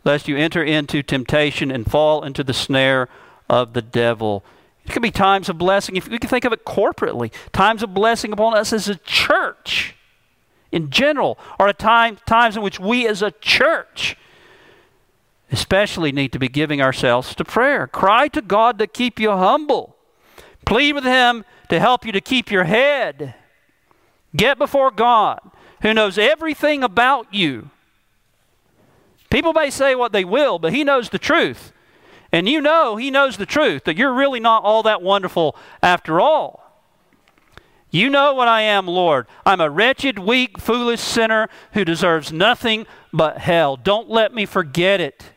lest 0.04 0.28
you 0.28 0.38
enter 0.38 0.64
into 0.64 1.02
temptation 1.02 1.72
and 1.72 1.90
fall 1.90 2.24
into 2.24 2.44
the 2.44 2.54
snare 2.54 3.10
of 3.50 3.74
the 3.74 3.82
devil. 3.82 4.44
It 4.86 4.92
could 4.92 5.02
be 5.02 5.12
times 5.12 5.50
of 5.50 5.58
blessing, 5.58 5.96
if 5.96 6.08
we 6.08 6.20
can 6.20 6.30
think 6.30 6.46
of 6.46 6.54
it 6.54 6.64
corporately, 6.64 7.34
times 7.52 7.82
of 7.82 7.96
blessing 7.96 8.32
upon 8.32 8.56
us 8.56 8.72
as 8.72 8.88
a 8.88 8.96
church 8.96 9.96
in 10.72 10.92
general, 10.92 11.40
or 11.60 11.68
at 11.68 11.80
time, 11.80 12.20
times 12.28 12.56
in 12.56 12.62
which 12.62 12.80
we 12.80 13.08
as 13.08 13.22
a 13.22 13.32
church 13.32 14.16
especially 15.52 16.12
need 16.12 16.32
to 16.34 16.40
be 16.40 16.48
giving 16.48 16.82
ourselves 16.82 17.36
to 17.36 17.46
prayer. 17.46 17.88
Cry 17.88 18.28
to 18.30 18.42
God 18.42 18.80
to 18.80 18.88
keep 18.88 19.20
you 19.20 19.32
humble. 19.32 19.96
Plead 20.66 20.94
with 20.94 21.04
Him 21.04 21.46
to 21.70 21.80
help 21.80 22.06
you 22.06 22.12
to 22.12 22.22
keep 22.22 22.52
your 22.52 22.64
head. 22.64 23.36
Get 24.36 24.58
before 24.58 24.92
God, 24.92 25.40
who 25.82 25.94
knows 25.94 26.18
everything 26.18 26.84
about 26.84 27.34
you. 27.34 27.70
People 29.30 29.54
may 29.54 29.70
say 29.70 29.96
what 29.96 30.12
they 30.12 30.26
will, 30.26 30.60
but 30.60 30.74
He 30.74 30.84
knows 30.84 31.10
the 31.10 31.20
truth. 31.20 31.72
And 32.32 32.50
you 32.50 32.60
know 32.62 32.96
He 32.96 33.12
knows 33.12 33.38
the 33.38 33.46
truth, 33.46 33.84
that 33.86 33.98
you're 33.98 34.14
really 34.14 34.40
not 34.40 34.64
all 34.64 34.84
that 34.84 35.02
wonderful 35.02 35.56
after 35.82 36.20
all. 36.20 36.64
You 37.92 38.10
know 38.10 38.34
what 38.34 38.50
I 38.50 38.62
am, 38.62 38.88
Lord. 38.88 39.26
I'm 39.46 39.62
a 39.62 39.70
wretched, 39.70 40.20
weak, 40.20 40.60
foolish 40.60 41.00
sinner 41.00 41.48
who 41.74 41.86
deserves 41.86 42.30
nothing 42.30 42.88
but 43.14 43.38
hell. 43.38 43.78
Don't 43.78 44.10
let 44.10 44.34
me 44.34 44.46
forget 44.46 45.00
it. 45.00 45.32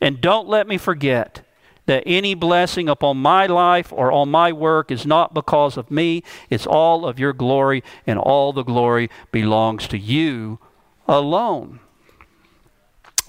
And 0.00 0.20
don't 0.20 0.48
let 0.48 0.66
me 0.66 0.78
forget 0.78 1.42
that 1.86 2.02
any 2.04 2.34
blessing 2.34 2.88
upon 2.88 3.16
my 3.16 3.46
life 3.46 3.92
or 3.92 4.10
on 4.12 4.28
my 4.28 4.52
work 4.52 4.90
is 4.90 5.06
not 5.06 5.34
because 5.34 5.76
of 5.76 5.90
me. 5.90 6.22
It's 6.50 6.66
all 6.66 7.06
of 7.06 7.18
your 7.18 7.32
glory, 7.32 7.82
and 8.06 8.18
all 8.18 8.52
the 8.52 8.64
glory 8.64 9.08
belongs 9.30 9.88
to 9.88 9.98
you 9.98 10.58
alone. 11.06 11.80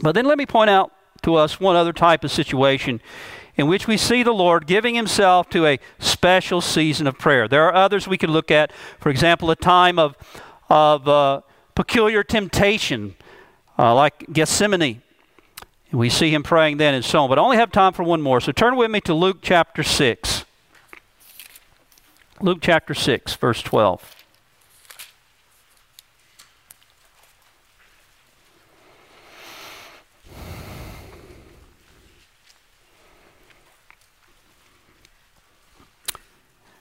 But 0.01 0.13
then 0.13 0.26
let 0.26 0.38
me 0.38 0.45
point 0.45 0.70
out 0.70 0.91
to 1.24 1.36
us 1.36 1.59
one 1.59 1.76
other 1.76 1.93
type 1.93 2.24
of 2.24 2.32
situation 2.32 3.01
in 3.55 3.68
which 3.68 3.88
we 3.88 3.97
see 3.97 4.22
the 4.22 4.34
Lord 4.34 4.68
giving 4.68 4.93
himself 4.93 5.49
to 5.49 5.65
a 5.65 5.80
special 5.97 6.61
season 6.61 7.07
of 7.07 7.18
prayer. 7.18 7.47
There 7.47 7.63
are 7.63 7.74
others 7.74 8.07
we 8.07 8.18
could 8.18 8.30
look 8.30 8.51
at, 8.51 8.72
for 8.99 9.09
example, 9.09 9.49
a 9.49 9.55
time 9.55 9.97
of, 9.97 10.15
of 10.70 11.07
uh, 11.07 11.41
peculiar 11.74 12.24
temptation, 12.24 13.15
uh, 13.80 13.95
like 13.95 14.32
Gethsemane. 14.32 15.01
And 15.92 16.00
we 16.00 16.10
see 16.10 16.34
him 16.34 16.44
praying 16.44 16.78
then 16.78 16.94
and 16.94 17.06
so 17.06 17.24
on. 17.24 17.30
But 17.30 17.40
I 17.40 17.42
only 17.42 17.58
have 17.58 17.72
time 17.72 17.94
for 17.94 18.04
one 18.04 18.22
more. 18.22 18.42
So 18.42 18.52
turn 18.52 18.76
with 18.76 18.92
me 18.92 19.02
to 19.02 19.14
Luke 19.14 19.38
chapter 19.42 19.84
6. 19.84 20.46
Luke 22.40 22.60
chapter 22.62 22.94
6, 22.94 23.36
verse 23.36 23.62
12. 23.62 24.16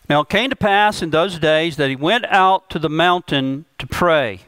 Now 0.08 0.20
it 0.20 0.28
came 0.28 0.50
to 0.50 0.56
pass 0.56 1.02
in 1.02 1.10
those 1.10 1.38
days 1.38 1.76
that 1.76 1.88
he 1.88 1.96
went 1.96 2.26
out 2.26 2.70
to 2.70 2.78
the 2.78 2.88
mountain 2.88 3.64
to 3.78 3.86
pray 3.86 4.40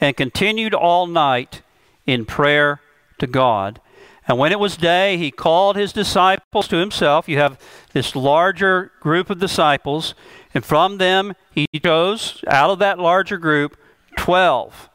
and 0.00 0.16
continued 0.16 0.74
all 0.74 1.06
night 1.06 1.62
in 2.06 2.26
prayer 2.26 2.80
to 3.18 3.26
God. 3.26 3.80
And 4.26 4.38
when 4.38 4.52
it 4.52 4.60
was 4.60 4.76
day, 4.76 5.16
he 5.16 5.30
called 5.30 5.76
his 5.76 5.92
disciples 5.92 6.68
to 6.68 6.76
himself. 6.76 7.28
You 7.28 7.38
have 7.38 7.58
this 7.92 8.14
larger 8.14 8.92
group 9.00 9.30
of 9.30 9.38
disciples, 9.38 10.14
and 10.52 10.64
from 10.64 10.98
them 10.98 11.34
he 11.50 11.66
chose, 11.82 12.44
out 12.46 12.70
of 12.70 12.78
that 12.80 12.98
larger 12.98 13.38
group, 13.38 13.76
12, 14.18 14.90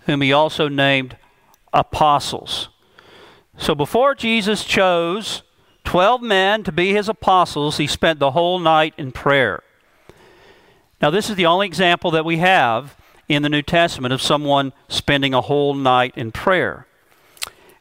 whom 0.00 0.20
he 0.20 0.32
also 0.32 0.68
named 0.68 1.16
apostles. 1.72 2.68
So 3.56 3.74
before 3.74 4.14
Jesus 4.14 4.64
chose 4.64 5.42
12 5.84 6.20
men 6.20 6.62
to 6.64 6.72
be 6.72 6.92
his 6.92 7.08
apostles, 7.08 7.78
he 7.78 7.86
spent 7.86 8.18
the 8.18 8.32
whole 8.32 8.58
night 8.58 8.92
in 8.98 9.12
prayer. 9.12 9.62
Now, 11.00 11.10
this 11.10 11.30
is 11.30 11.36
the 11.36 11.46
only 11.46 11.66
example 11.66 12.10
that 12.10 12.24
we 12.24 12.38
have 12.38 12.96
in 13.28 13.42
the 13.42 13.48
New 13.48 13.62
Testament 13.62 14.12
of 14.12 14.22
someone 14.22 14.72
spending 14.88 15.32
a 15.32 15.40
whole 15.40 15.74
night 15.74 16.14
in 16.16 16.32
prayer. 16.32 16.86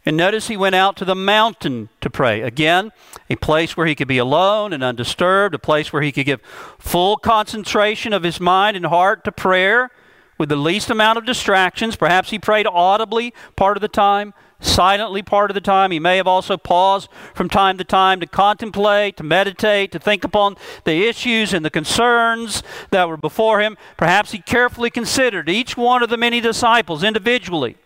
And 0.05 0.15
notice 0.15 0.47
he 0.47 0.57
went 0.57 0.75
out 0.75 0.95
to 0.97 1.05
the 1.05 1.15
mountain 1.15 1.89
to 2.01 2.11
pray. 2.11 2.41
Again, 2.41 2.91
a 3.27 3.35
place 3.35 3.75
where 3.75 3.87
he 3.87 3.95
could 3.95 4.07
be 4.07 4.19
alone 4.19 4.71
and 4.71 4.83
undisturbed, 4.83 5.55
a 5.55 5.59
place 5.59 5.91
where 5.91 6.03
he 6.03 6.11
could 6.11 6.27
give 6.27 6.41
full 6.77 7.17
concentration 7.17 8.13
of 8.13 8.21
his 8.21 8.39
mind 8.39 8.77
and 8.77 8.85
heart 8.85 9.23
to 9.23 9.31
prayer 9.31 9.89
with 10.37 10.49
the 10.49 10.55
least 10.55 10.91
amount 10.91 11.17
of 11.17 11.25
distractions. 11.25 11.95
Perhaps 11.95 12.29
he 12.29 12.37
prayed 12.37 12.67
audibly 12.67 13.33
part 13.55 13.77
of 13.77 13.81
the 13.81 13.87
time, 13.87 14.35
silently 14.59 15.23
part 15.23 15.49
of 15.49 15.55
the 15.55 15.61
time. 15.61 15.89
He 15.89 15.99
may 15.99 16.17
have 16.17 16.27
also 16.27 16.55
paused 16.55 17.09
from 17.33 17.49
time 17.49 17.79
to 17.79 17.83
time 17.83 18.19
to 18.19 18.27
contemplate, 18.27 19.17
to 19.17 19.23
meditate, 19.23 19.91
to 19.93 19.99
think 19.99 20.23
upon 20.23 20.55
the 20.83 21.07
issues 21.07 21.51
and 21.51 21.65
the 21.65 21.71
concerns 21.71 22.61
that 22.91 23.09
were 23.09 23.17
before 23.17 23.59
him. 23.59 23.75
Perhaps 23.97 24.33
he 24.33 24.39
carefully 24.39 24.91
considered 24.91 25.49
each 25.49 25.75
one 25.75 26.03
of 26.03 26.09
the 26.09 26.17
many 26.17 26.41
disciples 26.41 27.03
individually 27.03 27.77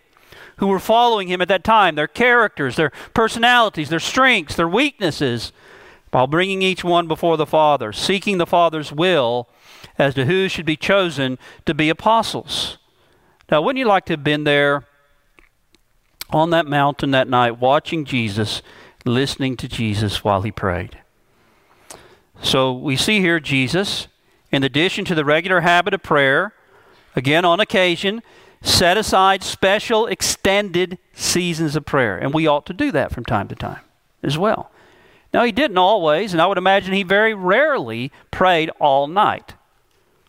who 0.60 0.68
were 0.68 0.80
following 0.80 1.28
him 1.30 1.42
at 1.42 1.48
that 1.48 1.64
time, 1.64 1.96
their 1.96 2.08
characters, 2.08 2.76
their 2.76 2.92
personalities, 3.14 3.90
their 3.90 4.00
strengths, 4.00 4.56
their 4.56 4.68
weaknesses, 4.68 5.52
while 6.12 6.28
bringing 6.28 6.62
each 6.62 6.84
one 6.84 7.08
before 7.08 7.38
the 7.38 7.46
Father, 7.46 7.94
seeking 7.94 8.38
the 8.38 8.46
Father's 8.46 8.92
will 8.92 9.48
as 9.98 10.14
to 10.16 10.26
who 10.26 10.50
should 10.50 10.66
be 10.66 10.76
chosen 10.76 11.38
to 11.66 11.74
be 11.74 11.90
apostles. 11.90 12.78
Now, 13.50 13.62
wouldn't 13.62 13.80
you 13.80 13.86
like 13.86 14.06
to 14.06 14.14
have 14.14 14.24
been 14.24 14.44
there 14.44 14.86
on 16.30 16.50
that 16.50 16.66
mountain 16.66 17.12
that 17.12 17.28
night, 17.28 17.60
watching 17.60 18.06
Jesus, 18.06 18.62
listening 19.06 19.56
to 19.58 19.68
Jesus 19.68 20.24
while 20.24 20.42
he 20.42 20.52
prayed? 20.52 21.00
So 22.42 22.74
we 22.74 22.96
see 22.96 23.20
here 23.20 23.40
Jesus, 23.40 24.08
in 24.52 24.64
addition 24.64 25.06
to 25.06 25.16
the 25.16 25.26
regular 25.26 25.62
habit 25.62 25.94
of 25.94 26.04
prayer, 26.04 26.54
again 27.16 27.46
on 27.46 27.60
occasion, 27.60 28.22
set 28.62 28.98
aside 28.98 29.44
special 29.44 30.06
extended 30.08 30.98
seasons 31.14 31.76
of 31.76 31.86
prayer. 31.86 32.18
And 32.18 32.34
we 32.34 32.48
ought 32.48 32.66
to 32.68 32.74
do 32.74 32.92
that 32.92 33.12
from 33.12 33.26
time 33.26 33.48
to 33.48 33.56
time 33.56 33.82
as 34.24 34.38
well. 34.38 34.72
Now, 35.34 35.44
he 35.44 35.52
didn't 35.52 35.78
always, 35.78 36.34
and 36.34 36.42
I 36.42 36.48
would 36.48 36.58
imagine 36.58 36.94
he 36.94 37.04
very 37.04 37.34
rarely 37.34 38.12
prayed 38.32 38.72
all 38.80 39.08
night. 39.08 39.54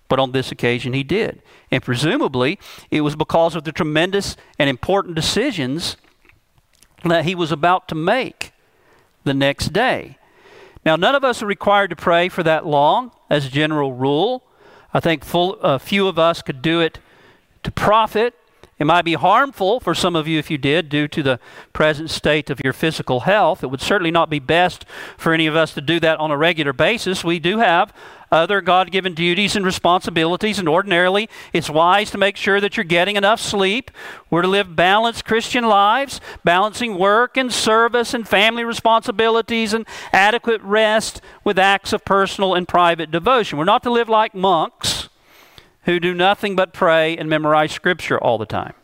But 0.08 0.18
on 0.18 0.32
this 0.32 0.52
occasion, 0.52 0.92
he 0.92 1.02
did. 1.02 1.40
And 1.70 1.82
presumably, 1.82 2.58
it 2.90 3.00
was 3.00 3.16
because 3.16 3.54
of 3.54 3.64
the 3.64 3.72
tremendous 3.72 4.36
and 4.58 4.68
important 4.68 5.14
decisions 5.14 5.96
that 7.04 7.24
he 7.24 7.34
was 7.34 7.50
about 7.50 7.88
to 7.88 7.94
make 7.94 8.52
the 9.24 9.32
next 9.32 9.72
day. 9.72 10.18
Now, 10.84 10.96
none 10.96 11.14
of 11.14 11.24
us 11.24 11.42
are 11.42 11.46
required 11.46 11.90
to 11.90 11.96
pray 11.96 12.28
for 12.28 12.42
that 12.42 12.66
long 12.66 13.12
as 13.30 13.46
a 13.46 13.50
general 13.50 13.92
rule. 13.92 14.44
I 14.92 15.00
think 15.00 15.24
full, 15.24 15.54
a 15.60 15.78
few 15.78 16.08
of 16.08 16.18
us 16.18 16.42
could 16.42 16.60
do 16.60 16.80
it 16.80 16.98
to 17.62 17.70
profit. 17.70 18.34
It 18.78 18.86
might 18.86 19.04
be 19.04 19.12
harmful 19.12 19.78
for 19.78 19.94
some 19.94 20.16
of 20.16 20.26
you 20.26 20.38
if 20.38 20.50
you 20.50 20.56
did, 20.56 20.88
due 20.88 21.06
to 21.08 21.22
the 21.22 21.38
present 21.74 22.08
state 22.08 22.48
of 22.48 22.60
your 22.64 22.72
physical 22.72 23.20
health. 23.20 23.62
It 23.62 23.66
would 23.66 23.82
certainly 23.82 24.10
not 24.10 24.30
be 24.30 24.38
best 24.38 24.86
for 25.18 25.34
any 25.34 25.46
of 25.46 25.54
us 25.54 25.74
to 25.74 25.82
do 25.82 26.00
that 26.00 26.18
on 26.18 26.30
a 26.30 26.36
regular 26.38 26.72
basis. 26.72 27.22
We 27.22 27.38
do 27.38 27.58
have 27.58 27.92
other 28.32 28.60
God 28.62 28.90
given 28.90 29.12
duties 29.12 29.54
and 29.54 29.66
responsibilities, 29.66 30.58
and 30.58 30.68
ordinarily 30.68 31.28
it's 31.52 31.68
wise 31.68 32.10
to 32.12 32.18
make 32.18 32.36
sure 32.36 32.58
that 32.60 32.76
you're 32.76 32.84
getting 32.84 33.16
enough 33.16 33.40
sleep. 33.40 33.90
We're 34.30 34.42
to 34.42 34.48
live 34.48 34.76
balanced 34.76 35.26
Christian 35.26 35.64
lives, 35.64 36.20
balancing 36.42 36.96
work 36.96 37.36
and 37.36 37.52
service 37.52 38.14
and 38.14 38.26
family 38.26 38.64
responsibilities 38.64 39.74
and 39.74 39.86
adequate 40.12 40.62
rest 40.62 41.20
with 41.44 41.58
acts 41.58 41.92
of 41.92 42.04
personal 42.04 42.54
and 42.54 42.66
private 42.66 43.10
devotion. 43.10 43.58
We're 43.58 43.64
not 43.64 43.82
to 43.82 43.90
live 43.90 44.08
like 44.08 44.34
monks 44.34 44.99
who 45.84 46.00
do 46.00 46.14
nothing 46.14 46.56
but 46.56 46.72
pray 46.72 47.16
and 47.16 47.28
memorize 47.28 47.72
Scripture 47.72 48.18
all 48.18 48.38
the 48.38 48.46
time. 48.46 48.74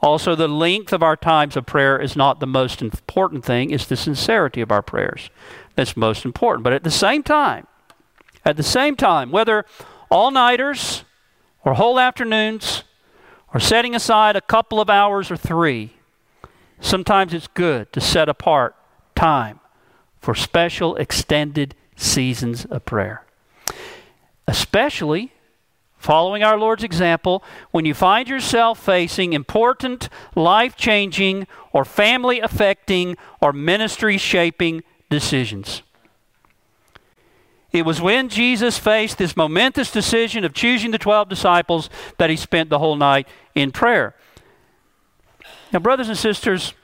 Also, 0.00 0.34
the 0.34 0.48
length 0.48 0.92
of 0.92 1.02
our 1.02 1.16
times 1.16 1.56
of 1.56 1.64
prayer 1.64 1.98
is 1.98 2.14
not 2.14 2.38
the 2.38 2.46
most 2.46 2.82
important 2.82 3.44
thing, 3.44 3.70
it's 3.70 3.86
the 3.86 3.96
sincerity 3.96 4.60
of 4.60 4.70
our 4.70 4.82
prayers 4.82 5.30
that's 5.74 5.96
most 5.96 6.24
important. 6.24 6.62
But 6.62 6.74
at 6.74 6.84
the 6.84 6.90
same 6.90 7.22
time, 7.22 7.66
at 8.44 8.56
the 8.56 8.62
same 8.62 8.96
time, 8.96 9.30
whether 9.30 9.64
all 10.10 10.30
nighters 10.30 11.04
or 11.64 11.74
whole 11.74 11.98
afternoons 11.98 12.84
or 13.52 13.60
setting 13.60 13.94
aside 13.94 14.36
a 14.36 14.40
couple 14.40 14.80
of 14.80 14.90
hours 14.90 15.30
or 15.30 15.36
three, 15.36 15.94
sometimes 16.80 17.32
it's 17.32 17.46
good 17.48 17.90
to 17.92 18.00
set 18.00 18.28
apart 18.28 18.76
time 19.14 19.60
for 20.20 20.34
special 20.34 20.96
extended 20.96 21.74
seasons 21.96 22.64
of 22.66 22.84
prayer. 22.84 23.24
Especially 24.46 25.32
following 26.04 26.42
our 26.42 26.58
Lord's 26.58 26.84
example, 26.84 27.42
when 27.70 27.86
you 27.86 27.94
find 27.94 28.28
yourself 28.28 28.78
facing 28.78 29.32
important, 29.32 30.10
life 30.36 30.76
changing, 30.76 31.46
or 31.72 31.82
family 31.82 32.40
affecting, 32.40 33.16
or 33.40 33.54
ministry 33.54 34.18
shaping 34.18 34.82
decisions. 35.08 35.82
It 37.72 37.86
was 37.86 38.02
when 38.02 38.28
Jesus 38.28 38.78
faced 38.78 39.16
this 39.16 39.34
momentous 39.34 39.90
decision 39.90 40.44
of 40.44 40.52
choosing 40.52 40.90
the 40.90 40.98
12 40.98 41.30
disciples 41.30 41.88
that 42.18 42.28
he 42.28 42.36
spent 42.36 42.68
the 42.68 42.78
whole 42.78 42.96
night 42.96 43.26
in 43.54 43.72
prayer. 43.72 44.14
Now, 45.72 45.78
brothers 45.78 46.10
and 46.10 46.18
sisters, 46.18 46.74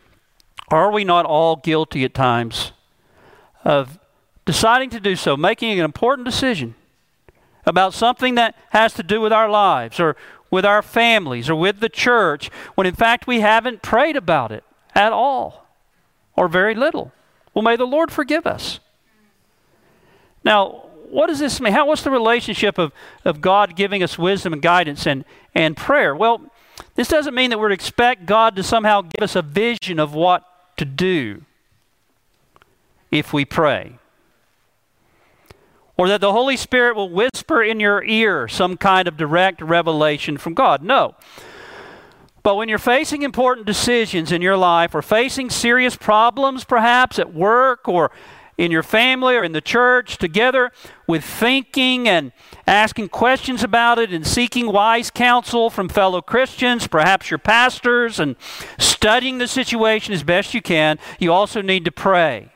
are 0.68 0.91
we 0.91 1.05
not 1.05 1.27
all 1.27 1.57
guilty 1.57 2.05
at 2.05 2.14
times 2.14 2.73
of 3.64 3.99
deciding 4.47 4.89
to 4.91 4.99
do 4.99 5.14
so, 5.14 5.37
making 5.37 5.79
an 5.79 5.85
important 5.85 6.25
decision? 6.25 6.75
About 7.71 7.95
something 7.95 8.35
that 8.35 8.57
has 8.71 8.93
to 8.95 9.03
do 9.03 9.21
with 9.21 9.33
our 9.33 9.49
lives 9.49 10.01
or 10.01 10.16
with 10.51 10.64
our 10.64 10.83
families 10.83 11.49
or 11.49 11.55
with 11.55 11.79
the 11.79 11.89
church 11.89 12.51
when 12.75 12.85
in 12.85 12.95
fact 12.95 13.29
we 13.29 13.39
haven't 13.39 13.81
prayed 13.81 14.16
about 14.16 14.51
it 14.51 14.64
at 14.93 15.12
all 15.12 15.68
or 16.35 16.49
very 16.49 16.75
little. 16.75 17.12
Well, 17.55 17.62
may 17.62 17.77
the 17.77 17.87
Lord 17.87 18.11
forgive 18.11 18.45
us. 18.47 18.81
Now, 20.43 20.87
what 21.09 21.29
does 21.29 21.39
this 21.39 21.61
mean? 21.61 21.73
How, 21.73 21.87
what's 21.87 22.03
the 22.03 22.11
relationship 22.11 22.77
of, 22.77 22.93
of 23.25 23.41
God 23.41 23.77
giving 23.77 24.03
us 24.03 24.18
wisdom 24.18 24.53
and 24.53 24.61
guidance 24.61 25.07
and, 25.07 25.25
and 25.55 25.77
prayer? 25.77 26.14
Well, 26.16 26.43
This 26.97 27.09
doesn't 27.09 27.35
mean 27.35 27.51
that 27.51 27.59
we're 27.59 27.68
to 27.68 27.75
expect 27.75 28.27
God 28.27 28.57
to 28.57 28.62
somehow 28.64 29.03
give 29.03 29.23
us 29.23 29.37
a 29.37 29.43
vision 29.43 30.01
of 30.01 30.12
what 30.12 30.45
to 30.77 30.85
do 30.85 31.43
if 33.11 33.33
we 33.33 33.45
pray. 33.45 33.99
Or 36.01 36.09
that 36.09 36.22
the 36.22 36.32
Holy 36.32 36.57
Spirit 36.57 36.96
will 36.96 37.11
whisper 37.11 37.62
in 37.62 37.78
your 37.78 38.03
ear 38.03 38.48
some 38.48 38.78
kind 38.78 39.07
of 39.07 39.18
direct 39.18 39.61
revelation 39.61 40.38
from 40.38 40.55
God. 40.55 40.82
No. 40.82 41.14
But 42.42 42.55
when 42.55 42.70
you're 42.70 42.78
facing 42.78 43.20
important 43.20 43.66
decisions 43.66 44.32
in 44.32 44.40
your 44.40 44.57
life 44.57 44.94
or 44.94 45.03
facing 45.03 45.51
serious 45.51 45.96
problems, 45.96 46.64
perhaps 46.64 47.18
at 47.18 47.34
work 47.34 47.86
or 47.86 48.11
in 48.57 48.70
your 48.70 48.82
family 48.82 49.36
or 49.36 49.44
in 49.44 49.53
the 49.53 49.61
church, 49.61 50.16
together 50.16 50.72
with 51.07 51.22
thinking 51.22 52.09
and 52.09 52.32
asking 52.66 53.11
questions 53.11 53.62
about 53.62 53.98
it 53.98 54.11
and 54.11 54.26
seeking 54.26 54.72
wise 54.72 55.11
counsel 55.11 55.68
from 55.68 55.90
fellow 55.90 56.22
Christians, 56.22 56.86
perhaps 56.86 57.30
your 57.30 57.36
pastors, 57.36 58.18
and 58.18 58.36
studying 58.78 59.36
the 59.36 59.46
situation 59.46 60.14
as 60.14 60.22
best 60.22 60.55
you 60.55 60.62
can, 60.62 60.98
you 61.18 61.30
also 61.30 61.61
need 61.61 61.84
to 61.84 61.92
pray 61.92 62.51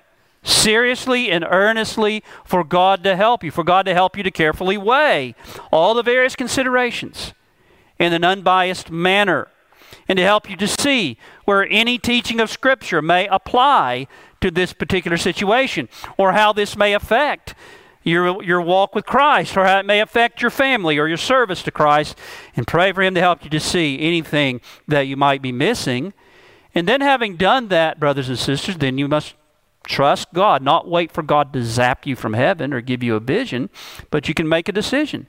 seriously 0.44 1.30
and 1.30 1.44
earnestly 1.48 2.22
for 2.44 2.62
God 2.62 3.02
to 3.02 3.16
help 3.16 3.42
you, 3.42 3.50
for 3.50 3.64
God 3.64 3.86
to 3.86 3.94
help 3.94 4.16
you 4.16 4.22
to 4.22 4.30
carefully 4.30 4.76
weigh 4.76 5.34
all 5.72 5.94
the 5.94 6.02
various 6.02 6.36
considerations 6.36 7.32
in 7.98 8.12
an 8.12 8.22
unbiased 8.22 8.90
manner 8.90 9.48
and 10.06 10.16
to 10.18 10.22
help 10.22 10.48
you 10.48 10.56
to 10.56 10.68
see 10.68 11.18
where 11.44 11.66
any 11.70 11.98
teaching 11.98 12.40
of 12.40 12.50
Scripture 12.50 13.00
may 13.00 13.26
apply 13.28 14.06
to 14.40 14.50
this 14.50 14.72
particular 14.72 15.16
situation 15.16 15.88
or 16.18 16.32
how 16.32 16.52
this 16.52 16.76
may 16.76 16.92
affect 16.92 17.54
your, 18.02 18.42
your 18.42 18.60
walk 18.60 18.94
with 18.94 19.06
Christ 19.06 19.56
or 19.56 19.64
how 19.64 19.78
it 19.78 19.86
may 19.86 20.00
affect 20.00 20.42
your 20.42 20.50
family 20.50 20.98
or 20.98 21.08
your 21.08 21.16
service 21.16 21.62
to 21.62 21.70
Christ 21.70 22.18
and 22.54 22.66
pray 22.66 22.92
for 22.92 23.02
Him 23.02 23.14
to 23.14 23.20
help 23.20 23.44
you 23.44 23.50
to 23.50 23.60
see 23.60 23.98
anything 24.00 24.60
that 24.86 25.02
you 25.02 25.16
might 25.16 25.40
be 25.40 25.52
missing. 25.52 26.12
And 26.74 26.86
then, 26.86 27.00
having 27.00 27.36
done 27.36 27.68
that, 27.68 27.98
brothers 27.98 28.28
and 28.28 28.38
sisters, 28.38 28.76
then 28.76 28.98
you 28.98 29.08
must 29.08 29.34
trust 29.86 30.28
God, 30.32 30.62
not 30.62 30.88
wait 30.88 31.12
for 31.12 31.22
God 31.22 31.52
to 31.52 31.64
zap 31.64 32.06
you 32.06 32.16
from 32.16 32.32
heaven 32.32 32.72
or 32.72 32.80
give 32.80 33.02
you 33.02 33.14
a 33.14 33.20
vision, 33.20 33.70
but 34.10 34.28
you 34.28 34.34
can 34.34 34.48
make 34.48 34.68
a 34.68 34.72
decision 34.72 35.26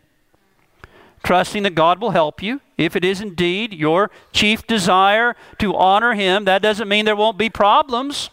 trusting 1.25 1.63
that 1.63 1.75
God 1.75 1.99
will 1.99 2.11
help 2.11 2.41
you. 2.41 2.61
If 2.77 2.95
it 2.95 3.03
is 3.03 3.19
indeed 3.19 3.73
your 3.73 4.11
chief 4.31 4.65
desire 4.65 5.35
to 5.57 5.75
honor 5.75 6.13
Him, 6.13 6.45
that 6.45 6.61
doesn't 6.61 6.87
mean 6.87 7.05
there 7.05 7.15
won't 7.15 7.37
be 7.37 7.49
problems 7.49 8.29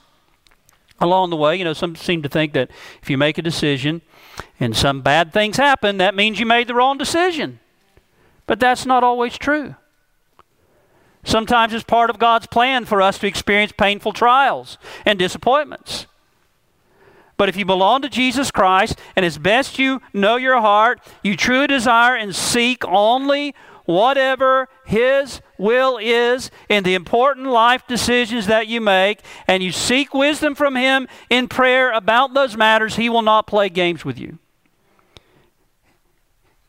along 1.01 1.31
the 1.31 1.37
way. 1.37 1.57
You 1.57 1.65
know, 1.65 1.73
some 1.73 1.97
seem 1.97 2.23
to 2.23 2.29
think 2.29 2.53
that 2.53 2.71
if 3.03 3.09
you 3.09 3.17
make 3.17 3.39
a 3.39 3.43
decision 3.43 4.03
and 4.61 4.77
some 4.77 5.01
bad 5.01 5.33
things 5.33 5.57
happen, 5.57 5.97
that 5.99 6.15
means 6.15 6.39
you 6.39 6.47
made 6.47 6.69
the 6.69 6.75
wrong 6.75 6.99
decision. 6.99 7.59
But 8.47 8.61
that's 8.61 8.85
not 8.85 9.03
always 9.03 9.39
true. 9.39 9.75
Sometimes 11.25 11.73
it's 11.73 11.85
part 11.85 12.11
of 12.11 12.19
God's 12.19 12.47
plan 12.47 12.85
for 12.85 13.01
us 13.01 13.19
to 13.19 13.27
experience 13.27 13.73
painful 13.73 14.13
trials 14.13 14.77
and 15.07 15.19
disappointments. 15.19 16.07
But 17.43 17.49
if 17.49 17.57
you 17.57 17.65
belong 17.65 18.03
to 18.03 18.09
Jesus 18.09 18.53
Christ, 18.53 19.01
and 19.17 19.27
as 19.27 19.37
best 19.37 19.77
you 19.77 20.01
know 20.13 20.37
your 20.37 20.61
heart, 20.61 21.01
you 21.25 21.37
truly 21.37 21.67
desire 21.67 22.15
and 22.15 22.33
seek 22.37 22.85
only 22.85 23.53
whatever 23.85 24.69
His 24.87 25.41
will 25.59 25.99
is 26.01 26.53
in 26.69 26.85
the 26.85 26.95
important 26.95 27.49
life 27.49 27.85
decisions 27.89 28.47
that 28.47 28.69
you 28.69 28.81
make, 28.81 29.23
and 29.49 29.61
you 29.61 29.73
seek 29.73 30.15
wisdom 30.15 30.55
from 30.55 30.77
Him 30.77 31.09
in 31.29 31.49
prayer 31.49 31.91
about 31.91 32.33
those 32.33 32.57
matters, 32.57 32.95
He 32.95 33.09
will 33.09 33.23
not 33.23 33.49
play 33.49 33.69
games 33.69 34.05
with 34.05 34.21
you. 34.21 34.39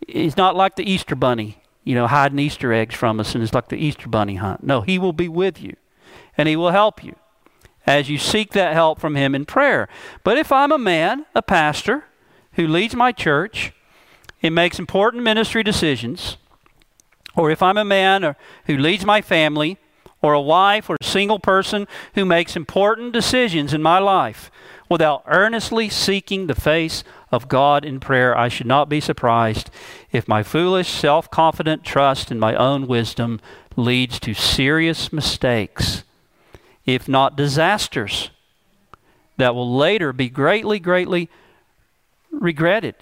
He's 0.07 0.37
not 0.37 0.55
like 0.55 0.75
the 0.75 0.91
Easter 0.91 1.13
bunny, 1.13 1.61
you 1.83 1.93
know, 1.93 2.07
hiding 2.07 2.39
Easter 2.39 2.73
eggs 2.73 2.95
from 2.95 3.19
us, 3.19 3.35
and 3.35 3.43
it's 3.43 3.53
like 3.53 3.67
the 3.67 3.77
Easter 3.77 4.09
bunny 4.09 4.37
hunt. 4.37 4.63
No, 4.63 4.81
He 4.81 4.97
will 4.97 5.13
be 5.13 5.29
with 5.29 5.61
you, 5.61 5.75
and 6.35 6.49
He 6.49 6.55
will 6.55 6.71
help 6.71 7.03
you 7.03 7.15
as 7.85 8.09
you 8.09 8.17
seek 8.17 8.51
that 8.51 8.73
help 8.73 8.99
from 8.99 9.15
Him 9.15 9.35
in 9.35 9.45
prayer. 9.45 9.87
But 10.23 10.37
if 10.37 10.51
I'm 10.51 10.71
a 10.71 10.77
man, 10.77 11.25
a 11.35 11.41
pastor, 11.41 12.05
who 12.53 12.67
leads 12.67 12.95
my 12.95 13.11
church 13.11 13.73
and 14.41 14.53
makes 14.53 14.79
important 14.79 15.23
ministry 15.23 15.63
decisions, 15.63 16.37
or 17.35 17.49
if 17.49 17.61
I'm 17.61 17.77
a 17.77 17.85
man 17.85 18.23
uh, 18.23 18.33
who 18.65 18.77
leads 18.77 19.05
my 19.05 19.21
family, 19.21 19.77
or 20.23 20.33
a 20.33 20.41
wife 20.41 20.89
or 20.89 20.95
a 20.99 21.05
single 21.05 21.37
person 21.37 21.85
who 22.15 22.25
makes 22.25 22.55
important 22.55 23.11
decisions 23.11 23.73
in 23.73 23.81
my 23.83 23.99
life 23.99 24.49
without 24.89 25.21
earnestly 25.27 25.89
seeking 25.89 26.47
the 26.47 26.55
face 26.55 27.03
of 27.31 27.49
God 27.49 27.83
in 27.83 27.99
prayer, 27.99 28.35
I 28.35 28.47
should 28.47 28.67
not 28.67 28.87
be 28.87 29.01
surprised 29.01 29.69
if 30.11 30.27
my 30.27 30.41
foolish, 30.41 30.89
self 30.89 31.29
confident 31.29 31.83
trust 31.83 32.31
in 32.31 32.39
my 32.39 32.55
own 32.55 32.87
wisdom 32.87 33.41
leads 33.75 34.19
to 34.21 34.33
serious 34.33 35.11
mistakes 35.11 36.03
if 36.85 37.07
not 37.07 37.35
disasters, 37.35 38.29
that 39.37 39.55
will 39.55 39.75
later 39.75 40.13
be 40.13 40.29
greatly, 40.29 40.79
greatly 40.79 41.29
regretted. 42.31 42.95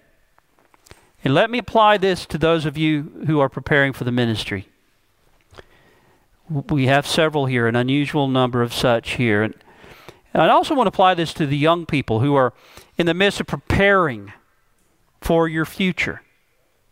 And 1.24 1.34
let 1.34 1.50
me 1.50 1.58
apply 1.58 1.98
this 1.98 2.26
to 2.28 2.38
those 2.38 2.66
of 2.66 2.78
you 2.78 3.24
who 3.28 3.40
are 3.40 3.50
preparing 3.50 3.94
for 3.94 4.04
the 4.04 4.12
ministry. 4.12 4.68
We 6.50 6.88
have 6.88 7.08
several 7.08 7.46
here, 7.46 7.68
an 7.68 7.76
unusual 7.76 8.28
number 8.28 8.62
of 8.62 8.74
such 8.74 9.12
here. 9.12 9.44
And 9.44 9.54
I 10.34 10.50
also 10.50 10.76
want 10.76 10.88
to 10.88 10.90
apply 10.90 11.14
this 11.14 11.34
to 11.36 11.46
the 11.46 11.58
young 11.58 11.86
people 11.86 12.20
who 12.20 12.36
are 12.36 12.54
in 12.98 13.06
the 13.06 13.14
midst 13.14 13.40
of 13.40 13.48
preparing 13.48 14.34
for 15.22 15.48
your 15.48 15.66
future. 15.66 16.22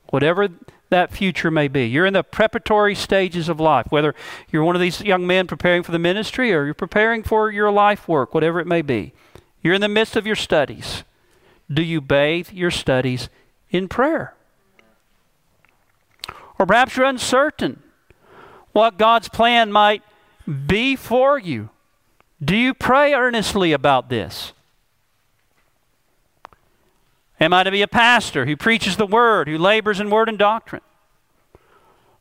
Whatever 0.10 0.50
that 0.90 1.12
future 1.12 1.52
may 1.52 1.68
be. 1.68 1.86
You're 1.86 2.06
in 2.06 2.14
the 2.14 2.24
preparatory 2.24 2.96
stages 2.96 3.50
of 3.50 3.60
life, 3.60 3.88
whether 3.90 4.16
you're 4.52 4.64
one 4.64 4.76
of 4.76 4.82
these 4.82 5.02
young 5.02 5.26
men 5.26 5.48
preparing 5.48 5.84
for 5.84 5.92
the 5.92 6.00
ministry 6.00 6.54
or 6.54 6.66
you're 6.66 6.74
preparing 6.74 7.24
for 7.24 7.52
your 7.52 7.72
life 7.72 8.08
work, 8.08 8.34
whatever 8.34 8.60
it 8.60 8.68
may 8.68 8.82
be. 8.82 9.14
You're 9.62 9.74
in 9.74 9.82
the 9.82 9.88
midst 9.88 10.16
of 10.16 10.26
your 10.26 10.36
studies. 10.36 11.04
Do 11.72 11.84
you 11.84 12.02
bathe 12.02 12.50
your 12.52 12.72
studies 12.72 13.30
in 13.70 13.88
prayer? 13.88 14.34
Or 16.58 16.66
perhaps 16.66 16.98
you're 16.98 17.06
uncertain 17.06 17.82
what 18.72 18.98
God's 18.98 19.30
plan 19.30 19.72
might 19.72 20.04
be 20.68 20.96
for 20.96 21.38
you. 21.38 21.70
Do 22.44 22.56
you 22.56 22.74
pray 22.74 23.14
earnestly 23.14 23.72
about 23.72 24.10
this? 24.10 24.54
Am 27.40 27.54
I 27.54 27.64
to 27.64 27.72
be 27.72 27.82
a 27.82 27.88
pastor 27.88 28.46
who 28.46 28.58
preaches 28.58 28.98
the 28.98 29.06
word, 29.06 29.48
who 29.48 29.58
labors 29.58 30.00
in 30.00 30.10
word 30.10 30.30
and 30.30 30.38
doctrine? 30.38 30.82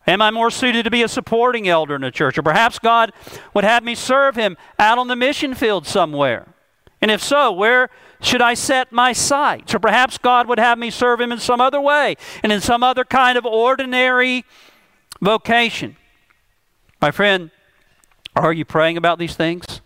Am 0.07 0.23
I 0.23 0.31
more 0.31 0.51
suited 0.51 0.85
to 0.85 0.91
be 0.91 1.03
a 1.03 1.09
supporting 1.09 1.69
elder 1.69 1.95
in 1.95 2.05
a 2.05 2.11
church? 2.11 2.39
Or 2.39 2.43
perhaps 2.43 2.79
God 2.79 3.13
would 3.53 3.65
have 3.65 3.85
me 3.85 3.95
serve 3.95 4.37
Him 4.37 4.57
out 4.79 4.97
on 4.97 5.09
the 5.09 5.17
mission 5.17 5.55
field 5.55 5.87
somewhere. 5.87 6.47
And 7.03 7.11
if 7.11 7.23
so, 7.23 7.53
where 7.53 7.91
should 8.21 8.41
I 8.41 8.55
set 8.55 8.91
my 8.91 9.13
sights? 9.13 9.75
Or 9.75 9.79
perhaps 9.79 10.17
God 10.17 10.49
would 10.49 10.59
have 10.59 10.79
me 10.79 10.91
serve 10.91 11.21
Him 11.21 11.31
in 11.31 11.39
some 11.39 11.61
other 11.61 11.81
way 11.81 12.17
and 12.43 12.51
in 12.51 12.61
some 12.61 12.83
other 12.83 13.05
kind 13.05 13.37
of 13.37 13.45
ordinary 13.45 14.45
vocation. 15.21 15.97
My 17.01 17.11
friend, 17.11 17.51
are 18.35 18.53
you 18.53 18.65
praying 18.65 18.97
about 18.97 19.19
these 19.19 19.37
things? 19.37 19.83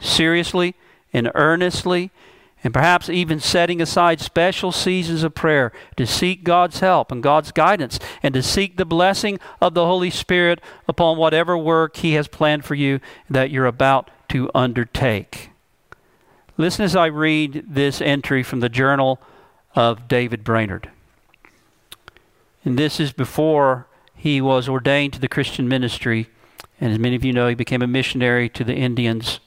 Seriously 0.00 0.74
and 1.12 1.30
earnestly 1.34 2.10
and 2.64 2.74
perhaps 2.74 3.08
even 3.08 3.38
setting 3.38 3.80
aside 3.80 4.20
special 4.20 4.72
seasons 4.72 5.22
of 5.22 5.34
prayer 5.34 5.72
to 5.96 6.06
seek 6.06 6.42
God's 6.42 6.80
help 6.80 7.12
and 7.12 7.22
God's 7.22 7.52
guidance 7.52 7.98
and 8.22 8.34
to 8.34 8.42
seek 8.42 8.76
the 8.76 8.84
blessing 8.84 9.38
of 9.60 9.74
the 9.74 9.86
Holy 9.86 10.10
Spirit 10.10 10.60
upon 10.88 11.16
whatever 11.16 11.56
work 11.56 11.96
He 11.96 12.14
has 12.14 12.26
planned 12.26 12.64
for 12.64 12.74
you 12.74 13.00
that 13.30 13.50
you're 13.50 13.66
about 13.66 14.10
to 14.30 14.50
undertake. 14.54 15.50
Listen 16.56 16.84
as 16.84 16.96
I 16.96 17.06
read 17.06 17.64
this 17.68 18.00
entry 18.00 18.42
from 18.42 18.60
the 18.60 18.68
journal 18.68 19.20
of 19.76 20.08
David 20.08 20.42
Brainerd. 20.42 20.90
And 22.64 22.76
this 22.76 22.98
is 22.98 23.12
before 23.12 23.86
he 24.14 24.40
was 24.40 24.68
ordained 24.68 25.12
to 25.12 25.20
the 25.20 25.28
Christian 25.28 25.68
ministry. 25.68 26.28
And 26.80 26.92
as 26.92 26.98
many 26.98 27.14
of 27.14 27.24
you 27.24 27.32
know, 27.32 27.46
he 27.46 27.54
became 27.54 27.82
a 27.82 27.86
missionary 27.86 28.48
to 28.50 28.64
the 28.64 28.74
Indians, 28.74 29.38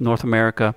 North 0.00 0.24
America. 0.24 0.74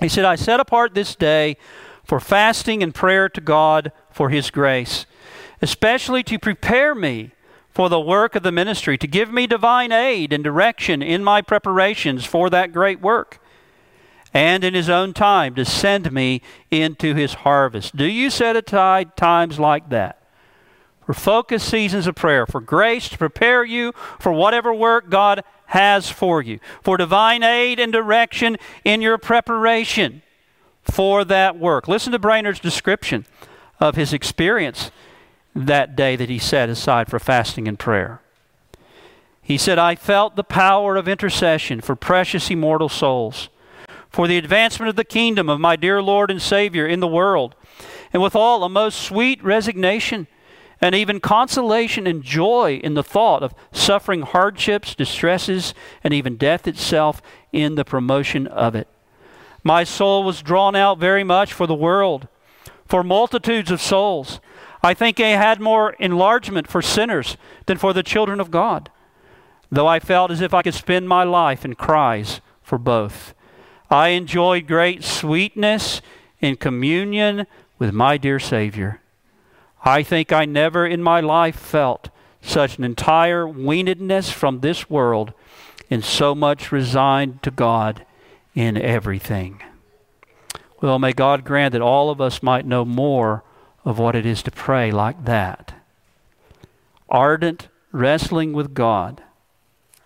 He 0.00 0.08
said, 0.08 0.24
I 0.24 0.34
set 0.34 0.60
apart 0.60 0.94
this 0.94 1.14
day 1.14 1.56
for 2.04 2.18
fasting 2.18 2.82
and 2.82 2.94
prayer 2.94 3.28
to 3.28 3.40
God 3.40 3.92
for 4.10 4.30
His 4.30 4.50
grace, 4.50 5.06
especially 5.60 6.22
to 6.24 6.38
prepare 6.38 6.94
me 6.94 7.30
for 7.70 7.88
the 7.88 8.00
work 8.00 8.34
of 8.34 8.42
the 8.42 8.52
ministry, 8.52 8.98
to 8.98 9.06
give 9.06 9.32
me 9.32 9.46
divine 9.46 9.92
aid 9.92 10.32
and 10.32 10.44
direction 10.44 11.02
in 11.02 11.24
my 11.24 11.40
preparations 11.40 12.24
for 12.24 12.50
that 12.50 12.72
great 12.72 13.00
work, 13.00 13.38
and 14.34 14.64
in 14.64 14.74
His 14.74 14.90
own 14.90 15.14
time 15.14 15.54
to 15.54 15.64
send 15.64 16.12
me 16.12 16.42
into 16.70 17.14
His 17.14 17.34
harvest. 17.34 17.96
Do 17.96 18.04
you 18.04 18.28
set 18.28 18.56
aside 18.56 19.16
times 19.16 19.58
like 19.58 19.88
that? 19.90 20.18
For 21.06 21.14
focused 21.14 21.68
seasons 21.68 22.06
of 22.06 22.14
prayer, 22.14 22.46
for 22.46 22.60
grace 22.60 23.08
to 23.08 23.18
prepare 23.18 23.64
you 23.64 23.92
for 24.20 24.32
whatever 24.32 24.72
work 24.72 25.08
God 25.08 25.42
has 25.72 26.10
for 26.10 26.42
you, 26.42 26.60
for 26.82 26.98
divine 26.98 27.42
aid 27.42 27.80
and 27.80 27.90
direction 27.90 28.58
in 28.84 29.00
your 29.00 29.16
preparation 29.16 30.20
for 30.82 31.24
that 31.24 31.58
work. 31.58 31.88
Listen 31.88 32.12
to 32.12 32.18
Brainerd's 32.18 32.60
description 32.60 33.24
of 33.80 33.96
his 33.96 34.12
experience 34.12 34.90
that 35.54 35.96
day 35.96 36.14
that 36.14 36.28
he 36.28 36.38
set 36.38 36.68
aside 36.68 37.08
for 37.08 37.18
fasting 37.18 37.66
and 37.66 37.78
prayer. 37.78 38.20
He 39.40 39.56
said, 39.56 39.78
I 39.78 39.94
felt 39.94 40.36
the 40.36 40.44
power 40.44 40.96
of 40.96 41.08
intercession 41.08 41.80
for 41.80 41.96
precious 41.96 42.50
immortal 42.50 42.90
souls, 42.90 43.48
for 44.10 44.28
the 44.28 44.36
advancement 44.36 44.90
of 44.90 44.96
the 44.96 45.04
kingdom 45.04 45.48
of 45.48 45.58
my 45.58 45.76
dear 45.76 46.02
Lord 46.02 46.30
and 46.30 46.40
Savior 46.40 46.86
in 46.86 47.00
the 47.00 47.08
world, 47.08 47.54
and 48.12 48.22
withal 48.22 48.62
a 48.62 48.68
most 48.68 49.00
sweet 49.00 49.42
resignation 49.42 50.26
and 50.82 50.96
even 50.96 51.20
consolation 51.20 52.08
and 52.08 52.24
joy 52.24 52.80
in 52.82 52.94
the 52.94 53.04
thought 53.04 53.44
of 53.44 53.54
suffering 53.70 54.22
hardships, 54.22 54.96
distresses, 54.96 55.74
and 56.02 56.12
even 56.12 56.36
death 56.36 56.66
itself 56.66 57.22
in 57.52 57.76
the 57.76 57.84
promotion 57.84 58.48
of 58.48 58.74
it. 58.74 58.88
My 59.62 59.84
soul 59.84 60.24
was 60.24 60.42
drawn 60.42 60.74
out 60.74 60.98
very 60.98 61.22
much 61.22 61.52
for 61.52 61.68
the 61.68 61.74
world, 61.74 62.26
for 62.84 63.04
multitudes 63.04 63.70
of 63.70 63.80
souls. 63.80 64.40
I 64.82 64.92
think 64.92 65.20
I 65.20 65.28
had 65.28 65.60
more 65.60 65.92
enlargement 66.00 66.66
for 66.66 66.82
sinners 66.82 67.36
than 67.66 67.78
for 67.78 67.92
the 67.92 68.02
children 68.02 68.40
of 68.40 68.50
God, 68.50 68.90
though 69.70 69.86
I 69.86 70.00
felt 70.00 70.32
as 70.32 70.40
if 70.40 70.52
I 70.52 70.62
could 70.62 70.74
spend 70.74 71.08
my 71.08 71.22
life 71.22 71.64
in 71.64 71.76
cries 71.76 72.40
for 72.60 72.76
both. 72.76 73.34
I 73.88 74.08
enjoyed 74.08 74.66
great 74.66 75.04
sweetness 75.04 76.02
in 76.40 76.56
communion 76.56 77.46
with 77.78 77.92
my 77.92 78.16
dear 78.16 78.40
Savior. 78.40 79.01
I 79.84 80.02
think 80.02 80.32
I 80.32 80.44
never 80.44 80.86
in 80.86 81.02
my 81.02 81.20
life 81.20 81.56
felt 81.56 82.08
such 82.40 82.78
an 82.78 82.84
entire 82.84 83.46
weanedness 83.46 84.30
from 84.32 84.60
this 84.60 84.88
world 84.88 85.32
and 85.90 86.04
so 86.04 86.34
much 86.34 86.72
resigned 86.72 87.42
to 87.42 87.50
God 87.50 88.04
in 88.54 88.76
everything. 88.76 89.62
Well, 90.80 90.98
may 90.98 91.12
God 91.12 91.44
grant 91.44 91.72
that 91.72 91.82
all 91.82 92.10
of 92.10 92.20
us 92.20 92.42
might 92.42 92.66
know 92.66 92.84
more 92.84 93.44
of 93.84 93.98
what 93.98 94.16
it 94.16 94.26
is 94.26 94.42
to 94.44 94.50
pray 94.50 94.90
like 94.90 95.24
that. 95.24 95.74
Ardent 97.08 97.68
wrestling 97.92 98.52
with 98.52 98.74
God 98.74 99.22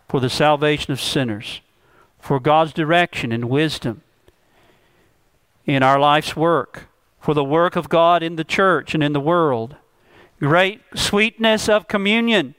for 0.09 0.20
the 0.20 0.31
salvation 0.31 0.93
of 0.93 1.01
sinners, 1.01 1.61
for 2.18 2.41
God's 2.41 2.72
direction 2.72 3.33
and 3.33 3.49
wisdom 3.49 4.03
in 5.64 5.83
our 5.83 5.99
life's 5.99 6.37
work 6.37 6.89
for 7.21 7.35
the 7.35 7.45
work 7.45 7.77
of 7.77 7.89
God 7.89 8.23
in 8.23 8.37
the 8.37 8.45
church 8.45 8.95
and 8.95 9.03
in 9.03 9.12
the 9.12 9.21
world. 9.21 9.77
Great 10.39 10.81
sweetness 10.95 11.69
of 11.69 11.89
communion 11.89 12.55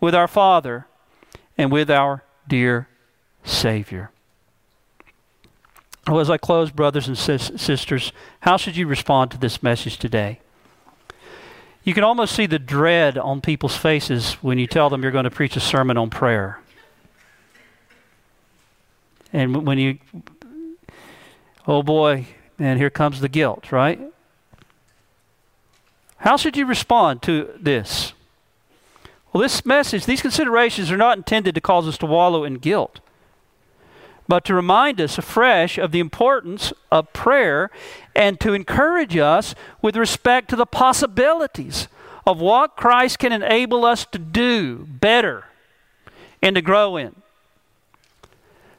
with 0.00 0.14
our 0.14 0.28
Father 0.28 0.86
and 1.58 1.72
with 1.72 1.90
our 1.90 2.22
dear 2.48 2.88
Savior. 3.44 4.10
Well, 6.06 6.20
as 6.20 6.30
I 6.30 6.36
close, 6.36 6.70
brothers 6.70 7.08
and 7.08 7.18
sis- 7.18 7.50
sisters, 7.56 8.12
how 8.40 8.56
should 8.56 8.76
you 8.76 8.86
respond 8.86 9.32
to 9.32 9.38
this 9.38 9.62
message 9.62 9.98
today? 9.98 10.40
You 11.82 11.94
can 11.94 12.04
almost 12.04 12.34
see 12.34 12.46
the 12.46 12.58
dread 12.58 13.18
on 13.18 13.40
people's 13.40 13.76
faces 13.76 14.34
when 14.34 14.58
you 14.58 14.66
tell 14.66 14.88
them 14.88 15.02
you're 15.02 15.12
going 15.12 15.24
to 15.24 15.30
preach 15.30 15.56
a 15.56 15.60
sermon 15.60 15.96
on 15.96 16.10
prayer. 16.10 16.60
And 19.32 19.66
when 19.66 19.78
you, 19.78 19.98
oh 21.66 21.82
boy, 21.82 22.26
and 22.58 22.78
here 22.78 22.90
comes 22.90 23.20
the 23.20 23.28
guilt, 23.28 23.70
right? 23.70 24.00
How 26.18 26.36
should 26.36 26.56
you 26.56 26.66
respond 26.66 27.22
to 27.22 27.50
this? 27.60 28.12
Well, 29.32 29.42
this 29.42 29.66
message, 29.66 30.06
these 30.06 30.22
considerations 30.22 30.90
are 30.90 30.96
not 30.96 31.18
intended 31.18 31.54
to 31.54 31.60
cause 31.60 31.86
us 31.86 31.98
to 31.98 32.06
wallow 32.06 32.44
in 32.44 32.54
guilt, 32.54 33.00
but 34.26 34.44
to 34.46 34.54
remind 34.54 35.00
us 35.00 35.18
afresh 35.18 35.76
of 35.76 35.92
the 35.92 36.00
importance 36.00 36.72
of 36.90 37.12
prayer 37.12 37.70
and 38.14 38.40
to 38.40 38.54
encourage 38.54 39.16
us 39.16 39.54
with 39.82 39.96
respect 39.96 40.48
to 40.50 40.56
the 40.56 40.66
possibilities 40.66 41.88
of 42.26 42.40
what 42.40 42.76
Christ 42.76 43.18
can 43.18 43.30
enable 43.30 43.84
us 43.84 44.06
to 44.06 44.18
do 44.18 44.86
better 44.88 45.44
and 46.42 46.56
to 46.56 46.62
grow 46.62 46.96
in. 46.96 47.14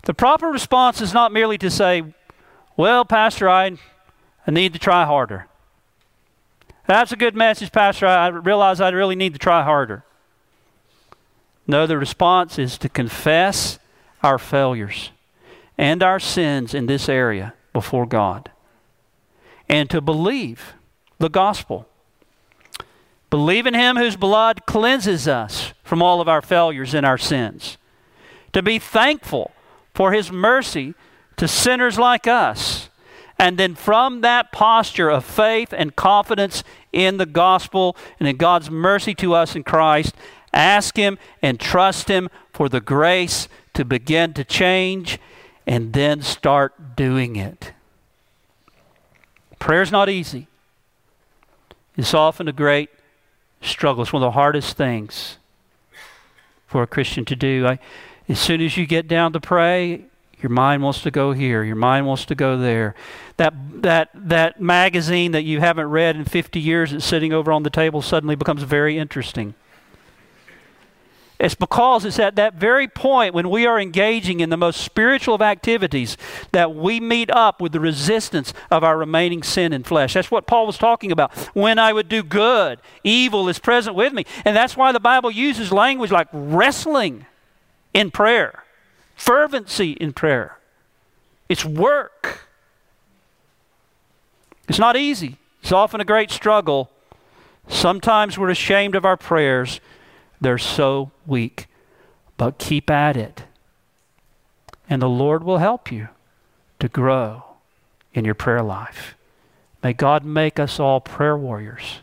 The 0.04 0.14
proper 0.14 0.48
response 0.48 1.02
is 1.02 1.14
not 1.14 1.32
merely 1.32 1.58
to 1.60 1.70
say, 1.70 2.04
well, 2.78 3.04
Pastor, 3.04 3.50
I, 3.50 3.78
I 4.46 4.52
need 4.52 4.72
to 4.74 4.80
try 4.80 5.06
harder. 5.06 5.48
That's 6.86 7.12
a 7.12 7.18
good 7.18 7.36
message, 7.36 7.72
Pastor. 7.72 8.06
I 8.06 8.28
realize 8.28 8.80
I 8.80 8.90
really 8.90 9.16
need 9.16 9.34
to 9.34 9.40
try 9.40 9.64
harder. 9.64 10.06
No, 11.68 11.86
the 11.86 11.98
response 11.98 12.58
is 12.58 12.78
to 12.78 12.88
confess 12.88 13.80
our 14.24 14.38
failures 14.38 15.12
and 15.78 16.02
our 16.02 16.20
sins 16.20 16.74
in 16.74 16.86
this 16.86 17.10
area 17.10 17.54
before 17.74 18.06
God 18.06 18.52
and 19.68 19.90
to 19.90 20.00
believe 20.00 20.74
the 21.20 21.30
gospel. 21.30 21.88
Believe 23.30 23.66
in 23.66 23.74
Him 23.74 23.98
whose 23.98 24.16
blood 24.16 24.66
cleanses 24.66 25.28
us 25.28 25.74
from 25.84 26.02
all 26.02 26.22
of 26.22 26.30
our 26.30 26.42
failures 26.42 26.94
and 26.94 27.06
our 27.06 27.18
sins. 27.18 27.78
To 28.54 28.62
be 28.62 28.80
thankful 28.80 29.52
for 29.94 30.14
His 30.14 30.32
mercy 30.32 30.96
to 31.38 31.48
sinners 31.48 31.98
like 31.98 32.28
us. 32.28 32.90
And 33.40 33.58
then 33.58 33.76
from 33.76 34.22
that 34.22 34.52
posture 34.52 35.10
of 35.10 35.24
faith 35.24 35.72
and 35.72 35.96
confidence 35.96 36.64
in 36.92 37.18
the 37.18 37.26
gospel 37.26 37.96
and 38.20 38.28
in 38.28 38.38
God's 38.38 38.72
mercy 38.72 39.14
to 39.16 39.34
us 39.36 39.56
in 39.56 39.64
Christ, 39.64 40.16
ask 40.54 40.98
Him 40.98 41.20
and 41.42 41.60
trust 41.60 42.08
Him 42.08 42.30
for 42.52 42.68
the 42.68 42.82
grace 42.82 43.48
to 43.76 43.86
begin 43.86 44.34
to 44.34 44.44
change 44.44 45.20
and 45.68 45.94
then 45.94 46.22
start 46.22 46.96
doing 46.96 47.36
it. 47.36 47.74
Prayer 49.60 49.84
is 49.84 49.92
not 49.92 50.10
easy. 50.10 50.48
It's 51.96 52.14
often 52.14 52.48
a 52.48 52.54
great 52.54 52.90
struggle. 53.62 54.04
It's 54.04 54.14
one 54.14 54.24
of 54.24 54.28
the 54.28 54.32
hardest 54.32 54.78
things 54.78 55.38
for 56.66 56.84
a 56.84 56.88
Christian 56.88 57.26
to 57.26 57.36
do. 57.36 57.68
I, 57.68 57.80
as 58.30 58.40
soon 58.40 58.62
as 58.62 58.78
you 58.78 58.86
get 58.86 59.08
down 59.08 59.34
to 59.34 59.40
pray, 59.40 60.06
your 60.40 60.52
mind 60.52 60.84
wants 60.84 61.02
to 61.02 61.12
go 61.12 61.32
here. 61.32 61.64
Your 61.64 61.76
mind 61.76 62.06
wants 62.06 62.26
to 62.26 62.36
go 62.36 62.58
there. 62.58 62.94
That, 63.38 63.54
that, 63.82 64.10
that 64.14 64.62
magazine 64.62 65.32
that 65.32 65.44
you 65.44 65.60
haven't 65.60 65.88
read 65.88 66.16
in 66.16 66.26
50 66.26 66.60
years 66.60 66.92
that's 66.92 67.06
sitting 67.06 67.34
over 67.34 67.52
on 67.52 67.64
the 67.64 67.70
table 67.70 68.02
suddenly 68.02 68.36
becomes 68.36 68.64
very 68.64 68.98
interesting. 68.98 69.56
It's 71.40 71.56
because 71.56 72.04
it's 72.04 72.18
at 72.18 72.36
that 72.36 72.56
very 72.56 72.88
point 72.88 73.34
when 73.34 73.50
we 73.50 73.68
are 73.68 73.80
engaging 73.80 74.40
in 74.40 74.50
the 74.50 74.58
most 74.58 74.82
spiritual 74.82 75.36
of 75.36 75.42
activities 75.42 76.18
that 76.52 76.74
we 76.74 77.00
meet 77.00 77.30
up 77.30 77.62
with 77.62 77.74
the 77.74 77.80
resistance 77.80 78.54
of 78.72 78.84
our 78.84 78.98
remaining 78.98 79.44
sin 79.44 79.72
and 79.72 79.86
flesh. 79.86 80.16
That's 80.16 80.32
what 80.32 80.48
Paul 80.48 80.66
was 80.66 80.80
talking 80.80 81.12
about. 81.12 81.36
When 81.56 81.78
I 81.78 81.94
would 81.94 82.10
do 82.10 82.24
good, 82.24 82.80
evil 83.04 83.50
is 83.50 83.60
present 83.60 83.96
with 83.96 84.14
me. 84.14 84.26
And 84.46 84.56
that's 84.56 84.76
why 84.76 84.92
the 84.92 85.00
Bible 85.00 85.30
uses 85.30 85.72
language 85.72 86.12
like 86.12 86.28
wrestling 86.32 87.28
in 87.94 88.10
prayer 88.10 88.64
fervency 89.18 89.92
in 89.94 90.14
prayer. 90.14 90.58
It's 91.50 91.66
work. 91.66 92.48
It's 94.70 94.80
not 94.80 94.96
easy. 94.96 95.38
It's 95.62 95.72
often 95.72 96.00
a 96.00 96.06
great 96.06 96.32
struggle. 96.32 96.90
Sometimes 97.68 98.38
we're 98.38 98.50
ashamed 98.50 98.96
of 98.96 99.04
our 99.04 99.18
prayers. 99.18 99.82
They're 100.40 100.58
so 100.58 101.12
weak. 101.26 101.68
But 102.38 102.60
keep 102.60 102.90
at 102.90 103.18
it. 103.18 103.44
And 104.90 105.02
the 105.02 105.10
Lord 105.10 105.44
will 105.44 105.58
help 105.58 105.92
you 105.92 106.10
to 106.80 106.88
grow 106.88 107.44
in 108.14 108.24
your 108.24 108.36
prayer 108.36 108.64
life. 108.64 109.16
May 109.84 109.94
God 109.94 110.24
make 110.24 110.60
us 110.60 110.80
all 110.80 111.02
prayer 111.02 111.36
warriors. 111.36 112.00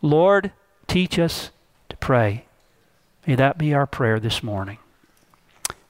Lord, 0.00 0.52
teach 0.86 1.18
us 1.18 1.50
to 1.88 1.96
pray. 1.96 2.44
May 3.26 3.34
that 3.34 3.58
be 3.58 3.74
our 3.74 3.86
prayer 3.86 4.20
this 4.20 4.42
morning. 4.42 4.78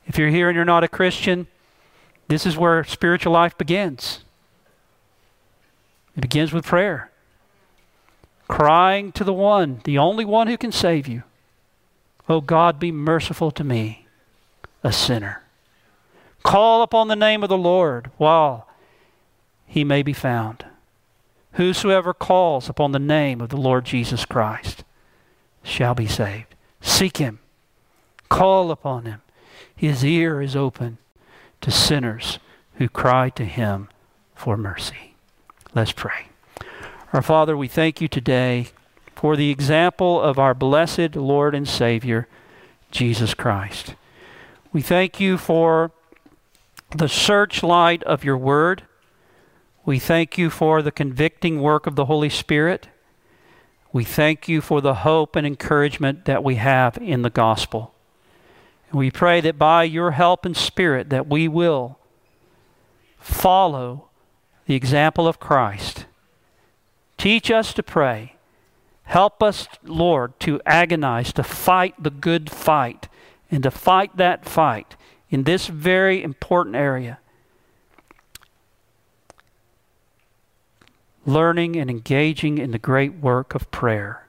If 0.07 0.19
you're 0.19 0.29
here 0.29 0.49
and 0.49 0.57
you're 0.57 0.65
not 0.65 0.85
a 0.85 0.89
Christian, 0.89 1.47
this 2.29 2.47
is 2.47 2.57
where 2.57 2.85
spiritual 2.85 3.33
life 3.33 3.57
begins. 3.57 4.21
It 6.17 6.21
begins 6.21 6.53
with 6.53 6.65
prayer. 6.65 7.11
Crying 8.49 9.13
to 9.13 9.25
the 9.25 9.33
one, 9.33 9.81
the 9.85 9.99
only 9.99 10.25
one 10.25 10.47
who 10.47 10.57
can 10.57 10.73
save 10.73 11.09
you. 11.09 11.23
Oh 12.29 12.41
God, 12.41 12.79
be 12.79 12.93
merciful 12.93 13.51
to 13.51 13.65
me, 13.65 14.07
a 14.83 14.93
sinner. 14.93 15.43
Call 16.43 16.83
upon 16.83 17.09
the 17.09 17.17
name 17.17 17.43
of 17.43 17.49
the 17.49 17.59
Lord 17.59 18.11
while 18.17 18.69
he 19.67 19.83
may 19.83 20.03
be 20.03 20.13
found. 20.13 20.65
Whosoever 21.53 22.13
calls 22.13 22.69
upon 22.69 22.93
the 22.93 22.99
name 22.99 23.41
of 23.41 23.49
the 23.49 23.57
Lord 23.57 23.85
Jesus 23.85 24.25
Christ 24.25 24.85
shall 25.63 25.95
be 25.95 26.07
saved. 26.07 26.55
Seek 26.81 27.17
him. 27.17 27.39
Call 28.29 28.71
upon 28.71 29.05
him. 29.05 29.23
His 29.75 30.05
ear 30.05 30.41
is 30.41 30.57
open 30.57 30.99
to 31.61 31.71
sinners 31.71 32.39
who 32.75 32.89
cry 32.89 33.31
to 33.31 33.45
him 33.45 33.89
for 34.35 34.57
mercy. 34.57 35.15
Let's 35.75 35.93
pray. 35.93 36.29
Our 37.13 37.23
Father, 37.23 37.57
we 37.57 37.69
thank 37.69 38.01
you 38.01 38.09
today 38.09 38.69
for 39.15 39.37
the 39.37 39.51
example 39.51 40.21
of 40.21 40.39
our 40.39 40.55
blessed 40.55 41.17
Lord 41.17 41.55
and 41.55 41.69
Savior, 41.69 42.29
Jesus 42.91 43.35
Christ. 43.35 43.95
We 44.73 44.83
thank 44.83 45.21
you 45.21 45.39
for 45.39 45.93
the 46.91 47.09
searchlight 47.09 48.03
of 48.05 48.25
your 48.25 48.37
word. 48.37 48.83
We 49.85 49.99
thank 49.99 50.37
you 50.37 50.51
for 50.51 50.83
the 50.83 50.93
convicting 50.93 51.61
work 51.61 51.87
of 51.87 51.97
the 51.97 52.07
Holy 52.07 52.29
Spirit. 52.29 52.89
We 53.93 54.05
thank 54.05 54.49
you 54.49 54.61
for 54.61 54.81
the 54.81 54.95
hope 54.95 55.37
and 55.37 55.47
encouragement 55.47 56.25
that 56.25 56.43
we 56.43 56.57
have 56.57 56.99
in 56.99 57.23
the 57.23 57.31
gospel. 57.31 57.94
We 58.95 59.11
pray 59.11 59.41
that 59.41 59.59
by 59.59 59.85
your 59.85 60.13
help 60.13 60.47
and 60.47 60.57
spirit 60.57 61.11
that 61.11 61.27
we 61.27 61.49
will 61.49 61.99
follow 63.19 64.09
the 64.67 64.77
example 64.77 65.27
of 65.27 65.41
Christ. 65.41 66.07
Teach 67.19 67.51
us 67.51 67.75
to 67.75 67.83
pray. 67.83 68.37
Help 69.03 69.43
us, 69.43 69.67
Lord, 69.83 70.39
to 70.41 70.61
agonize, 70.65 71.33
to 71.33 71.43
fight 71.43 72.01
the 72.01 72.11
good 72.11 72.49
fight, 72.49 73.09
and 73.51 73.65
to 73.65 73.71
fight 73.71 74.17
that 74.17 74.45
fight 74.45 74.95
in 75.29 75.43
this 75.43 75.67
very 75.67 76.23
important 76.23 76.77
area. 76.77 77.19
Learning 81.27 81.75
and 81.75 81.91
engaging 81.91 82.59
in 82.59 82.71
the 82.71 82.79
great 82.79 83.15
work 83.15 83.55
of 83.55 83.71
prayer. 83.73 84.29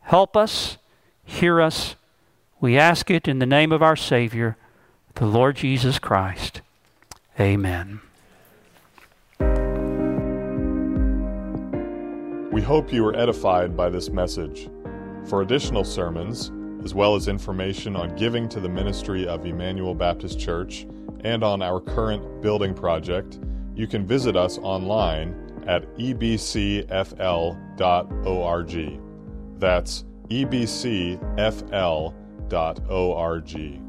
Help 0.00 0.36
us, 0.36 0.76
hear 1.24 1.60
us. 1.60 1.94
We 2.60 2.76
ask 2.76 3.10
it 3.10 3.26
in 3.26 3.38
the 3.38 3.46
name 3.46 3.72
of 3.72 3.82
our 3.82 3.96
Savior, 3.96 4.58
the 5.14 5.24
Lord 5.24 5.56
Jesus 5.56 5.98
Christ. 5.98 6.60
Amen. 7.38 8.00
We 12.52 12.60
hope 12.60 12.92
you 12.92 13.02
were 13.02 13.16
edified 13.16 13.74
by 13.74 13.88
this 13.88 14.10
message. 14.10 14.68
For 15.24 15.40
additional 15.40 15.84
sermons, 15.84 16.52
as 16.84 16.94
well 16.94 17.14
as 17.14 17.28
information 17.28 17.96
on 17.96 18.14
giving 18.14 18.46
to 18.50 18.60
the 18.60 18.68
ministry 18.68 19.26
of 19.26 19.46
Emmanuel 19.46 19.94
Baptist 19.94 20.38
Church 20.38 20.86
and 21.24 21.42
on 21.42 21.62
our 21.62 21.80
current 21.80 22.42
building 22.42 22.74
project, 22.74 23.38
you 23.74 23.86
can 23.86 24.06
visit 24.06 24.36
us 24.36 24.58
online 24.58 25.64
at 25.66 25.86
ebcfl.org. 25.96 26.90
That's 29.58 30.04
ebcfl.org 30.28 32.19
dot 32.50 32.80
o 32.90 33.14
r 33.14 33.40
g. 33.40 33.80